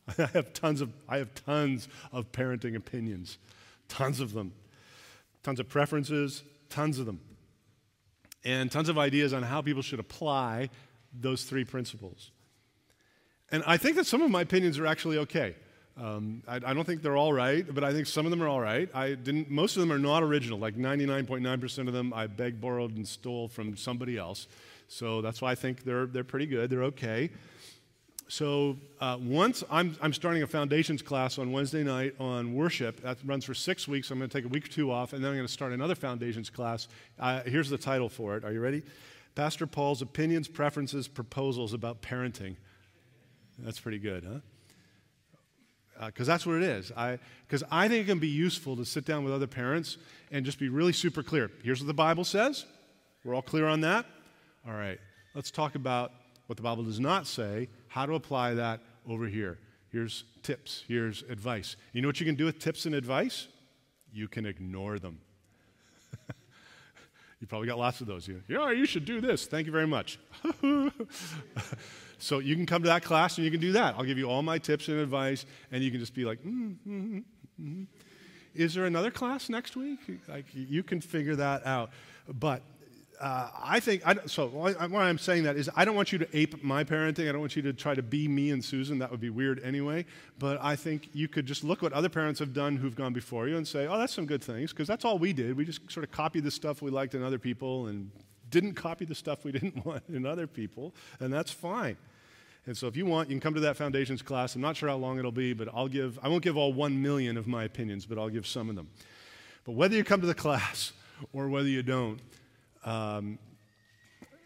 I 0.17 0.25
have 0.33 0.53
tons 0.53 0.81
of, 0.81 0.91
I 1.07 1.17
have 1.17 1.33
tons 1.33 1.87
of 2.11 2.31
parenting 2.31 2.75
opinions, 2.75 3.37
tons 3.87 4.19
of 4.19 4.33
them, 4.33 4.53
tons 5.43 5.59
of 5.59 5.69
preferences, 5.69 6.43
tons 6.69 6.99
of 6.99 7.05
them, 7.05 7.19
and 8.43 8.71
tons 8.71 8.89
of 8.89 8.97
ideas 8.97 9.33
on 9.33 9.43
how 9.43 9.61
people 9.61 9.81
should 9.81 9.99
apply 9.99 10.69
those 11.13 11.43
three 11.43 11.63
principles. 11.63 12.31
And 13.51 13.63
I 13.67 13.77
think 13.77 13.95
that 13.97 14.07
some 14.07 14.21
of 14.21 14.31
my 14.31 14.41
opinions 14.41 14.79
are 14.79 14.87
actually 14.87 15.19
okay. 15.19 15.55
Um, 15.95 16.41
I, 16.47 16.55
I, 16.55 16.73
don't 16.73 16.85
think 16.85 17.03
they're 17.03 17.15
all 17.15 17.33
right, 17.33 17.63
but 17.71 17.83
I 17.83 17.93
think 17.93 18.07
some 18.07 18.25
of 18.25 18.31
them 18.31 18.41
are 18.41 18.47
all 18.47 18.59
right. 18.59 18.89
I 18.95 19.09
didn't, 19.09 19.51
most 19.51 19.75
of 19.77 19.81
them 19.81 19.91
are 19.91 19.99
not 19.99 20.23
original. 20.23 20.57
Like 20.57 20.75
99.9% 20.75 21.87
of 21.87 21.93
them 21.93 22.11
I 22.13 22.25
begged, 22.25 22.59
borrowed, 22.59 22.95
and 22.95 23.07
stole 23.07 23.47
from 23.47 23.77
somebody 23.77 24.17
else. 24.17 24.47
So 24.87 25.21
that's 25.21 25.39
why 25.39 25.51
I 25.51 25.55
think 25.55 25.83
they're, 25.83 26.07
they're 26.07 26.23
pretty 26.23 26.47
good. 26.47 26.71
They're 26.71 26.85
okay. 26.85 27.29
So 28.33 28.77
uh, 28.99 29.19
once 29.21 29.63
I'm, 29.69 29.95
I'm 30.01 30.11
starting 30.11 30.41
a 30.41 30.47
foundations 30.47 31.03
class 31.03 31.37
on 31.37 31.51
Wednesday 31.51 31.83
night 31.83 32.15
on 32.19 32.55
worship. 32.55 33.01
That 33.01 33.19
runs 33.23 33.45
for 33.45 33.53
six 33.53 33.87
weeks. 33.87 34.09
I'm 34.09 34.17
going 34.17 34.27
to 34.27 34.35
take 34.35 34.45
a 34.45 34.47
week 34.47 34.65
or 34.65 34.69
two 34.69 34.91
off, 34.91 35.13
and 35.13 35.23
then 35.23 35.29
I'm 35.29 35.37
going 35.37 35.45
to 35.45 35.53
start 35.53 35.71
another 35.71 35.93
foundations 35.93 36.49
class. 36.49 36.87
Uh, 37.19 37.43
here's 37.43 37.69
the 37.69 37.77
title 37.77 38.09
for 38.09 38.35
it. 38.35 38.43
Are 38.43 38.51
you 38.51 38.59
ready? 38.59 38.81
Pastor 39.35 39.67
Paul's 39.67 40.01
opinions, 40.01 40.47
preferences, 40.47 41.07
proposals 41.07 41.73
about 41.73 42.01
parenting. 42.01 42.55
That's 43.59 43.79
pretty 43.79 43.99
good, 43.99 44.23
huh? 44.27 46.07
Because 46.07 46.27
uh, 46.27 46.33
that's 46.33 46.47
what 46.47 46.55
it 46.55 46.63
is. 46.63 46.87
Because 47.45 47.61
I, 47.69 47.85
I 47.85 47.87
think 47.87 48.07
it 48.07 48.09
can 48.09 48.17
be 48.17 48.29
useful 48.29 48.75
to 48.77 48.83
sit 48.83 49.05
down 49.05 49.23
with 49.23 49.31
other 49.31 49.45
parents 49.45 49.97
and 50.31 50.43
just 50.43 50.57
be 50.57 50.69
really 50.69 50.93
super 50.93 51.21
clear. 51.21 51.51
Here's 51.61 51.81
what 51.81 51.87
the 51.87 51.93
Bible 51.93 52.23
says. 52.23 52.65
We're 53.23 53.35
all 53.35 53.43
clear 53.43 53.67
on 53.67 53.81
that? 53.81 54.07
All 54.67 54.73
right. 54.73 54.97
Let's 55.35 55.51
talk 55.51 55.75
about 55.75 56.13
what 56.47 56.57
the 56.57 56.63
Bible 56.63 56.83
does 56.83 56.99
not 56.99 57.25
say, 57.25 57.69
how 57.93 58.07
to 58.07 58.15
apply 58.15 58.55
that 58.55 58.79
over 59.07 59.27
here. 59.27 59.59
Here's 59.91 60.23
tips, 60.41 60.83
here's 60.87 61.21
advice. 61.29 61.75
You 61.91 62.01
know 62.01 62.07
what 62.07 62.19
you 62.19 62.25
can 62.25 62.33
do 62.33 62.45
with 62.45 62.57
tips 62.57 62.87
and 62.87 62.95
advice? 62.95 63.47
You 64.11 64.27
can 64.27 64.47
ignore 64.47 64.97
them. 64.97 65.19
you 67.39 67.45
probably 67.45 67.67
got 67.67 67.77
lots 67.77 68.01
of 68.01 68.07
those. 68.07 68.27
You, 68.27 68.41
yeah, 68.47 68.71
you 68.71 68.87
should 68.87 69.05
do 69.05 69.21
this. 69.21 69.45
Thank 69.45 69.67
you 69.67 69.71
very 69.71 69.85
much. 69.85 70.17
so 72.17 72.39
you 72.39 72.55
can 72.55 72.65
come 72.65 72.81
to 72.81 72.87
that 72.87 73.03
class 73.03 73.37
and 73.37 73.45
you 73.45 73.51
can 73.51 73.61
do 73.61 73.73
that. 73.73 73.93
I'll 73.95 74.05
give 74.05 74.17
you 74.17 74.25
all 74.27 74.41
my 74.41 74.57
tips 74.57 74.87
and 74.87 74.97
advice, 74.97 75.45
and 75.71 75.83
you 75.83 75.91
can 75.91 75.99
just 75.99 76.15
be 76.15 76.25
like, 76.25 76.43
mm, 76.43 76.75
mm, 76.87 77.23
mm, 77.61 77.87
is 78.55 78.73
there 78.73 78.85
another 78.85 79.11
class 79.11 79.49
next 79.49 79.75
week? 79.75 79.99
Like 80.27 80.45
you 80.51 80.81
can 80.81 80.99
figure 80.99 81.35
that 81.35 81.63
out. 81.67 81.91
But 82.27 82.63
uh, 83.19 83.49
I 83.61 83.79
think, 83.79 84.05
I, 84.05 84.15
so 84.25 84.47
why 84.47 84.73
I'm 84.75 85.17
saying 85.17 85.43
that 85.43 85.55
is 85.55 85.69
I 85.75 85.85
don't 85.85 85.95
want 85.95 86.11
you 86.11 86.17
to 86.19 86.37
ape 86.37 86.63
my 86.63 86.83
parenting. 86.83 87.29
I 87.29 87.31
don't 87.31 87.41
want 87.41 87.55
you 87.55 87.61
to 87.63 87.73
try 87.73 87.95
to 87.95 88.01
be 88.01 88.27
me 88.27 88.51
and 88.51 88.63
Susan. 88.63 88.99
That 88.99 89.11
would 89.11 89.21
be 89.21 89.29
weird 89.29 89.61
anyway. 89.63 90.05
But 90.39 90.59
I 90.61 90.75
think 90.75 91.09
you 91.13 91.27
could 91.27 91.45
just 91.45 91.63
look 91.63 91.81
what 91.81 91.93
other 91.93 92.09
parents 92.09 92.39
have 92.39 92.53
done 92.53 92.77
who've 92.77 92.95
gone 92.95 93.13
before 93.13 93.47
you 93.47 93.57
and 93.57 93.67
say, 93.67 93.87
oh, 93.87 93.97
that's 93.97 94.13
some 94.13 94.25
good 94.25 94.43
things, 94.43 94.71
because 94.71 94.87
that's 94.87 95.05
all 95.05 95.17
we 95.19 95.33
did. 95.33 95.55
We 95.55 95.65
just 95.65 95.91
sort 95.91 96.03
of 96.03 96.11
copied 96.11 96.43
the 96.43 96.51
stuff 96.51 96.81
we 96.81 96.91
liked 96.91 97.15
in 97.15 97.23
other 97.23 97.39
people 97.39 97.87
and 97.87 98.11
didn't 98.49 98.73
copy 98.73 99.05
the 99.05 99.15
stuff 99.15 99.43
we 99.43 99.51
didn't 99.57 99.85
want 99.85 100.03
in 100.09 100.25
other 100.25 100.47
people, 100.47 100.93
and 101.19 101.31
that's 101.31 101.51
fine. 101.51 101.97
And 102.65 102.77
so 102.77 102.87
if 102.87 102.95
you 102.95 103.05
want, 103.05 103.29
you 103.29 103.35
can 103.35 103.41
come 103.41 103.53
to 103.55 103.59
that 103.61 103.75
foundations 103.75 104.21
class. 104.21 104.55
I'm 104.55 104.61
not 104.61 104.77
sure 104.77 104.87
how 104.87 104.95
long 104.95 105.19
it'll 105.19 105.33
be, 105.33 105.51
but 105.53 105.67
I'll 105.73 105.89
give, 105.89 106.17
I 106.23 106.29
won't 106.29 106.43
give 106.43 106.55
all 106.55 106.71
one 106.71 107.01
million 107.01 107.35
of 107.35 107.45
my 107.45 107.65
opinions, 107.65 108.05
but 108.05 108.17
I'll 108.17 108.29
give 108.29 108.47
some 108.47 108.69
of 108.69 108.75
them. 108.75 108.87
But 109.65 109.73
whether 109.73 109.95
you 109.95 110.03
come 110.03 110.21
to 110.21 110.27
the 110.27 110.33
class 110.45 110.93
or 111.33 111.49
whether 111.49 111.67
you 111.67 111.83
don't, 111.83 112.19
um, 112.83 113.39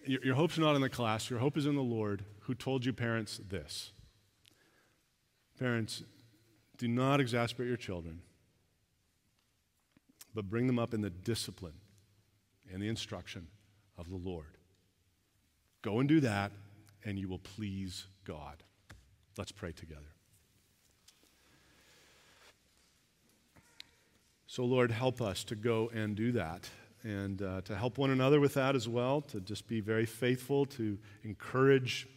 your, 0.05 0.23
your 0.23 0.35
hope's 0.35 0.57
not 0.57 0.75
in 0.75 0.81
the 0.81 0.89
class, 0.89 1.29
your 1.29 1.39
hope 1.39 1.57
is 1.57 1.65
in 1.65 1.75
the 1.75 1.81
Lord 1.81 2.23
who 2.41 2.53
told 2.55 2.85
you, 2.85 2.93
parents, 2.93 3.39
this. 3.49 3.91
Parents, 5.59 6.03
do 6.77 6.87
not 6.87 7.19
exasperate 7.19 7.67
your 7.67 7.77
children, 7.77 8.21
but 10.33 10.49
bring 10.49 10.67
them 10.67 10.79
up 10.79 10.93
in 10.93 11.01
the 11.01 11.09
discipline 11.09 11.73
and 12.71 12.81
the 12.81 12.87
instruction 12.87 13.47
of 13.97 14.09
the 14.09 14.15
Lord. 14.15 14.57
Go 15.81 15.99
and 15.99 16.07
do 16.07 16.19
that, 16.21 16.51
and 17.03 17.17
you 17.17 17.27
will 17.27 17.39
please 17.39 18.05
God. 18.23 18.63
Let's 19.37 19.51
pray 19.51 19.71
together. 19.71 20.13
So, 24.47 24.63
Lord, 24.63 24.91
help 24.91 25.21
us 25.21 25.43
to 25.45 25.55
go 25.55 25.89
and 25.93 26.15
do 26.15 26.31
that 26.31 26.69
and 27.03 27.41
uh, 27.41 27.61
to 27.61 27.75
help 27.75 27.97
one 27.97 28.09
another 28.09 28.39
with 28.39 28.55
that 28.55 28.75
as 28.75 28.87
well, 28.87 29.21
to 29.21 29.39
just 29.39 29.67
be 29.67 29.79
very 29.79 30.05
faithful, 30.05 30.65
to 30.65 30.97
encourage 31.23 32.07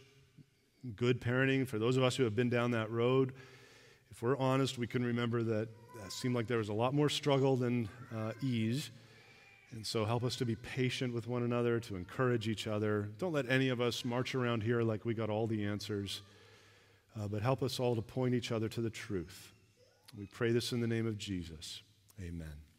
good 0.96 1.20
parenting. 1.20 1.66
For 1.66 1.78
those 1.78 1.96
of 1.96 2.02
us 2.02 2.16
who 2.16 2.24
have 2.24 2.34
been 2.34 2.50
down 2.50 2.70
that 2.72 2.90
road, 2.90 3.32
if 4.10 4.22
we're 4.22 4.36
honest, 4.38 4.78
we 4.78 4.86
can 4.86 5.04
remember 5.04 5.42
that 5.42 5.68
it 6.04 6.12
seemed 6.12 6.34
like 6.34 6.46
there 6.46 6.58
was 6.58 6.68
a 6.68 6.74
lot 6.74 6.94
more 6.94 7.08
struggle 7.08 7.56
than 7.56 7.88
uh, 8.16 8.32
ease. 8.42 8.90
And 9.72 9.86
so 9.86 10.04
help 10.04 10.24
us 10.24 10.34
to 10.36 10.44
be 10.44 10.56
patient 10.56 11.14
with 11.14 11.28
one 11.28 11.44
another, 11.44 11.78
to 11.80 11.94
encourage 11.94 12.48
each 12.48 12.66
other. 12.66 13.08
Don't 13.18 13.32
let 13.32 13.48
any 13.48 13.68
of 13.68 13.80
us 13.80 14.04
march 14.04 14.34
around 14.34 14.62
here 14.62 14.82
like 14.82 15.04
we 15.04 15.14
got 15.14 15.30
all 15.30 15.46
the 15.46 15.64
answers, 15.64 16.22
uh, 17.16 17.28
but 17.28 17.42
help 17.42 17.62
us 17.62 17.78
all 17.78 17.94
to 17.94 18.02
point 18.02 18.34
each 18.34 18.50
other 18.50 18.68
to 18.68 18.80
the 18.80 18.90
truth. 18.90 19.52
We 20.18 20.26
pray 20.26 20.50
this 20.50 20.72
in 20.72 20.80
the 20.80 20.88
name 20.88 21.06
of 21.06 21.18
Jesus. 21.18 21.82
Amen. 22.20 22.69